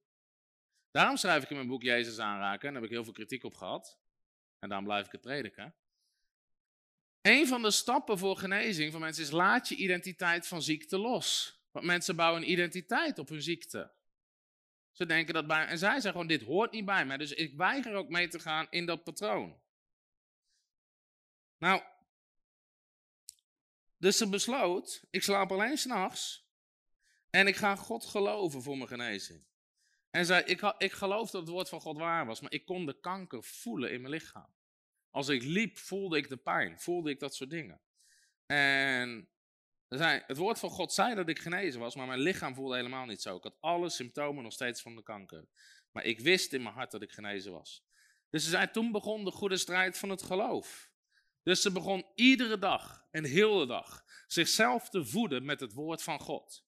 [0.92, 3.44] Daarom schrijf ik in mijn boek Jezus aanraken, en daar heb ik heel veel kritiek
[3.44, 4.00] op gehad.
[4.60, 5.76] En daarom blijf ik het prediken.
[7.22, 11.61] Een van de stappen voor genezing van mensen is laat je identiteit van ziekte los.
[11.72, 13.92] Want mensen bouwen een identiteit op hun ziekte.
[14.92, 15.66] Ze denken dat bij.
[15.66, 17.18] En zij zeggen gewoon: dit hoort niet bij mij.
[17.18, 19.62] Dus ik weiger ook mee te gaan in dat patroon.
[21.58, 21.84] Nou.
[23.98, 26.50] Dus ze besloot: ik slaap alleen s'nachts.
[27.30, 29.46] En ik ga God geloven voor mijn genezing.
[30.10, 32.42] En zei: ik, ik geloof dat het woord van God waar was.
[32.42, 34.54] Maar ik kon de kanker voelen in mijn lichaam.
[35.10, 36.80] Als ik liep, voelde ik de pijn.
[36.80, 37.82] Voelde ik dat soort dingen.
[38.46, 39.30] En
[40.00, 43.22] het woord van God zei dat ik genezen was, maar mijn lichaam voelde helemaal niet
[43.22, 43.36] zo.
[43.36, 45.48] Ik had alle symptomen nog steeds van de kanker.
[45.92, 47.84] Maar ik wist in mijn hart dat ik genezen was.
[48.30, 50.92] Dus ze zei, toen begon de goede strijd van het geloof.
[51.44, 56.04] Dus ze begon iedere dag en heel de dag zichzelf te voeden met het woord
[56.04, 56.66] van God.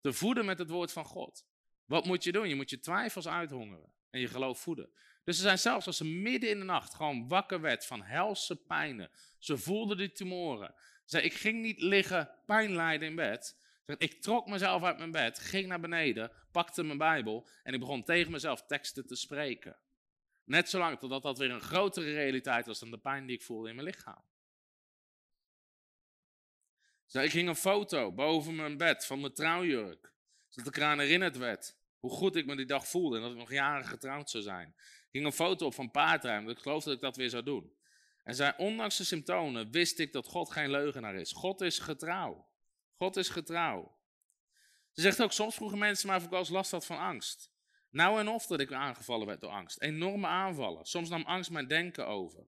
[0.00, 1.46] Te voeden met het woord van God.
[1.84, 2.48] Wat moet je doen?
[2.48, 4.90] Je moet je twijfels uithongeren en je geloof voeden.
[5.24, 8.56] Dus ze zijn zelfs als ze midden in de nacht gewoon wakker werd van helse
[8.56, 9.10] pijnen.
[9.38, 10.74] Ze voelde die tumoren.
[11.04, 13.62] Zei, ik ging niet liggen pijn lijden in bed.
[13.86, 18.04] Ik trok mezelf uit mijn bed, ging naar beneden, pakte mijn Bijbel en ik begon
[18.04, 19.76] tegen mezelf teksten te spreken.
[20.44, 23.68] Net zolang totdat dat weer een grotere realiteit was dan de pijn die ik voelde
[23.68, 24.22] in mijn lichaam.
[27.12, 30.12] ik ging een foto boven mijn bed van mijn trouwjurk,
[30.48, 33.36] zodat ik eraan herinnerd werd hoe goed ik me die dag voelde en dat ik
[33.36, 34.74] nog jaren getrouwd zou zijn.
[34.76, 37.42] Ik ging een foto op van paardrijden, want ik geloofde dat ik dat weer zou
[37.42, 37.72] doen.
[38.24, 41.32] En zei, ondanks de symptomen wist ik dat God geen leugenaar is.
[41.32, 42.48] God is getrouw.
[42.96, 43.96] God is getrouw.
[44.92, 47.52] Ze zegt ook, soms vroegen mensen mij of ik eens last had van angst.
[47.90, 49.80] Nou en of dat ik aangevallen werd door angst.
[49.80, 50.84] Enorme aanvallen.
[50.84, 52.46] Soms nam angst mijn denken over.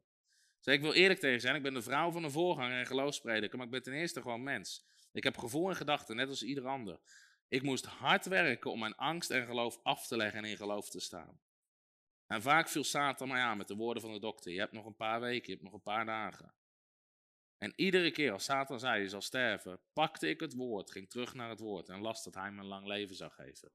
[0.60, 3.56] Zeg, ik wil eerlijk tegen zijn, ik ben de vrouw van een voorganger en geloofsprediker,
[3.56, 4.86] maar ik ben ten eerste gewoon mens.
[5.12, 7.00] Ik heb gevoel en gedachten, net als ieder ander.
[7.48, 10.90] Ik moest hard werken om mijn angst en geloof af te leggen en in geloof
[10.90, 11.40] te staan.
[12.26, 14.52] En vaak viel Satan mij aan met de woorden van de dokter.
[14.52, 16.54] Je hebt nog een paar weken, je hebt nog een paar dagen.
[17.58, 21.34] En iedere keer als Satan zei, je zal sterven, pakte ik het woord, ging terug
[21.34, 23.72] naar het woord en las dat hij me een lang leven zou geven.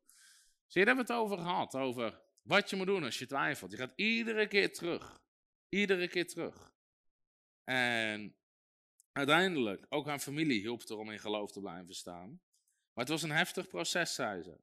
[0.68, 3.72] Je, daar hebben we het over gehad, over wat je moet doen als je twijfelt.
[3.72, 5.22] Je gaat iedere keer terug.
[5.70, 6.74] Iedere keer terug.
[7.64, 8.36] En
[9.12, 12.30] uiteindelijk, ook haar familie hielp er om in geloof te blijven staan.
[12.94, 14.60] Maar het was een heftig proces, zei ze.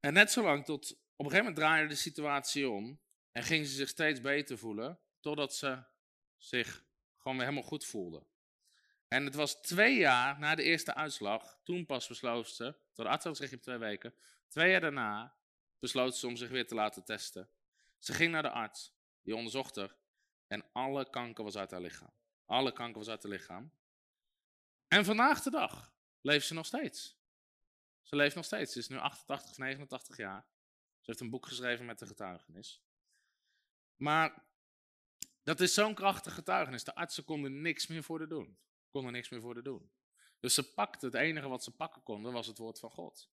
[0.00, 3.00] En net zolang tot op een gegeven moment draaide de situatie om
[3.32, 5.82] en ging ze zich steeds beter voelen, totdat ze
[6.36, 6.84] zich
[7.16, 8.26] gewoon weer helemaal goed voelde.
[9.08, 12.64] En het was twee jaar na de eerste uitslag, toen pas besloot ze,
[12.94, 14.14] door de arts had je twee weken,
[14.48, 15.36] twee jaar daarna
[15.78, 17.50] besloot ze om zich weer te laten testen.
[17.98, 19.96] Ze ging naar de arts, die onderzocht haar
[20.46, 22.12] en alle kanker was uit haar lichaam.
[22.44, 23.72] Alle kanker was uit haar lichaam.
[24.88, 27.16] En vandaag de dag leeft ze nog steeds.
[28.02, 28.72] Ze leeft nog steeds.
[28.72, 30.46] Ze is nu 88 of 89 jaar.
[31.08, 32.82] Heeft een boek geschreven met de getuigenis.
[33.96, 34.44] Maar
[35.42, 36.84] dat is zo'n krachtig getuigenis.
[36.84, 38.58] De artsen konden niks meer voor de doen.
[38.90, 39.90] Konden niks meer voor de doen.
[40.40, 43.30] Dus ze pakte, het enige wat ze pakken konden, was het woord van God.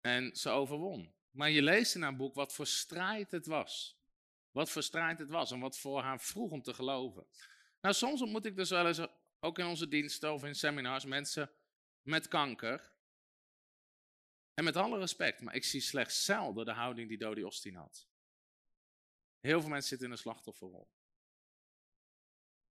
[0.00, 1.14] En ze overwon.
[1.30, 4.00] Maar je leest in haar boek wat voor strijd het was.
[4.50, 7.26] Wat voor strijd het was en wat voor haar vroeg om te geloven.
[7.80, 9.00] Nou, soms ontmoet ik dus wel eens,
[9.40, 11.50] ook in onze diensten of in seminars, mensen
[12.02, 12.95] met kanker.
[14.56, 18.06] En met alle respect, maar ik zie slechts zelden de houding die Dodi Ostin had.
[19.40, 20.90] Heel veel mensen zitten in een slachtofferrol.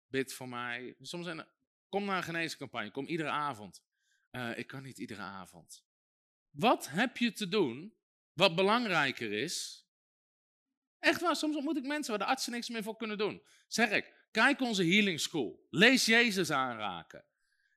[0.06, 0.94] Bid voor mij.
[1.00, 1.46] Soms zijn
[1.88, 3.82] kom naar een geneescampagne, kom iedere avond.
[4.30, 5.84] Uh, ik kan niet iedere avond.
[6.50, 7.94] Wat heb je te doen
[8.32, 9.86] wat belangrijker is?
[10.98, 13.42] Echt waar, soms ontmoet ik mensen waar de artsen niks meer voor kunnen doen.
[13.66, 15.66] Zeg ik, kijk onze healing school.
[15.70, 17.24] Lees Jezus aanraken.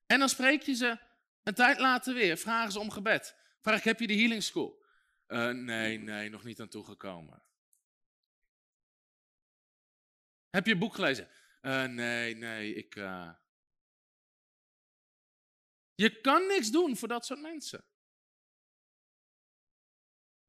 [0.06, 1.00] En dan spreek je ze
[1.44, 3.36] een tijd later weer, vragen ze om gebed.
[3.64, 4.86] Vraag heb je de healing school?
[5.28, 7.44] Uh, nee, nee, nog niet aan toegekomen.
[10.50, 11.30] Heb je een boek gelezen?
[11.62, 12.96] Uh, nee, nee, ik.
[12.96, 13.34] Uh...
[15.96, 17.86] Je kan niks doen voor dat soort mensen.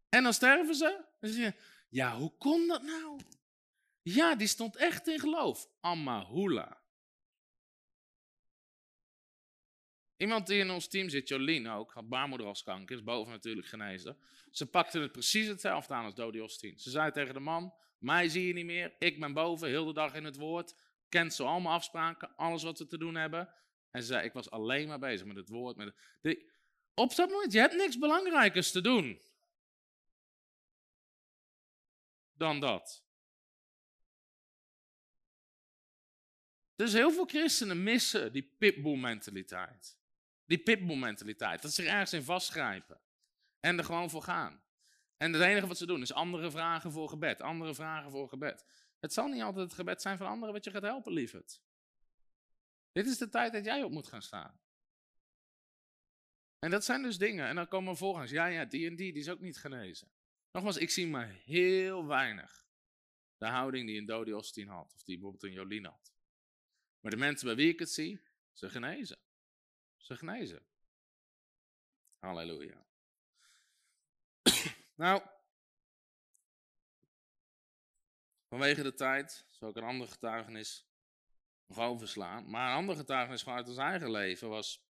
[0.08, 1.04] En dan sterven ze.
[1.20, 3.20] Dan zeg je, ja, hoe kon dat nou?
[4.02, 5.68] Ja, die stond echt in geloof.
[5.80, 6.83] Amahula.
[10.24, 14.16] Iemand die in ons team zit, Jolien ook, had baarmoederhalskanker, is boven natuurlijk genezen.
[14.50, 16.78] Ze pakte het precies hetzelfde aan als Dodi Ostien.
[16.78, 19.92] Ze zei tegen de man, mij zie je niet meer, ik ben boven, heel de
[19.92, 20.74] dag in het woord.
[21.08, 23.54] Kent zo allemaal afspraken, alles wat we te doen hebben.
[23.90, 25.76] En ze zei, ik was alleen maar bezig met het woord.
[25.76, 26.50] Met de...
[26.94, 29.20] Op dat moment, je hebt niks belangrijkers te doen.
[32.32, 33.04] Dan dat.
[36.76, 40.02] Dus heel veel christenen missen die pitbull mentaliteit.
[40.46, 41.62] Die pitbull mentaliteit.
[41.62, 43.00] Dat ze er ergens in vastgrijpen.
[43.60, 44.62] En er gewoon voor gaan.
[45.16, 47.40] En het enige wat ze doen is andere vragen voor gebed.
[47.40, 48.64] Andere vragen voor gebed.
[49.00, 51.62] Het zal niet altijd het gebed zijn van anderen wat je gaat helpen, lieverd.
[52.92, 54.60] Dit is de tijd dat jij op moet gaan staan.
[56.58, 57.46] En dat zijn dus dingen.
[57.46, 60.10] En dan komen volgens, ja, ja, die en die, die is ook niet genezen.
[60.52, 62.64] Nogmaals, ik zie maar heel weinig
[63.36, 64.92] de houding die een Dodi Ostin had.
[64.94, 66.12] Of die bijvoorbeeld een Jolien had.
[67.00, 68.20] Maar de mensen bij wie ik het zie,
[68.52, 69.18] ze genezen.
[70.04, 70.66] Ze genezen.
[72.18, 72.86] Halleluja.
[75.04, 75.22] nou,
[78.48, 80.86] vanwege de tijd zal ik een ander getuigenis
[81.66, 82.50] nog overslaan.
[82.50, 84.86] Maar een ander getuigenis vanuit ons eigen leven was.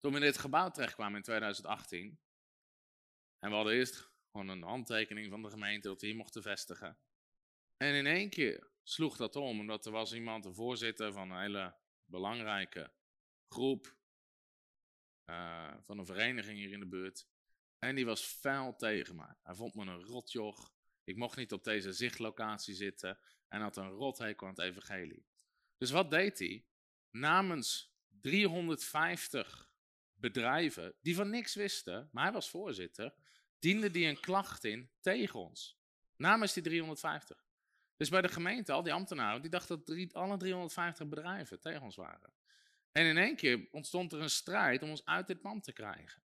[0.00, 2.20] Toen we in dit gebouw terechtkwamen in 2018.
[3.38, 6.98] En we hadden eerst gewoon een handtekening van de gemeente dat we hier mochten vestigen.
[7.76, 11.40] En in één keer sloeg dat om, omdat er was iemand, een voorzitter van een
[11.40, 12.92] hele belangrijke
[13.54, 13.96] groep
[15.26, 17.26] uh, van een vereniging hier in de buurt.
[17.78, 19.36] En die was fel tegen mij.
[19.42, 20.72] Hij vond me een rotjoch.
[21.04, 23.18] Ik mocht niet op deze zichtlocatie zitten.
[23.48, 25.26] En had een rothekel aan het evangelie.
[25.78, 26.64] Dus wat deed hij?
[27.10, 29.70] Namens 350
[30.14, 33.14] bedrijven die van niks wisten, maar hij was voorzitter,
[33.58, 35.78] diende die een klacht in tegen ons.
[36.16, 37.44] Namens die 350.
[37.96, 41.96] Dus bij de gemeente, al die ambtenaren, die dachten dat alle 350 bedrijven tegen ons
[41.96, 42.32] waren.
[42.96, 46.22] En in één keer ontstond er een strijd om ons uit dit pand te krijgen.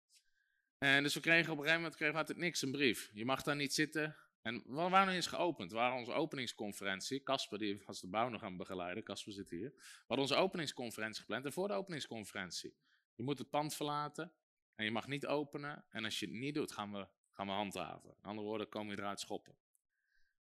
[0.79, 3.11] En dus we kregen op een gegeven moment kregen we uit het niks een brief.
[3.13, 5.71] Je mag daar niet zitten En we waren eens geopend.
[5.71, 7.23] We waren onze openingsconferentie.
[7.23, 9.05] Casper die was de bouw nog aan het begeleiden.
[9.05, 9.71] Casper zit hier.
[9.71, 11.45] We hadden onze openingsconferentie gepland.
[11.45, 12.77] En voor de openingsconferentie.
[13.15, 14.33] Je moet het pand verlaten.
[14.75, 15.85] En je mag niet openen.
[15.89, 18.11] En als je het niet doet, gaan we, gaan we handhaven.
[18.11, 19.57] In andere woorden, komen we eruit schoppen.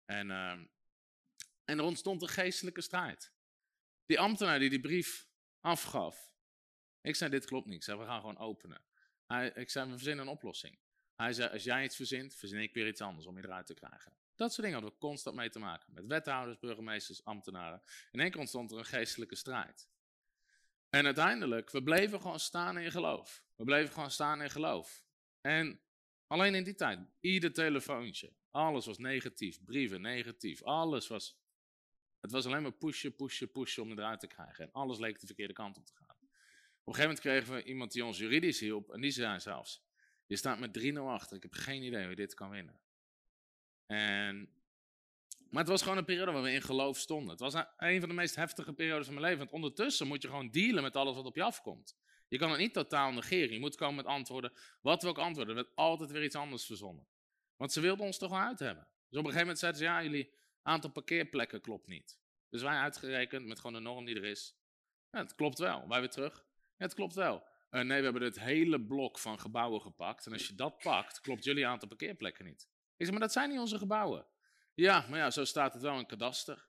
[0.06, 0.52] En, uh,
[1.65, 3.31] en er ontstond een geestelijke strijd.
[4.06, 5.27] Die ambtenaar die die brief
[5.65, 6.33] afgaf.
[7.01, 7.87] Ik zei, dit klopt niet.
[7.87, 8.81] Ik we gaan gewoon openen.
[9.27, 10.79] Hij, ik zei, we verzinnen een oplossing.
[11.15, 13.73] Hij zei, als jij iets verzint, verzin ik weer iets anders om je eruit te
[13.73, 14.17] krijgen.
[14.35, 15.93] Dat soort dingen hadden we constant mee te maken.
[15.93, 17.81] Met wethouders, burgemeesters, ambtenaren.
[18.11, 19.89] In één keer ontstond er een geestelijke strijd.
[20.89, 23.43] En uiteindelijk, we bleven gewoon staan in geloof.
[23.55, 25.05] We bleven gewoon staan in geloof.
[25.41, 25.81] En
[26.27, 31.43] alleen in die tijd, ieder telefoontje, alles was negatief, brieven negatief, alles was...
[32.26, 34.64] Het was alleen maar pushen, pushen, pushen om eruit te krijgen.
[34.64, 36.15] En alles leek de verkeerde kant op te gaan.
[36.85, 38.91] Op een gegeven moment kregen we iemand die ons juridisch hielp.
[38.91, 39.84] En die zei zelfs,
[40.26, 41.35] je staat met 3-0 achter.
[41.35, 42.80] Ik heb geen idee hoe dit kan winnen.
[43.85, 44.49] En,
[45.49, 47.30] maar het was gewoon een periode waar we in geloof stonden.
[47.30, 49.39] Het was een van de meest heftige periodes van mijn leven.
[49.39, 51.95] Want ondertussen moet je gewoon dealen met alles wat op je afkomt.
[52.27, 53.53] Je kan het niet totaal negeren.
[53.53, 54.53] Je moet komen met antwoorden.
[54.81, 57.07] Wat we ook antwoorden, er werd altijd weer iets anders verzonnen.
[57.56, 58.88] Want ze wilden ons toch wel uit hebben.
[59.10, 60.34] Dus op een gegeven moment zeiden ze, ja, jullie
[60.65, 62.19] aantal parkeerplekken klopt niet.
[62.49, 64.55] Dus wij uitgerekend met gewoon de norm die er is.
[65.09, 65.87] Het klopt wel.
[65.87, 66.45] Wij weer terug.
[66.77, 67.43] Het klopt wel.
[67.71, 70.25] Uh, nee, we hebben het hele blok van gebouwen gepakt.
[70.25, 72.69] En als je dat pakt, klopt jullie aantal parkeerplekken niet.
[72.97, 74.27] Ik zeg, maar dat zijn niet onze gebouwen.
[74.73, 76.67] Ja, maar ja, zo staat het wel in kadaster.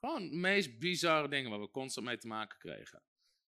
[0.00, 3.02] Gewoon de meest bizarre dingen waar we constant mee te maken kregen.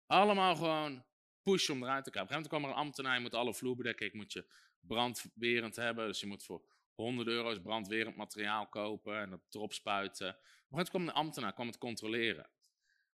[0.05, 1.05] Allemaal gewoon
[1.43, 2.35] push om eruit te krijgen.
[2.35, 4.05] Op een kwam er een ambtenaar, je moet alle vloer bedekken.
[4.05, 4.45] Ik moet je
[4.79, 6.07] brandwerend hebben.
[6.07, 6.65] Dus je moet voor
[6.97, 10.27] 100 euro's brandwerend materiaal kopen en dat erop spuiten.
[10.27, 12.49] Gegeven moment kwam de ambtenaar, kwam het controleren.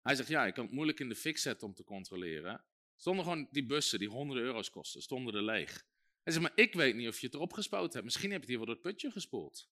[0.02, 2.64] Hij zegt, ja, ik kan het moeilijk in de fix zetten om te controleren.
[2.96, 5.86] Stonden gewoon die bussen die honderden euro's kosten, stonden er leeg.
[6.22, 8.04] Hij zegt, maar ik weet niet of je het erop gespoten hebt.
[8.04, 9.68] Misschien heb je het hier wel door het putje gespoeld.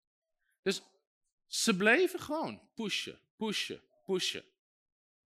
[0.63, 0.83] Dus
[1.47, 4.45] ze bleven gewoon pushen, pushen, pushen.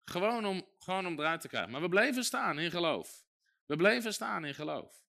[0.05, 1.71] Gewoon om, gewoon om eruit te krijgen.
[1.71, 3.25] Maar we bleven staan in geloof.
[3.67, 5.05] We bleven staan in geloof.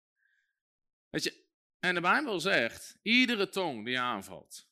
[1.09, 1.46] Weet je,
[1.79, 4.69] en de Bijbel zegt, iedere tong die aanvalt,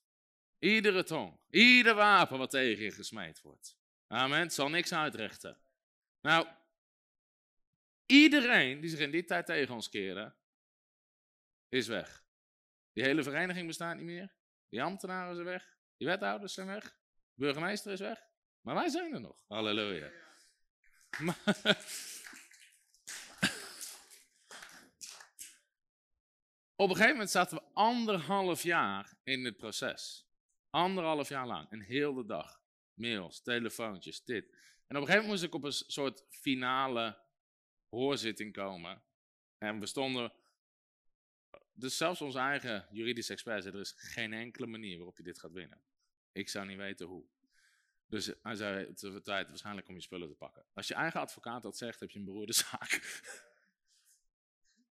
[0.60, 3.78] iedere tong, ieder wapen wat tegen je gesmeed wordt,
[4.08, 5.58] amen, zal niks uitrichten.
[6.22, 6.48] Nou,
[8.06, 10.36] Iedereen die zich in die tijd tegen ons keren,
[11.70, 12.24] is weg.
[12.94, 14.34] Die hele vereniging bestaat niet meer.
[14.70, 15.78] Die ambtenaren zijn weg.
[15.98, 16.84] Die wethouders zijn weg.
[16.84, 18.24] De burgemeester is weg.
[18.62, 19.38] Maar wij zijn er nog.
[19.48, 20.12] Halleluja.
[26.78, 30.28] Op een gegeven moment zaten we anderhalf jaar in het proces.
[30.70, 31.70] Anderhalf jaar lang.
[31.70, 32.62] En heel de dag.
[32.94, 34.46] Mails, telefoontjes, dit.
[34.88, 37.18] En op een gegeven moment moest ik op een soort finale
[37.90, 39.02] hoorzitting komen.
[39.58, 40.34] En we stonden.
[41.74, 45.40] Dus zelfs onze eigen juridische expert zei: er is geen enkele manier waarop je dit
[45.40, 45.82] gaat winnen.
[46.32, 47.26] Ik zou niet weten hoe.
[48.08, 50.66] Dus hij zei: het tijd waarschijnlijk om je spullen te pakken.
[50.74, 52.90] Als je eigen advocaat dat zegt, heb je een beroerde zaak.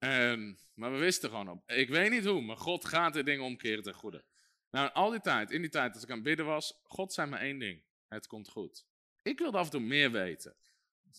[0.02, 1.70] en, maar we wisten gewoon op.
[1.70, 4.24] Ik weet niet hoe, maar God gaat dit ding omkeren ten goede.
[4.70, 7.30] Nou, al die tijd, in die tijd dat ik aan het bidden was, God zei
[7.30, 8.86] me één ding: het komt goed.
[9.22, 10.56] Ik wilde af en toe meer weten.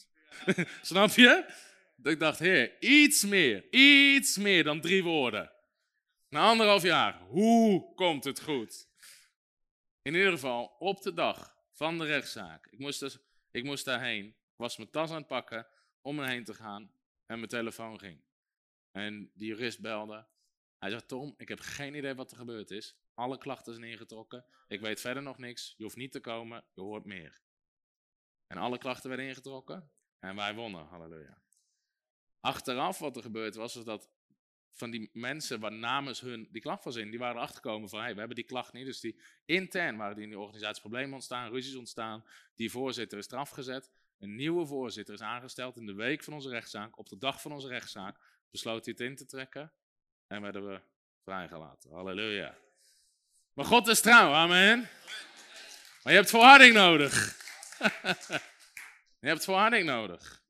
[0.82, 1.46] Snap je?
[1.96, 5.52] Dat ik dacht, heer, iets meer, iets meer dan drie woorden.
[6.30, 8.88] Na anderhalf jaar, hoe komt het goed?
[10.02, 12.68] In ieder geval, op de dag van de rechtszaak.
[12.70, 13.18] Ik moest, dus,
[13.52, 14.36] ik moest daarheen.
[14.56, 15.68] Was mijn tas aan het pakken
[16.02, 16.92] om erheen te gaan.
[17.26, 18.22] En mijn telefoon ging.
[18.94, 20.26] En die jurist belde.
[20.78, 22.98] Hij zegt, Tom, ik heb geen idee wat er gebeurd is.
[23.14, 24.46] Alle klachten zijn ingetrokken.
[24.68, 25.74] Ik weet verder nog niks.
[25.78, 26.64] Je hoeft niet te komen.
[26.74, 27.42] Je hoort meer.
[28.48, 29.92] En alle klachten werden ingetrokken.
[30.20, 30.86] En wij wonnen.
[30.86, 31.42] Halleluja.
[32.40, 34.10] Achteraf wat er gebeurd was, is dat
[34.72, 38.00] van die mensen waar namens hun die klacht was in, die waren erachter gekomen van,
[38.00, 38.86] hey, we hebben die klacht niet.
[38.86, 42.26] Dus die intern waren die in die organisatie problemen ontstaan, ruzies ontstaan.
[42.56, 43.92] Die voorzitter is eraf gezet.
[44.20, 46.98] Een nieuwe voorzitter is aangesteld in de week van onze rechtszaak.
[46.98, 48.20] Op de dag van onze rechtszaak
[48.54, 49.74] besloot hij het in te trekken.
[50.28, 50.82] En werden we
[51.24, 51.92] vrijgelaten.
[51.92, 52.58] Halleluja.
[53.54, 54.90] Maar God is trouw, amen.
[56.04, 57.38] Maar je hebt volharding nodig.
[59.24, 60.44] je hebt volharding nodig.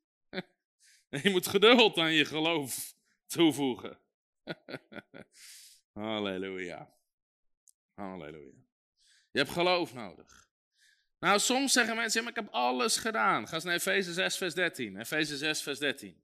[1.23, 2.95] je moet geduld aan je geloof
[3.27, 3.99] toevoegen.
[5.93, 6.93] Halleluja.
[7.93, 8.61] Halleluja.
[9.31, 10.47] Je hebt geloof nodig.
[11.19, 13.47] Nou, soms zeggen mensen, maar ik heb alles gedaan.
[13.47, 14.99] Ga eens naar Efeze 6, vers 13.
[14.99, 16.23] Efeze 6, vers 13.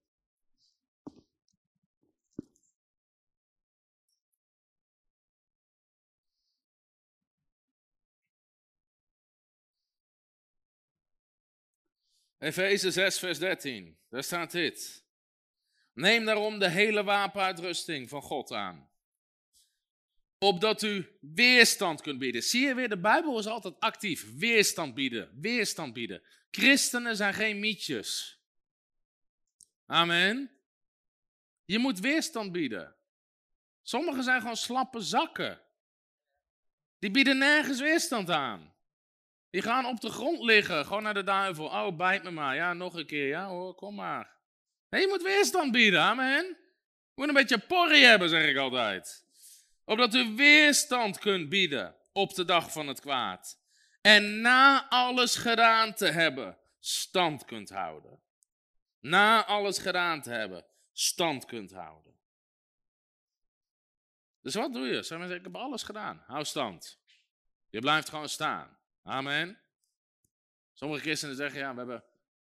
[12.39, 13.97] Efeze 6, vers 13.
[14.09, 15.03] Daar staat dit.
[15.93, 18.87] Neem daarom de hele wapenuitrusting van God aan.
[20.41, 22.43] opdat u weerstand kunt bieden.
[22.43, 24.37] Zie je weer, de Bijbel is altijd actief.
[24.37, 26.23] Weerstand bieden, weerstand bieden.
[26.51, 28.39] Christenen zijn geen mietjes.
[29.85, 30.51] Amen.
[31.65, 32.95] Je moet weerstand bieden.
[33.81, 35.61] Sommigen zijn gewoon slappe zakken.
[36.99, 38.68] Die bieden nergens weerstand aan.
[39.49, 41.65] Die gaan op de grond liggen, gewoon naar de duivel.
[41.65, 42.55] Oh, bijt me maar.
[42.55, 43.27] Ja, nog een keer.
[43.27, 44.37] Ja hoor, kom maar.
[44.89, 46.45] Nee, je moet weerstand bieden, amen.
[46.45, 49.25] Je moet een beetje porrie hebben, zeg ik altijd.
[49.85, 53.59] Opdat u weerstand kunt bieden op de dag van het kwaad.
[54.01, 58.19] En na alles gedaan te hebben, stand kunt houden.
[58.99, 62.13] Na alles gedaan te hebben, stand kunt houden.
[64.41, 65.03] Dus wat doe je?
[65.03, 66.23] Zeg maar, ik heb alles gedaan.
[66.27, 66.99] Hou stand.
[67.69, 68.78] Je blijft gewoon staan.
[69.09, 69.57] Amen.
[70.73, 72.03] Sommige christenen zeggen, ja, we hebben,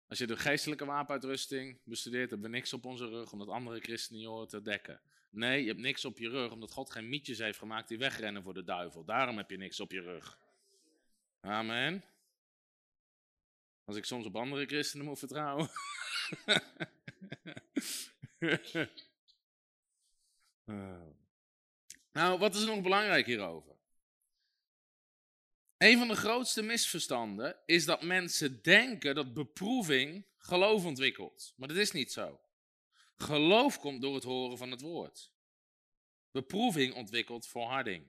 [0.08, 4.22] als je de geestelijke wapenuitrusting bestudeert, hebben we niks op onze rug, omdat andere christenen
[4.22, 5.02] je horen te dekken.
[5.30, 8.44] Nee, je hebt niks op je rug, omdat God geen mietjes heeft gemaakt die wegrennen
[8.44, 9.06] voor de duivel.
[9.06, 10.38] Daarom heb je niks op je rug.
[11.42, 12.04] Amen.
[13.86, 15.70] Als ik soms op andere christenen moet vertrouwen.
[22.12, 23.73] nou, wat is er nog belangrijk hierover?
[25.84, 31.54] Een van de grootste misverstanden is dat mensen denken dat beproeving geloof ontwikkelt.
[31.58, 32.40] Maar dat is niet zo.
[33.16, 35.32] Geloof komt door het horen van het woord.
[36.32, 38.06] Beproeving ontwikkelt volharding.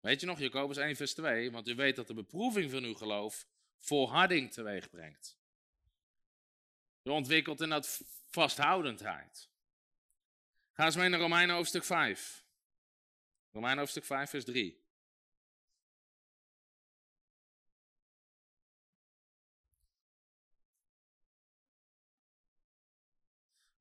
[0.00, 2.94] Weet je nog, Jacobus 1 vers 2, want u weet dat de beproeving van uw
[2.94, 3.46] geloof
[3.78, 5.38] volharding teweeg brengt.
[7.02, 9.48] U ontwikkelt in dat vasthoudendheid.
[10.72, 12.44] Ga eens mee naar Romeinen hoofdstuk 5.
[13.52, 14.83] Romeinen hoofdstuk 5 vers 3.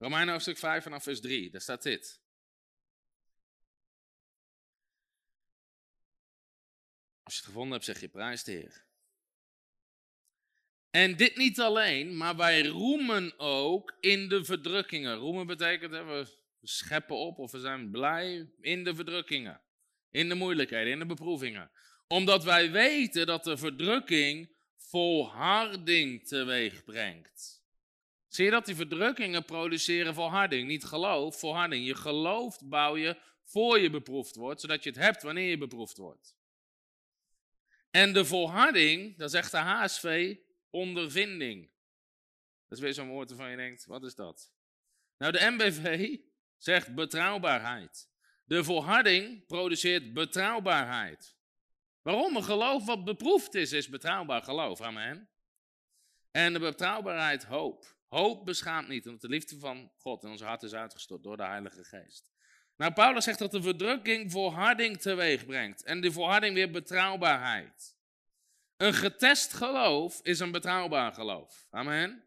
[0.03, 2.21] Romeinen hoofdstuk 5 vanaf vers 3, daar staat dit.
[7.23, 8.85] Als je het gevonden hebt, zeg je prijs de Heer.
[10.89, 15.15] En dit niet alleen, maar wij roemen ook in de verdrukkingen.
[15.15, 19.61] Roemen betekent dat we scheppen op of we zijn blij in de verdrukkingen.
[20.09, 21.71] In de moeilijkheden, in de beproevingen.
[22.07, 27.62] Omdat wij weten dat de verdrukking volharding teweeg brengt.
[28.33, 30.67] Zie je dat die verdrukkingen produceren volharding?
[30.67, 31.85] Niet geloof, volharding.
[31.85, 35.97] Je gelooft bouw je voor je beproefd wordt, zodat je het hebt wanneer je beproefd
[35.97, 36.35] wordt.
[37.91, 40.35] En de volharding, dat zegt de HSV,
[40.69, 41.69] ondervinding.
[42.67, 44.51] Dat is weer zo'n woord waarvan je denkt, wat is dat?
[45.17, 46.17] Nou, de MBV
[46.57, 48.09] zegt betrouwbaarheid.
[48.43, 51.35] De volharding produceert betrouwbaarheid.
[52.01, 52.35] Waarom?
[52.35, 54.81] Een geloof wat beproefd is, is betrouwbaar geloof.
[54.81, 55.29] Amen.
[56.31, 58.01] En de betrouwbaarheid hoop.
[58.13, 61.43] Hoop beschaamt niet, want de liefde van God in ons hart is uitgestort door de
[61.43, 62.31] Heilige Geest.
[62.77, 65.83] Nou, Paulus zegt dat de verdrukking volharding teweeg brengt.
[65.83, 67.95] En die volharding weer betrouwbaarheid.
[68.77, 71.67] Een getest geloof is een betrouwbaar geloof.
[71.69, 72.23] Amen.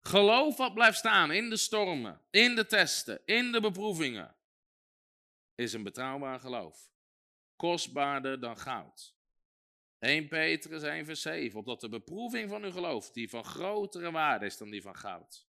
[0.00, 4.36] Geloof wat blijft staan in de stormen, in de testen, in de beproevingen,
[5.54, 6.90] is een betrouwbaar geloof.
[7.56, 9.17] Kostbaarder dan goud.
[9.98, 14.46] 1 Petrus 1 vers 7, opdat de beproeving van uw geloof, die van grotere waarde
[14.46, 15.46] is dan die van goud.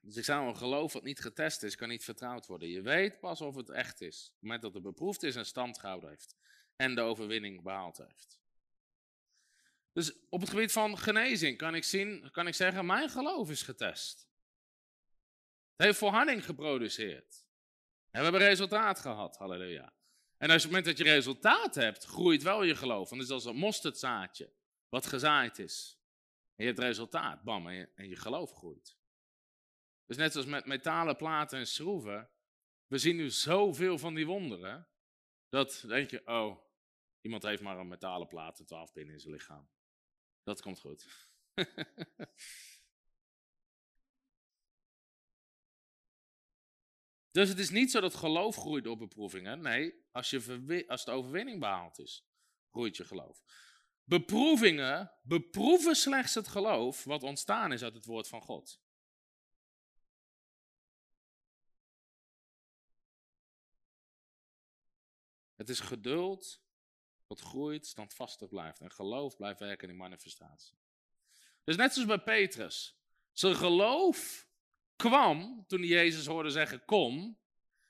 [0.00, 2.68] Dus ik zou een geloof wat niet getest is, kan niet vertrouwd worden.
[2.68, 5.46] Je weet pas of het echt is, op het moment dat het beproefd is en
[5.46, 6.36] stand gehouden heeft.
[6.76, 8.38] En de overwinning behaald heeft.
[9.92, 13.62] Dus op het gebied van genezing kan ik, zien, kan ik zeggen, mijn geloof is
[13.62, 14.28] getest.
[15.76, 17.46] Het heeft volharding geproduceerd.
[18.10, 19.95] En we hebben resultaat gehad, halleluja.
[20.38, 23.08] En als op het moment dat je resultaat hebt, groeit wel je geloof.
[23.10, 24.52] Want het is als een mosterdzaadje
[24.88, 26.00] wat gezaaid is.
[26.54, 28.96] En je hebt resultaat, bam, en je, geloof groeit.
[30.06, 32.30] Dus net zoals met metalen platen en schroeven,
[32.86, 34.88] we zien nu zoveel van die wonderen,
[35.48, 36.58] dat denk je, oh,
[37.20, 39.68] iemand heeft maar een metalen plaat en twaalf pinnen in zijn lichaam.
[40.42, 41.06] Dat komt goed.
[47.36, 49.60] Dus het is niet zo dat geloof groeit door beproevingen.
[49.60, 52.26] Nee, als, je als de overwinning behaald is,
[52.70, 53.42] groeit je geloof.
[54.04, 58.80] Beproevingen beproeven slechts het geloof wat ontstaan is uit het woord van God.
[65.54, 66.62] Het is geduld
[67.26, 68.80] wat groeit, standvastig blijft.
[68.80, 70.78] En geloof blijft werken in manifestatie.
[71.64, 72.98] Dus net zoals bij Petrus.
[73.32, 74.48] Zijn geloof
[74.96, 77.38] kwam toen hij Jezus hoorde zeggen kom.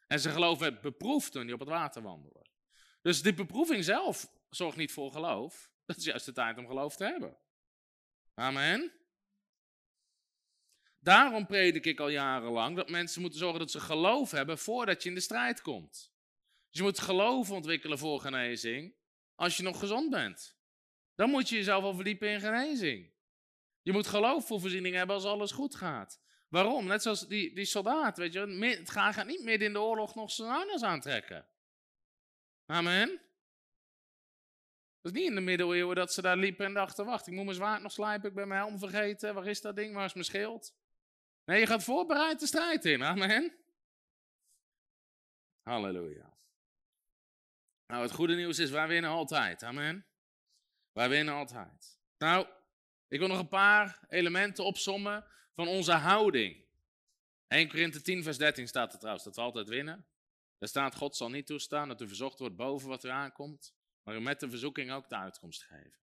[0.06, 2.46] En zijn geloof werd beproefd toen hij op het water wandelde.
[3.02, 5.70] Dus die beproeving zelf zorgt niet voor geloof.
[5.84, 7.38] Dat is juist de tijd om geloof te hebben.
[8.34, 8.92] Amen.
[10.98, 15.08] Daarom predik ik al jarenlang dat mensen moeten zorgen dat ze geloof hebben voordat je
[15.08, 16.12] in de strijd komt.
[16.70, 18.94] Dus je moet geloof ontwikkelen voor genezing
[19.34, 20.56] als je nog gezond bent.
[21.14, 23.12] Dan moet je jezelf al verdiepen in genezing.
[23.82, 26.20] Je moet geloof voor voorziening hebben als alles goed gaat.
[26.48, 26.86] Waarom?
[26.86, 28.40] Net zoals die, die soldaat, weet je,
[28.78, 31.46] het gaat niet midden in de oorlog nog zijn harnas aantrekken.
[32.66, 33.08] Amen.
[35.02, 37.44] Het is niet in de middeleeuwen dat ze daar liepen en dachten, wacht, ik moet
[37.44, 40.12] mijn zwaard nog slijpen, ik ben mijn helm vergeten, waar is dat ding, waar is
[40.12, 40.74] mijn schild?
[41.44, 43.56] Nee, je gaat voorbereid de strijd in, amen.
[45.62, 46.36] Halleluja.
[47.86, 50.06] Nou, het goede nieuws is, wij winnen altijd, amen.
[50.92, 51.98] Wij winnen altijd.
[52.18, 52.46] Nou,
[53.08, 55.26] ik wil nog een paar elementen opsommen
[55.56, 56.64] van onze houding.
[57.48, 60.06] 1 Korinthe 10 vers 13 staat er trouwens, dat we altijd winnen.
[60.58, 64.14] Daar staat, God zal niet toestaan dat u verzocht wordt boven wat u aankomt, maar
[64.14, 66.00] u met de verzoeking ook de uitkomst geven.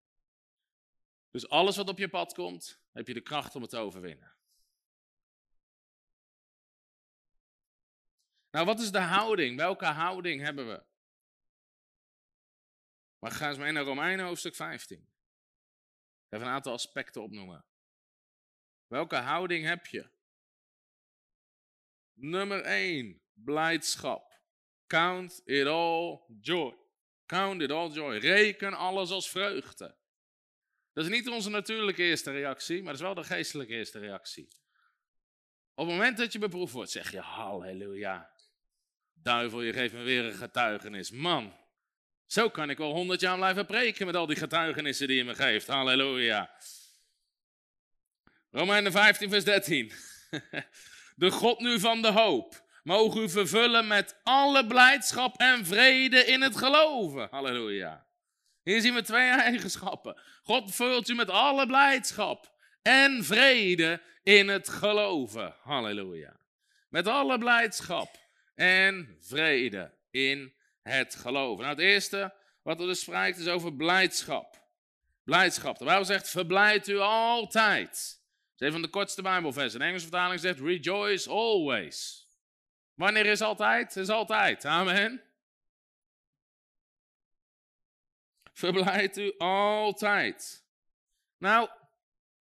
[1.32, 4.36] Dus alles wat op je pad komt, heb je de kracht om het te overwinnen.
[8.52, 9.58] Nou, wat is de houding?
[9.58, 10.84] Welke houding hebben we?
[13.20, 14.98] Maar ga eens mee naar Romeinen hoofdstuk 15.
[14.98, 15.06] Ik
[16.30, 17.66] ga even een aantal aspecten opnoemen.
[18.94, 20.06] Welke houding heb je?
[22.14, 24.42] Nummer 1, blijdschap.
[24.88, 26.76] Count it all joy.
[27.26, 28.18] Count it all joy.
[28.18, 29.96] Reken alles als vreugde.
[30.94, 34.48] Dat is niet onze natuurlijke eerste reactie, maar dat is wel de geestelijke eerste reactie.
[35.76, 38.32] Op het moment dat je beproefd wordt, zeg je halleluja.
[39.14, 41.12] Duivel, je geeft me weer een getuigenis.
[41.12, 41.58] Man,
[42.26, 45.36] zo kan ik wel honderd jaar blijven preken met al die getuigenissen die je me
[45.36, 45.68] geeft.
[45.68, 46.58] Halleluja.
[48.54, 49.92] Romeinen 15, vers 13.
[51.16, 56.42] De God nu van de hoop mogen u vervullen met alle blijdschap en vrede in
[56.42, 57.28] het geloven.
[57.32, 58.06] Halleluja.
[58.64, 60.22] Hier zien we twee eigenschappen.
[60.44, 62.52] God vult u met alle blijdschap
[62.82, 65.56] en vrede in het geloven.
[65.64, 66.40] Halleluja.
[66.90, 68.18] Met alle blijdschap
[68.56, 71.64] en vrede in het geloven.
[71.64, 74.62] Nou, het eerste wat er dus spreekt is over blijdschap.
[75.24, 75.78] Blijdschap.
[75.78, 78.22] De Bijbel zegt, verblijd u altijd.
[78.64, 79.80] Een van de kortste Bijbelversen.
[79.80, 82.28] De Engelse vertaling zegt, rejoice always.
[82.94, 83.96] Wanneer is altijd?
[83.96, 84.66] Is altijd.
[84.66, 85.22] Amen.
[88.54, 90.66] Verblijd u altijd.
[91.38, 91.70] Nou,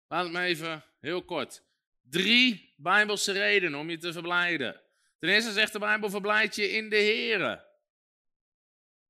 [0.08, 1.64] laat het me even heel kort.
[2.02, 4.82] Drie Bijbelse redenen om je te verblijden.
[5.20, 7.66] Ten eerste zegt de Bijbel, verblijd je in de Here.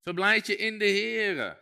[0.02, 1.60] Verblijd je in de Here.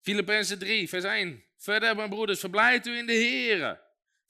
[0.00, 1.44] Filippenzen 3, vers 1.
[1.56, 3.80] Verder, mijn broeders, verblijd u in de Here.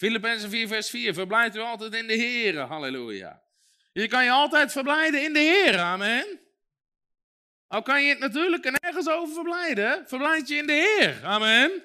[0.01, 1.15] Filippenzen 4, vers 4.
[1.15, 2.61] Verblijd u altijd in de Here.
[2.61, 3.43] Halleluja.
[3.93, 6.41] Je kan je altijd verblijden in de Heer, amen.
[7.69, 11.83] Al kan je het natuurlijk nergens over verblijden, verblijd je in de Heer, amen.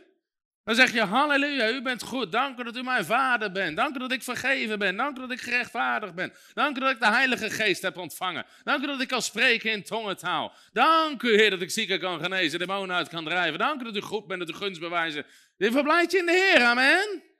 [0.63, 2.31] Dan zeg je, halleluja, u bent goed.
[2.31, 3.77] Dank u dat u mijn vader bent.
[3.77, 4.95] Dank u dat ik vergeven ben.
[4.95, 6.33] Dank u dat ik gerechtvaardigd ben.
[6.53, 8.45] Dank u dat ik de Heilige Geest heb ontvangen.
[8.63, 10.53] Dank u dat ik kan spreken in tongentaal.
[10.73, 13.59] Dank u, Heer, dat ik zieken kan genezen, demonen uit kan drijven.
[13.59, 15.25] Dank u dat u goed bent, dat u gunst bewijzen.
[15.57, 17.33] Je verblijdt je in de Heer, amen.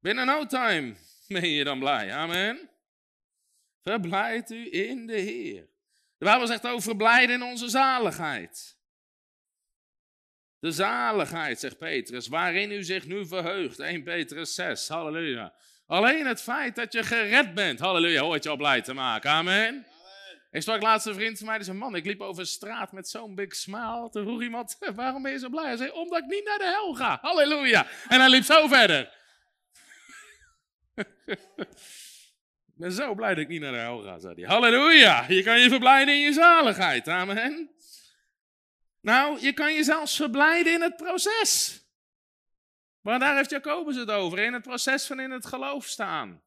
[0.00, 0.94] Binnen no time
[1.28, 2.70] ben je dan blij, amen.
[3.82, 5.68] Verblijd u in de Heer.
[6.18, 8.76] De Bijbel zegt over verblijden in onze zaligheid.
[10.58, 13.78] De zaligheid, zegt Petrus, waarin u zich nu verheugt.
[13.78, 15.54] 1 Petrus 6, halleluja.
[15.86, 19.30] Alleen het feit dat je gered bent, halleluja, hoort je al blij te maken.
[19.30, 19.66] Amen.
[19.66, 19.86] Amen.
[20.50, 22.92] Ik sprak laatst een vriend van mij, die zei, man, ik liep over de straat
[22.92, 24.08] met zo'n big smile.
[24.10, 25.66] Toen vroeg iemand, waarom ben je zo blij?
[25.66, 27.18] Hij zei, omdat ik niet naar de hel ga.
[27.22, 27.86] Halleluja.
[28.08, 29.16] En hij liep zo verder.
[32.66, 34.44] Ik ben zo blij dat ik niet naar de hel ga, zei hij.
[34.44, 37.70] Halleluja, je kan je verblijden in je zaligheid, amen.
[39.00, 41.82] Nou, je kan je zelfs verblijden in het proces.
[43.00, 46.42] Maar daar heeft Jacobus het over, in het proces van in het geloof staan.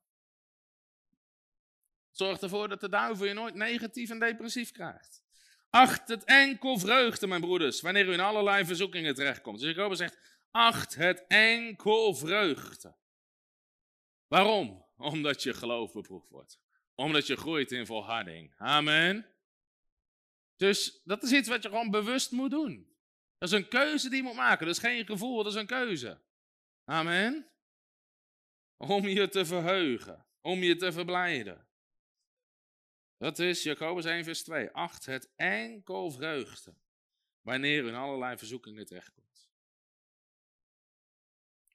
[2.11, 5.23] Zorg ervoor dat de duivel je nooit negatief en depressief krijgt.
[5.69, 9.59] Acht het enkel vreugde, mijn broeders, wanneer u in allerlei verzoekingen terechtkomt.
[9.59, 10.17] Dus Jacobus zegt,
[10.51, 12.95] acht het enkel vreugde.
[14.31, 14.85] Waarom?
[14.97, 16.59] Omdat je geloof beproefd wordt.
[16.95, 18.53] Omdat je groeit in volharding.
[18.57, 19.25] Amen.
[20.55, 22.95] Dus dat is iets wat je gewoon bewust moet doen.
[23.37, 24.65] Dat is een keuze die je moet maken.
[24.65, 26.21] Dat is geen gevoel, dat is een keuze.
[26.85, 27.49] Amen.
[28.77, 30.25] Om je te verheugen.
[30.41, 31.67] Om je te verblijden.
[33.17, 34.69] Dat is Jacobus 1 vers 2.
[34.71, 36.73] Acht het enkel vreugde.
[37.41, 39.30] Wanneer in allerlei verzoekingen terechtkomt.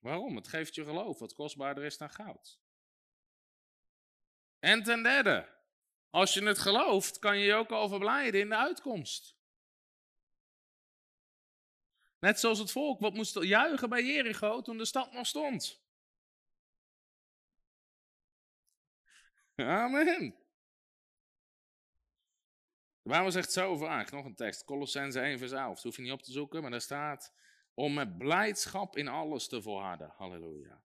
[0.06, 0.36] Waarom?
[0.36, 2.60] Het geeft je geloof wat kostbaarder is dan goud.
[4.58, 5.48] En ten derde,
[6.10, 9.36] als je het gelooft, kan je je ook al verblijden in de uitkomst.
[12.18, 15.82] Net zoals het volk wat moest juichen bij Jericho toen de stad nog stond.
[19.56, 20.34] Amen.
[23.02, 26.02] De Bijbel zegt zo vaak, nog een tekst, Colossense 1 vers 11, dat hoef je
[26.02, 27.32] niet op te zoeken, maar daar staat,
[27.76, 30.12] om met blijdschap in alles te volharden.
[30.16, 30.82] Halleluja.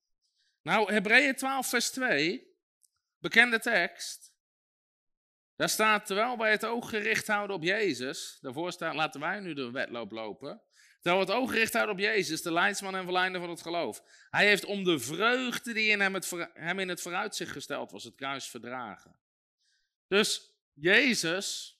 [0.62, 2.48] Nou, Hebreeën 12 vers 2,
[3.18, 4.34] bekende tekst,
[5.56, 9.54] daar staat, terwijl wij het oog gericht houden op Jezus, daarvoor staat, laten wij nu
[9.54, 10.62] de wedloop lopen,
[11.02, 14.04] terwijl we het oog gericht houden op Jezus, de leidsman en verleider van het geloof.
[14.30, 18.04] Hij heeft om de vreugde die in hem, het, hem in het vooruitzicht gesteld was,
[18.04, 19.16] het kruis verdragen.
[20.08, 21.80] Dus Jezus,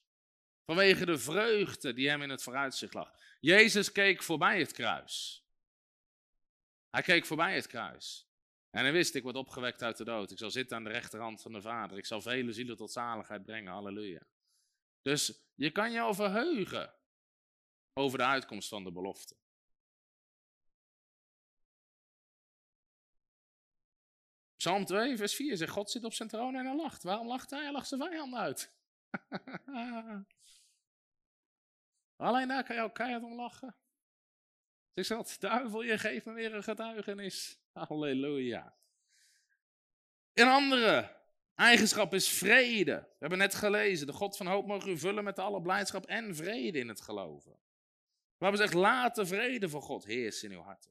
[0.74, 3.12] vanwege de vreugde die hem in het vooruitzicht lag.
[3.40, 5.44] Jezus keek voorbij het kruis.
[6.90, 8.30] Hij keek voorbij het kruis.
[8.70, 10.30] En hij wist, ik word opgewekt uit de dood.
[10.30, 11.98] Ik zal zitten aan de rechterhand van de Vader.
[11.98, 13.72] Ik zal vele zielen tot zaligheid brengen.
[13.72, 14.20] Halleluja.
[15.02, 16.94] Dus je kan je al verheugen
[17.92, 19.36] over de uitkomst van de belofte.
[24.56, 27.02] Psalm 2, vers 4 zegt, God zit op zijn troon en hij lacht.
[27.02, 27.62] Waarom lacht hij?
[27.62, 28.76] Hij lacht zijn vijand uit.
[32.22, 33.76] Alleen daar kan je ook keihard om lachen.
[34.94, 37.58] Dus ik duivel, je geeft me weer een getuigenis.
[37.72, 38.74] Halleluja.
[40.32, 41.16] Een andere
[41.54, 42.94] eigenschap is vrede.
[42.94, 46.36] We hebben net gelezen, de God van hoop mogen u vullen met alle blijdschap en
[46.36, 47.58] vrede in het geloven.
[48.38, 50.90] We zeggen, laat de vrede van God heersen in uw harten.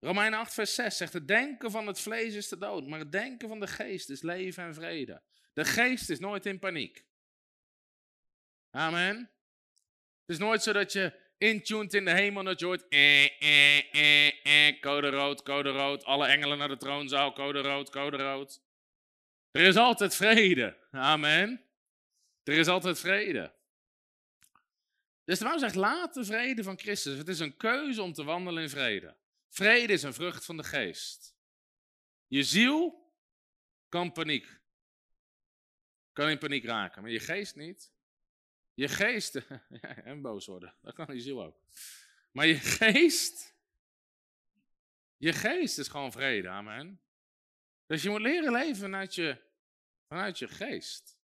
[0.00, 3.12] Romeinen 8 vers 6 zegt, het denken van het vlees is de dood, maar het
[3.12, 5.22] denken van de geest is leven en vrede.
[5.52, 7.06] De geest is nooit in paniek.
[8.70, 9.30] Amen.
[10.26, 13.94] Het is nooit zo dat je intuned in de hemel dat je hoort, eh, eh,
[13.94, 18.62] eh, eh, code rood, code rood, alle engelen naar de troonzaal, code rood, code rood.
[19.50, 20.76] Er is altijd vrede.
[20.90, 21.64] Amen.
[22.42, 23.54] Er is altijd vrede.
[25.24, 27.18] Dus de Bijbel zegt, laat de vrede van Christus.
[27.18, 29.16] Het is een keuze om te wandelen in vrede.
[29.48, 31.36] Vrede is een vrucht van de geest.
[32.26, 33.10] Je ziel
[33.88, 34.60] kan paniek.
[36.12, 37.94] Kan in paniek raken, maar je geest niet.
[38.76, 39.34] Je geest,
[40.04, 41.60] en boos worden, dat kan je ziel ook.
[42.32, 43.54] Maar je geest,
[45.16, 47.00] je geest is gewoon vrede, amen.
[47.86, 49.38] Dus je moet leren leven vanuit je,
[50.08, 51.18] vanuit je geest.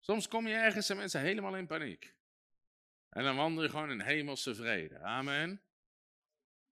[0.00, 2.14] Soms kom je ergens en mensen helemaal in paniek.
[3.08, 5.62] En dan wandel je gewoon in hemelse vrede, amen.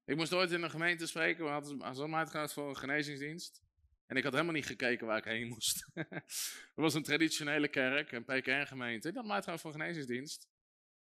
[0.05, 3.63] Ik moest ooit in een gemeente spreken, we hadden zo'n uitgenodigd voor een genezingsdienst.
[4.11, 5.91] En ik had helemaal niet gekeken waar ik heen moest.
[6.75, 8.25] er was een traditionele kerk, een.
[8.27, 10.49] Ik had mij trouwens voor genezingsdienst.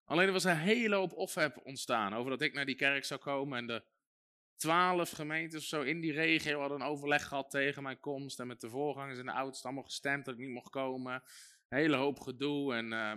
[0.03, 3.19] Alleen er was een hele hoop ophef ontstaan over dat ik naar die kerk zou
[3.19, 3.57] komen.
[3.57, 3.83] En de
[4.55, 8.39] twaalf gemeentes of zo in die regio hadden een overleg gehad tegen mijn komst.
[8.39, 11.13] En met de voorgangers en de oudsten allemaal gestemd dat ik niet mocht komen.
[11.69, 12.73] Een hele hoop gedoe.
[12.75, 13.13] En uh,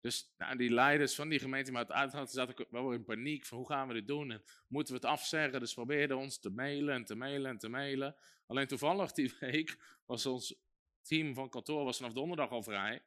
[0.00, 3.58] dus nou, die leiders van die gemeente, maar het uitgaan, zaten wel in paniek van
[3.58, 4.30] hoe gaan we dit doen?
[4.30, 5.60] En moeten we het afzeggen?
[5.60, 8.16] Dus probeerden ons te mailen en te mailen en te mailen.
[8.50, 10.54] Alleen toevallig die week was ons
[11.02, 13.02] team van kantoor was vanaf donderdag al vrij.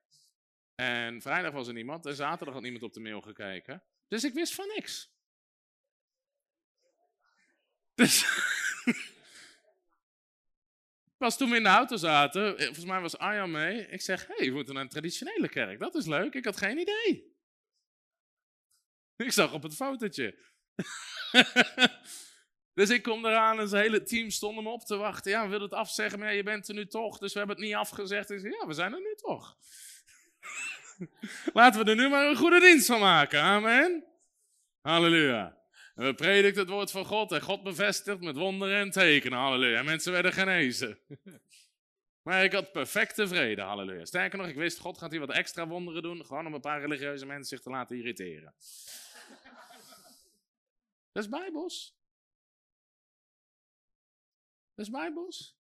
[0.76, 3.84] En vrijdag was er niemand en zaterdag had niemand op de mail gekeken.
[4.08, 5.12] Dus ik wist van niks.
[7.96, 8.26] Dus
[11.18, 13.88] Pas toen we in de auto zaten, eh, volgens mij was Arjan mee.
[13.88, 15.80] Ik zeg, hé, hey, we moeten naar een traditionele kerk.
[15.80, 17.32] Dat is leuk, ik had geen idee.
[19.26, 20.38] Ik zag op het fotootje.
[22.74, 25.32] Dus ik kom eraan en zijn hele team stond me op te wachten.
[25.32, 27.18] Ja, we willen het afzeggen, maar je bent er nu toch.
[27.18, 28.28] Dus we hebben het niet afgezegd.
[28.28, 29.58] Zeg, ja, we zijn er nu toch.
[31.54, 33.42] Laten we er nu maar een goede dienst van maken.
[33.42, 34.04] Amen.
[34.82, 35.58] Halleluja.
[35.96, 39.40] We predikten het woord van God en God bevestigt met wonderen en tekenen.
[39.40, 39.78] Halleluja.
[39.80, 40.98] En mensen werden genezen.
[42.24, 44.06] Maar ik had perfecte vrede, halleluja.
[44.06, 46.26] Sterker nog, ik wist, God gaat hier wat extra wonderen doen.
[46.26, 48.54] Gewoon om een paar religieuze mensen zich te laten irriteren.
[51.12, 51.96] Dat is bijbels.
[54.76, 55.58] Dat is bijbels.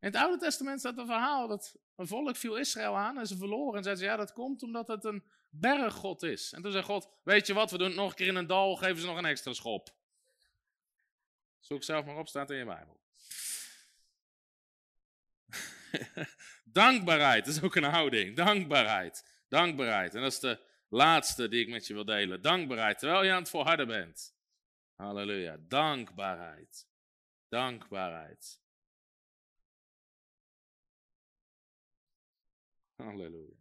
[0.00, 3.36] In het Oude Testament staat een verhaal dat een volk viel Israël aan en ze
[3.36, 3.76] verloren.
[3.76, 6.52] En zeiden ze, ja, dat komt omdat het een berggod is.
[6.52, 8.46] En toen zei God, weet je wat, we doen het nog een keer in een
[8.46, 9.96] dal, geven ze nog een extra schop.
[11.60, 13.00] Zoek zelf maar op, staat in je Bijbel.
[16.64, 18.36] Dankbaarheid is ook een houding.
[18.36, 19.42] Dankbaarheid.
[19.48, 20.14] Dankbaarheid.
[20.14, 22.42] En dat is de laatste die ik met je wil delen.
[22.42, 24.34] Dankbaarheid, terwijl je aan het volharden bent.
[24.94, 25.56] Halleluja.
[25.60, 26.87] Dankbaarheid.
[27.48, 28.60] Dankbaarheid.
[32.96, 33.56] Halleluja.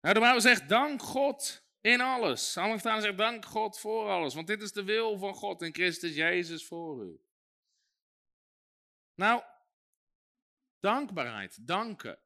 [0.00, 2.56] Nou, de Bijbel zegt, dank God in alles.
[2.56, 4.34] Andere zegt, dank God voor alles.
[4.34, 7.20] Want dit is de wil van God in Christus Jezus voor u.
[9.14, 9.42] Nou,
[10.80, 12.18] dankbaarheid, danken.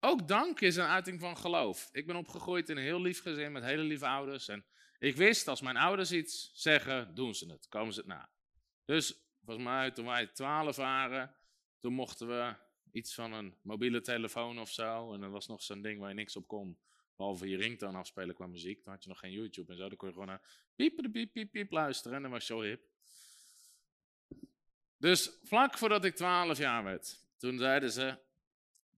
[0.00, 1.88] Ook dank is een uiting van geloof.
[1.92, 4.48] Ik ben opgegroeid in een heel lief gezin met hele lieve ouders.
[4.48, 4.66] En
[4.98, 7.68] ik wist, als mijn ouders iets zeggen, doen ze het.
[7.68, 8.30] Komen ze het na.
[8.84, 11.34] Dus volgens mij, toen wij twaalf waren,
[11.80, 12.54] toen mochten we
[12.92, 15.12] iets van een mobiele telefoon of zo.
[15.12, 16.78] En er was nog zo'n ding waar je niks op kon.
[17.16, 18.84] Behalve je ringtoon afspelen qua muziek.
[18.84, 19.88] Dan had je nog geen YouTube en zo.
[19.88, 20.42] Dan kon je gewoon naar
[20.76, 22.16] piep, piep, piep, piep luisteren.
[22.16, 22.82] En dan was zo hip.
[24.96, 28.18] Dus vlak voordat ik 12 jaar werd, toen zeiden ze: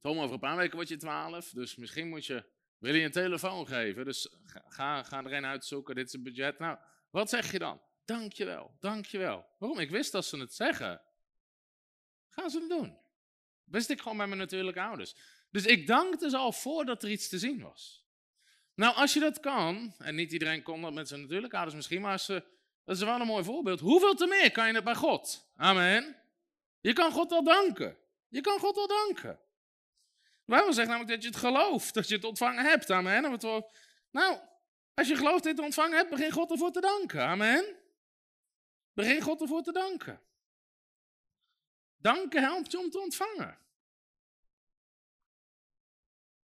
[0.01, 1.51] Tom, over een paar weken word je 12.
[1.51, 2.45] Dus misschien moet je.
[2.79, 4.05] Wil je een telefoon geven?
[4.05, 4.37] Dus
[4.67, 5.95] ga, ga een uitzoeken.
[5.95, 6.59] Dit is het budget.
[6.59, 6.79] Nou,
[7.11, 7.81] wat zeg je dan?
[8.07, 9.47] Dankjewel, dankjewel.
[9.59, 9.79] Waarom?
[9.79, 11.03] Ik wist dat ze het zeggen.
[12.29, 12.97] Gaan ze het doen?
[13.65, 15.15] Wist ik gewoon bij mijn natuurlijke ouders.
[15.51, 18.05] Dus ik dankte ze al voordat er iets te zien was.
[18.75, 22.01] Nou, als je dat kan, en niet iedereen kon dat met zijn natuurlijke ouders misschien,
[22.01, 22.45] maar ze,
[22.85, 23.81] dat is wel een mooi voorbeeld.
[23.81, 25.51] Hoeveel te meer kan je het bij God?
[25.57, 26.17] Amen.
[26.81, 27.97] Je kan God al danken.
[28.29, 29.39] Je kan God al danken.
[30.45, 32.91] Waarom zegt namelijk dat je het gelooft, dat je het ontvangen hebt.
[32.91, 33.39] Amen.
[34.11, 34.39] Nou,
[34.95, 37.23] als je gelooft dat je het ontvangen hebt, begin God ervoor te danken.
[37.23, 37.85] Amen.
[38.97, 40.21] Begin God ervoor te danken.
[41.97, 43.59] Danken helpt je om te ontvangen.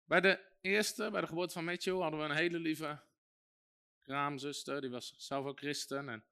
[0.03, 2.99] Bij de eerste, bij de geboorte van Matthew, hadden we een hele lieve
[3.99, 4.81] kraamzuster.
[4.81, 5.97] Die was zelf ook christen.
[5.97, 6.23] En een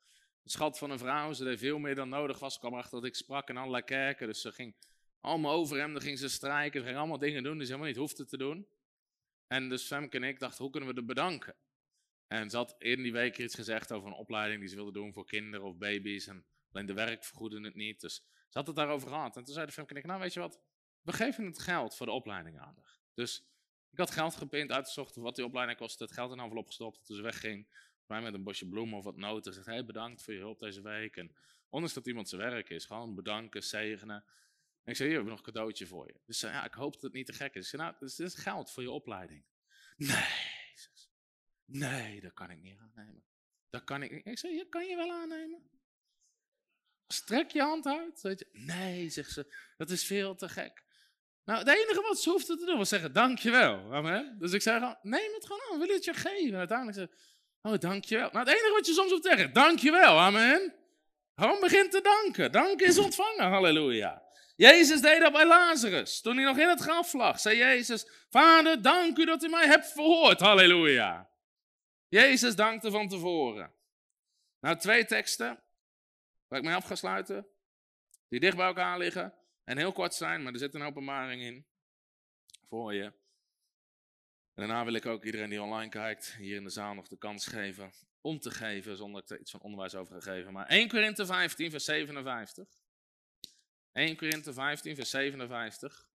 [0.44, 1.34] schat van een vrouw.
[1.34, 2.54] Ze deed veel meer dan nodig was.
[2.54, 4.28] Ik kwam erachter dat ik sprak in allerlei kerken.
[4.28, 4.76] Dus ze ging
[5.20, 5.94] allemaal over hem.
[5.94, 6.80] Dan ging ze strijken.
[6.80, 8.68] Ze ging allemaal dingen doen die ze helemaal niet hoefde te doen.
[9.48, 11.56] En dus Femke en ik dachten, hoe kunnen we er bedanken?
[12.30, 15.14] En ze had in die week iets gezegd over een opleiding die ze wilde doen
[15.14, 16.28] voor kinderen of baby's.
[16.28, 18.02] En alleen de werk vergoedde het niet.
[18.02, 18.16] Dus
[18.50, 19.38] ze had het daarover gehad.
[19.38, 20.60] En toen zei de ik, nou weet je wat,
[21.02, 22.84] we geven het geld voor de opleiding aan
[23.14, 23.50] Dus
[23.92, 27.06] ik had geld gepind, uitgezocht wat die opleiding kostte, het geld in een envelop gestopt.
[27.06, 27.68] Toen ze wegging,
[28.06, 29.54] mij met een bosje bloemen of wat noten.
[29.54, 31.16] Zegt, hey, bedankt voor je hulp deze week.
[31.16, 31.36] En
[31.70, 34.24] ondanks dat iemand zijn werk is, gewoon bedanken, zegenen.
[34.84, 36.20] En ik zei, hier heb ik nog een cadeautje voor je.
[36.26, 37.70] Dus ja, ik hoop dat het niet te gek is.
[37.70, 39.44] Zei, nou, dit is geld voor je opleiding.
[39.98, 40.59] Nee,
[41.72, 43.24] Nee, dat kan ik niet aannemen.
[43.70, 44.26] Dat kan ik niet.
[44.26, 45.70] Ik zei, kan je wel aannemen?
[47.08, 48.22] Strek je hand uit.
[48.22, 48.48] Je?
[48.52, 50.84] Nee, zegt ze, dat is veel te gek.
[51.44, 53.94] Nou, het enige wat ze hoefde te doen was zeggen, dankjewel.
[53.94, 54.36] Amen.
[54.40, 56.54] Dus ik zei, neem het gewoon aan, wil je het je geven?
[56.54, 57.10] En uiteindelijk zei
[57.62, 58.30] oh, dankjewel.
[58.32, 60.20] Nou, het enige wat je soms hoeft te zeggen, dankjewel.
[60.20, 60.74] Amen.
[61.36, 62.52] Gewoon begin te danken.
[62.52, 63.50] Dank is ontvangen.
[63.50, 64.24] Halleluja.
[64.56, 66.22] Jezus deed dat bij Lazarus.
[66.22, 69.68] Toen hij nog in het graf lag, zei Jezus, Vader, dank u dat u mij
[69.68, 70.40] hebt verhoord.
[70.40, 71.29] Halleluja.
[72.10, 73.74] Jezus dankte van tevoren.
[74.60, 75.64] Nou, twee teksten
[76.48, 77.48] waar ik mee af ga sluiten,
[78.28, 79.34] die dicht bij elkaar liggen
[79.64, 81.66] en heel kort zijn, maar er zit een openbaring in
[82.68, 83.04] voor je.
[84.54, 87.18] En daarna wil ik ook iedereen die online kijkt, hier in de zaal nog de
[87.18, 87.92] kans geven
[88.22, 90.54] om te geven, zonder dat ik er iets van onderwijs over ga geven.
[90.54, 92.68] Maar 1 Korinthe 15, vers 57.
[93.92, 96.09] 1 Korinthe 15, vers 57.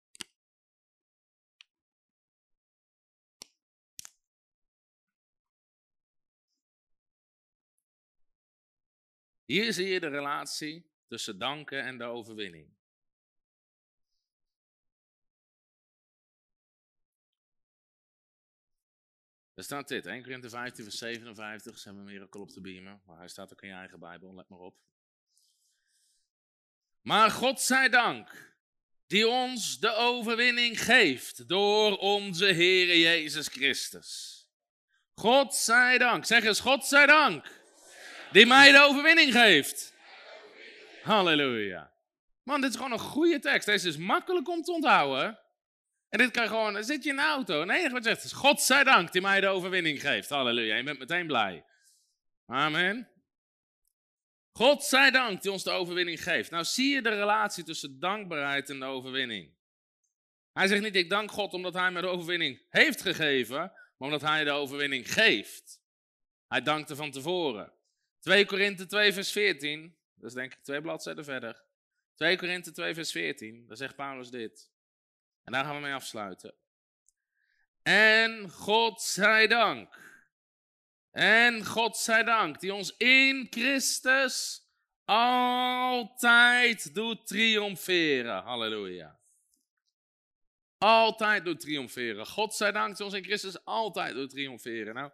[9.44, 12.72] Hier zie je de relatie tussen danken en de overwinning.
[19.54, 23.18] Er staat dit, 1 Korinthe 15 vers 57, zijn we miracle op de beamer, maar
[23.18, 24.76] hij staat ook in je eigen Bijbel, let maar op.
[27.00, 28.56] Maar God zij dank,
[29.06, 34.42] die ons de overwinning geeft door onze Heere Jezus Christus.
[35.14, 37.63] God zij dank, zeg eens God zij dank.
[38.34, 39.94] Die mij de overwinning geeft.
[41.02, 41.92] Halleluja.
[42.42, 43.66] Man, dit is gewoon een goede tekst.
[43.66, 45.38] Deze is makkelijk om te onthouden.
[46.08, 47.62] En dit kan gewoon, zit je in de auto.
[47.62, 50.28] En het enige wat je zegt is, God zij dank die mij de overwinning geeft.
[50.28, 50.76] Halleluja.
[50.76, 51.64] Je bent meteen blij.
[52.46, 53.08] Amen.
[54.52, 56.50] God zij dank die ons de overwinning geeft.
[56.50, 59.54] Nou zie je de relatie tussen dankbaarheid en de overwinning.
[60.52, 64.20] Hij zegt niet, ik dank God omdat hij me de overwinning heeft gegeven, maar omdat
[64.20, 65.80] hij de overwinning geeft.
[66.48, 67.72] Hij dankte van tevoren.
[68.24, 71.64] 2 Korinthe 2 vers 14, dat is denk ik twee bladzijden verder.
[72.14, 74.70] 2 Korinthe 2 vers 14, daar zegt Paulus dit.
[75.42, 76.54] En daar gaan we mee afsluiten.
[77.82, 79.98] En God zij dank.
[81.10, 84.66] En God zij dank, die ons in Christus
[85.04, 88.42] altijd doet triomferen.
[88.42, 89.20] Halleluja.
[90.78, 92.26] Altijd doet triomferen.
[92.26, 94.94] God zij dank, die ons in Christus altijd doet triomferen.
[94.94, 95.10] Nou,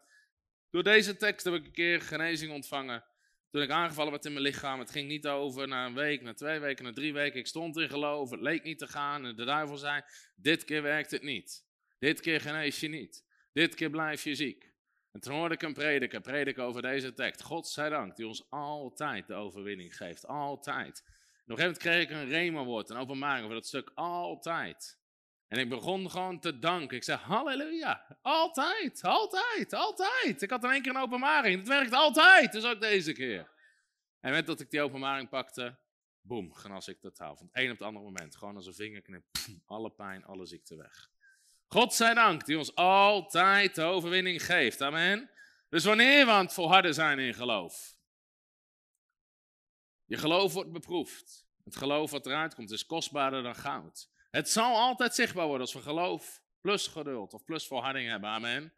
[0.71, 3.05] door deze tekst heb ik een keer genezing ontvangen.
[3.51, 4.79] Toen ik aangevallen werd in mijn lichaam.
[4.79, 7.39] Het ging niet over na een week, na twee weken, na drie weken.
[7.39, 8.31] Ik stond in geloof.
[8.31, 9.27] Het leek niet te gaan.
[9.27, 10.03] En de duivel zei:
[10.37, 11.65] Dit keer werkt het niet.
[11.99, 13.25] Dit keer genees je niet.
[13.53, 14.73] Dit keer blijf je ziek.
[15.13, 17.43] En toen hoorde ik een prediker prediken over deze tekst.
[17.43, 20.27] God zij dank, die ons altijd de overwinning geeft.
[20.27, 21.05] Altijd.
[21.45, 25.00] Nog even kreeg ik een rema-woord, een openbaring over dat stuk altijd.
[25.51, 26.97] En ik begon gewoon te danken.
[26.97, 30.43] Ik zei, halleluja, altijd, altijd, altijd.
[30.43, 31.59] Ik had in één keer een openbaring.
[31.59, 33.51] Het werkt altijd, dus ook deze keer.
[34.21, 35.79] En met dat ik die openbaring pakte,
[36.23, 37.37] Boom, genas ik totaal.
[37.37, 38.37] Van het een op het andere moment.
[38.37, 39.25] Gewoon als een vingerknip.
[39.67, 41.11] Alle pijn, alle ziekte weg.
[41.67, 44.81] God zij dank, die ons altijd de overwinning geeft.
[44.81, 45.31] Amen.
[45.69, 47.99] Dus wanneer we aan het volharden zijn in geloof.
[50.05, 51.47] Je geloof wordt beproefd.
[51.65, 54.11] Het geloof wat eruit komt is kostbaarder dan goud.
[54.31, 58.31] Het zal altijd zichtbaar worden als we geloof plus geduld of plus volharding hebben.
[58.31, 58.73] Amen.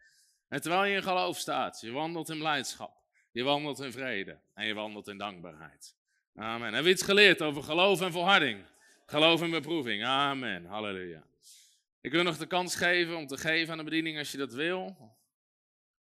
[0.49, 4.67] En terwijl je in geloof staat, je wandelt in blijdschap, je wandelt in vrede en
[4.67, 5.97] je wandelt in dankbaarheid.
[6.35, 6.63] Amen.
[6.63, 8.65] Hebben we iets geleerd over geloof en volharding?
[9.07, 10.05] Geloof en beproeving.
[10.05, 10.65] Amen.
[10.65, 11.27] Halleluja.
[12.01, 14.53] Ik wil nog de kans geven om te geven aan de bediening als je dat
[14.53, 14.97] wil.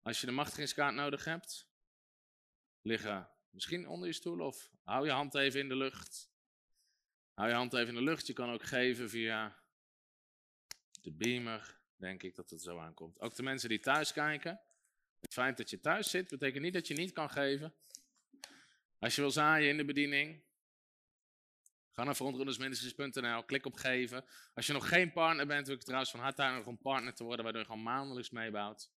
[0.02, 1.68] Als je de machtigingskaart nodig hebt.
[2.82, 6.31] Liggen misschien onder je stoel of hou je hand even in de lucht.
[7.34, 8.26] Hou je hand even in de lucht.
[8.26, 9.58] Je kan ook geven via
[11.00, 11.80] de beamer.
[11.96, 13.20] Denk ik dat het zo aankomt.
[13.20, 14.60] Ook de mensen die thuis kijken.
[15.20, 17.74] Het feit dat je thuis zit betekent niet dat je niet kan geven.
[18.98, 20.42] Als je wil zaaien in de bediening,
[21.90, 24.24] ga naar frontrunnersministries.nl, klik op geven.
[24.54, 27.24] Als je nog geen partner bent, wil ik trouwens van harte uit om partner te
[27.24, 28.90] worden, waardoor je gewoon maandelijks meebouwt.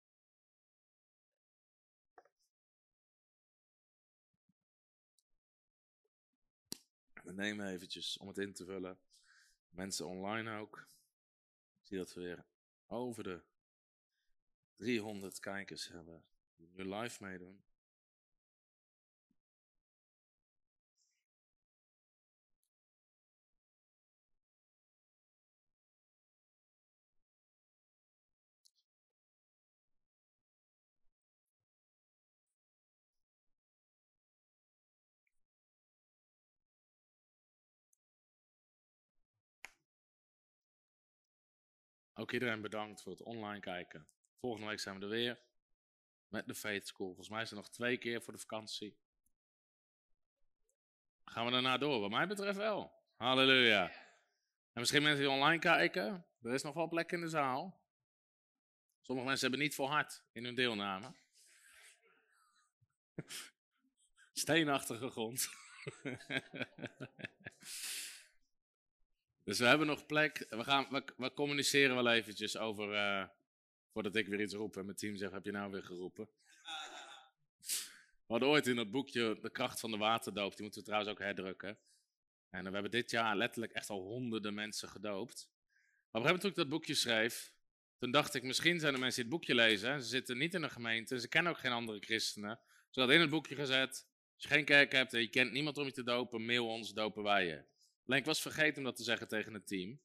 [7.25, 8.99] We nemen eventjes om het in te vullen.
[9.69, 10.87] Mensen online ook.
[11.81, 12.45] Ik zie dat we weer
[12.87, 13.41] over de
[14.75, 16.25] 300 kijkers hebben
[16.55, 17.63] die nu live meedoen.
[42.17, 44.07] Ook iedereen bedankt voor het online kijken.
[44.39, 45.39] Volgende week zijn we er weer
[46.27, 47.07] met de Faith School.
[47.07, 48.97] Volgens mij is er nog twee keer voor de vakantie.
[51.25, 51.99] Gaan we daarna door?
[51.99, 52.91] Wat mij betreft wel.
[53.15, 53.91] Halleluja.
[54.73, 56.25] En misschien mensen die online kijken.
[56.41, 57.83] Er is nog wel plek in de zaal.
[59.01, 61.15] Sommige mensen hebben niet volhard in hun deelname.
[64.33, 65.49] Steenachtige grond.
[69.45, 70.45] Dus we hebben nog plek.
[70.49, 72.93] We, gaan, we, we communiceren wel eventjes over.
[72.93, 73.27] Uh,
[73.91, 76.29] voordat ik weer iets roep en mijn team zegt: Heb je nou weer geroepen?
[78.27, 80.51] We hadden ooit in dat boekje De kracht van de waterdoop.
[80.51, 81.79] Die moeten we trouwens ook herdrukken.
[82.49, 85.49] En we hebben dit jaar letterlijk echt al honderden mensen gedoopt.
[86.11, 87.53] Maar op een toen ik dat boekje schreef.
[87.97, 90.01] Toen dacht ik: Misschien zijn er mensen die het boekje lezen.
[90.01, 91.19] Ze zitten niet in een gemeente.
[91.19, 92.59] Ze kennen ook geen andere christenen.
[92.89, 94.07] Ze hadden in het boekje gezet.
[94.35, 96.93] Als je geen kerk hebt en je kent niemand om je te dopen, mail ons,
[96.93, 97.74] dopen wij je.
[98.05, 99.99] Alleen ik was vergeten om dat te zeggen tegen het team.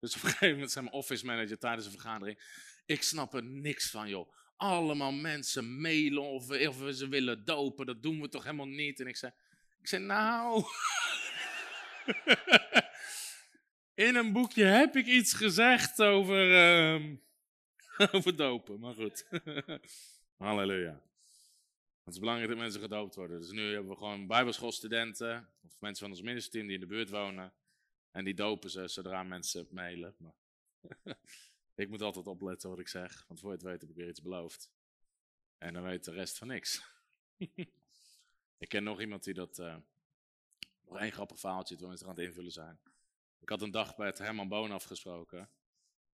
[0.00, 2.38] Dus op een gegeven moment zei mijn office manager tijdens een vergadering.
[2.86, 4.32] Ik snap er niks van, joh.
[4.56, 7.86] Allemaal mensen mailen of, of we ze willen dopen.
[7.86, 9.00] Dat doen we toch helemaal niet.
[9.00, 9.32] En ik zei,
[9.80, 10.64] ik zei nou.
[13.94, 17.16] In een boekje heb ik iets gezegd over, uh,
[18.14, 18.80] over dopen.
[18.80, 19.26] Maar goed.
[20.38, 21.02] Halleluja.
[22.04, 23.40] Het is belangrijk dat mensen gedoopt worden.
[23.40, 27.10] Dus nu hebben we gewoon bijbelschoolstudenten of mensen van ons ministerie die in de buurt
[27.10, 27.52] wonen.
[28.10, 30.16] En die dopen ze zodra mensen mailen.
[31.74, 34.08] Ik moet altijd opletten wat ik zeg, want voor je het weet heb ik weer
[34.08, 34.70] iets beloofd.
[35.58, 36.82] En dan weet de rest van niks.
[38.58, 39.58] ik ken nog iemand die dat...
[39.58, 39.76] Uh,
[40.84, 42.80] nog één grappig verhaaltje terwijl mensen aan het invullen zijn.
[43.38, 45.50] Ik had een dag bij het Herman Boon afgesproken.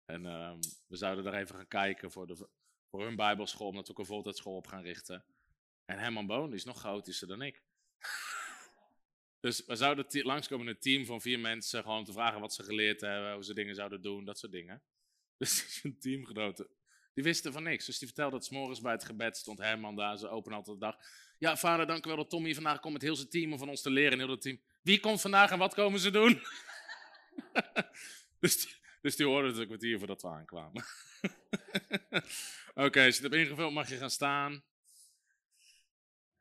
[0.05, 0.53] En uh,
[0.87, 2.49] we zouden daar even gaan kijken voor, de,
[2.89, 5.25] voor hun bijbelschool, omdat we ook een voltijdschool op gaan richten.
[5.89, 7.63] En Herman Boon is nog chaotischer dan ik.
[9.41, 13.01] dus we zouden langskomen een team van vier mensen, gewoon te vragen wat ze geleerd
[13.01, 14.83] hebben, hoe ze dingen zouden doen, dat soort dingen.
[15.39, 16.69] Dus een teamgenoten,
[17.15, 17.87] die wisten van niks.
[17.87, 20.85] Dus die vertelde dat s'morgens bij het gebed stond Herman daar, ze open altijd de
[20.85, 20.97] dag.
[21.39, 23.69] Ja, vader, dank u wel dat Tommy vandaag komt met heel zijn team om van
[23.69, 24.19] ons te leren.
[24.19, 24.61] heel het team.
[24.83, 26.43] Wie komt vandaag en wat komen ze doen?
[28.41, 30.85] dus, die, dus die hoorden het een kwartier voordat we aankwamen.
[32.75, 34.65] Oké, als je het hebt ingevuld mag je gaan staan.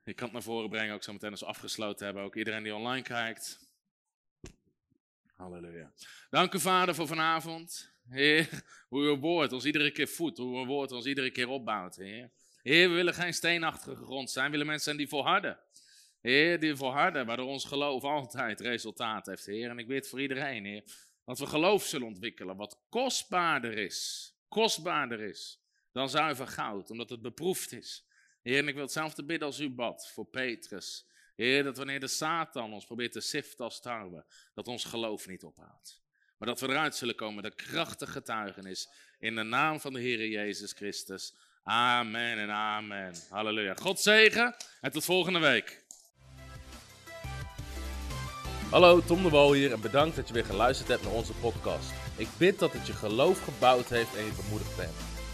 [0.08, 2.24] Ik kan het naar voren brengen, ook zo meteen als we afgesloten hebben.
[2.24, 3.70] Ook iedereen die online kijkt.
[5.36, 5.92] Halleluja.
[6.30, 7.92] Dank u, Vader, voor vanavond.
[8.10, 8.50] Heer,
[8.90, 12.32] hoe uw woord ons iedere keer voedt, hoe uw woord ons iedere keer opbouwt, Heer.
[12.64, 15.60] We willen geen steenachtige grond zijn, we willen mensen zijn die volharden.
[16.22, 19.70] Heer, die volharden, waardoor ons geloof altijd resultaat heeft, Heer.
[19.70, 20.84] En ik bid voor iedereen, Heer,
[21.26, 25.62] dat we geloof zullen ontwikkelen, wat kostbaarder is, kostbaarder is
[25.92, 28.07] dan zuiver goud, omdat het beproefd is.
[28.48, 31.06] Heer, ik wil hetzelfde bidden als u bad voor Petrus.
[31.36, 35.44] Heer, dat wanneer de Satan ons probeert te siften als tarwe, dat ons geloof niet
[35.44, 36.02] ophoudt.
[36.38, 40.28] Maar dat we eruit zullen komen, de krachtige getuigenis, in de naam van de Heer
[40.28, 41.34] Jezus Christus.
[41.64, 43.14] Amen en amen.
[43.30, 43.76] Halleluja.
[43.76, 45.86] God zegen en tot volgende week.
[48.69, 51.91] Hallo, Tom de Wol hier en bedankt dat je weer geluisterd hebt naar onze podcast.
[52.18, 55.07] Ik bid dat het je geloof gebouwd heeft en je bemoedigd bent.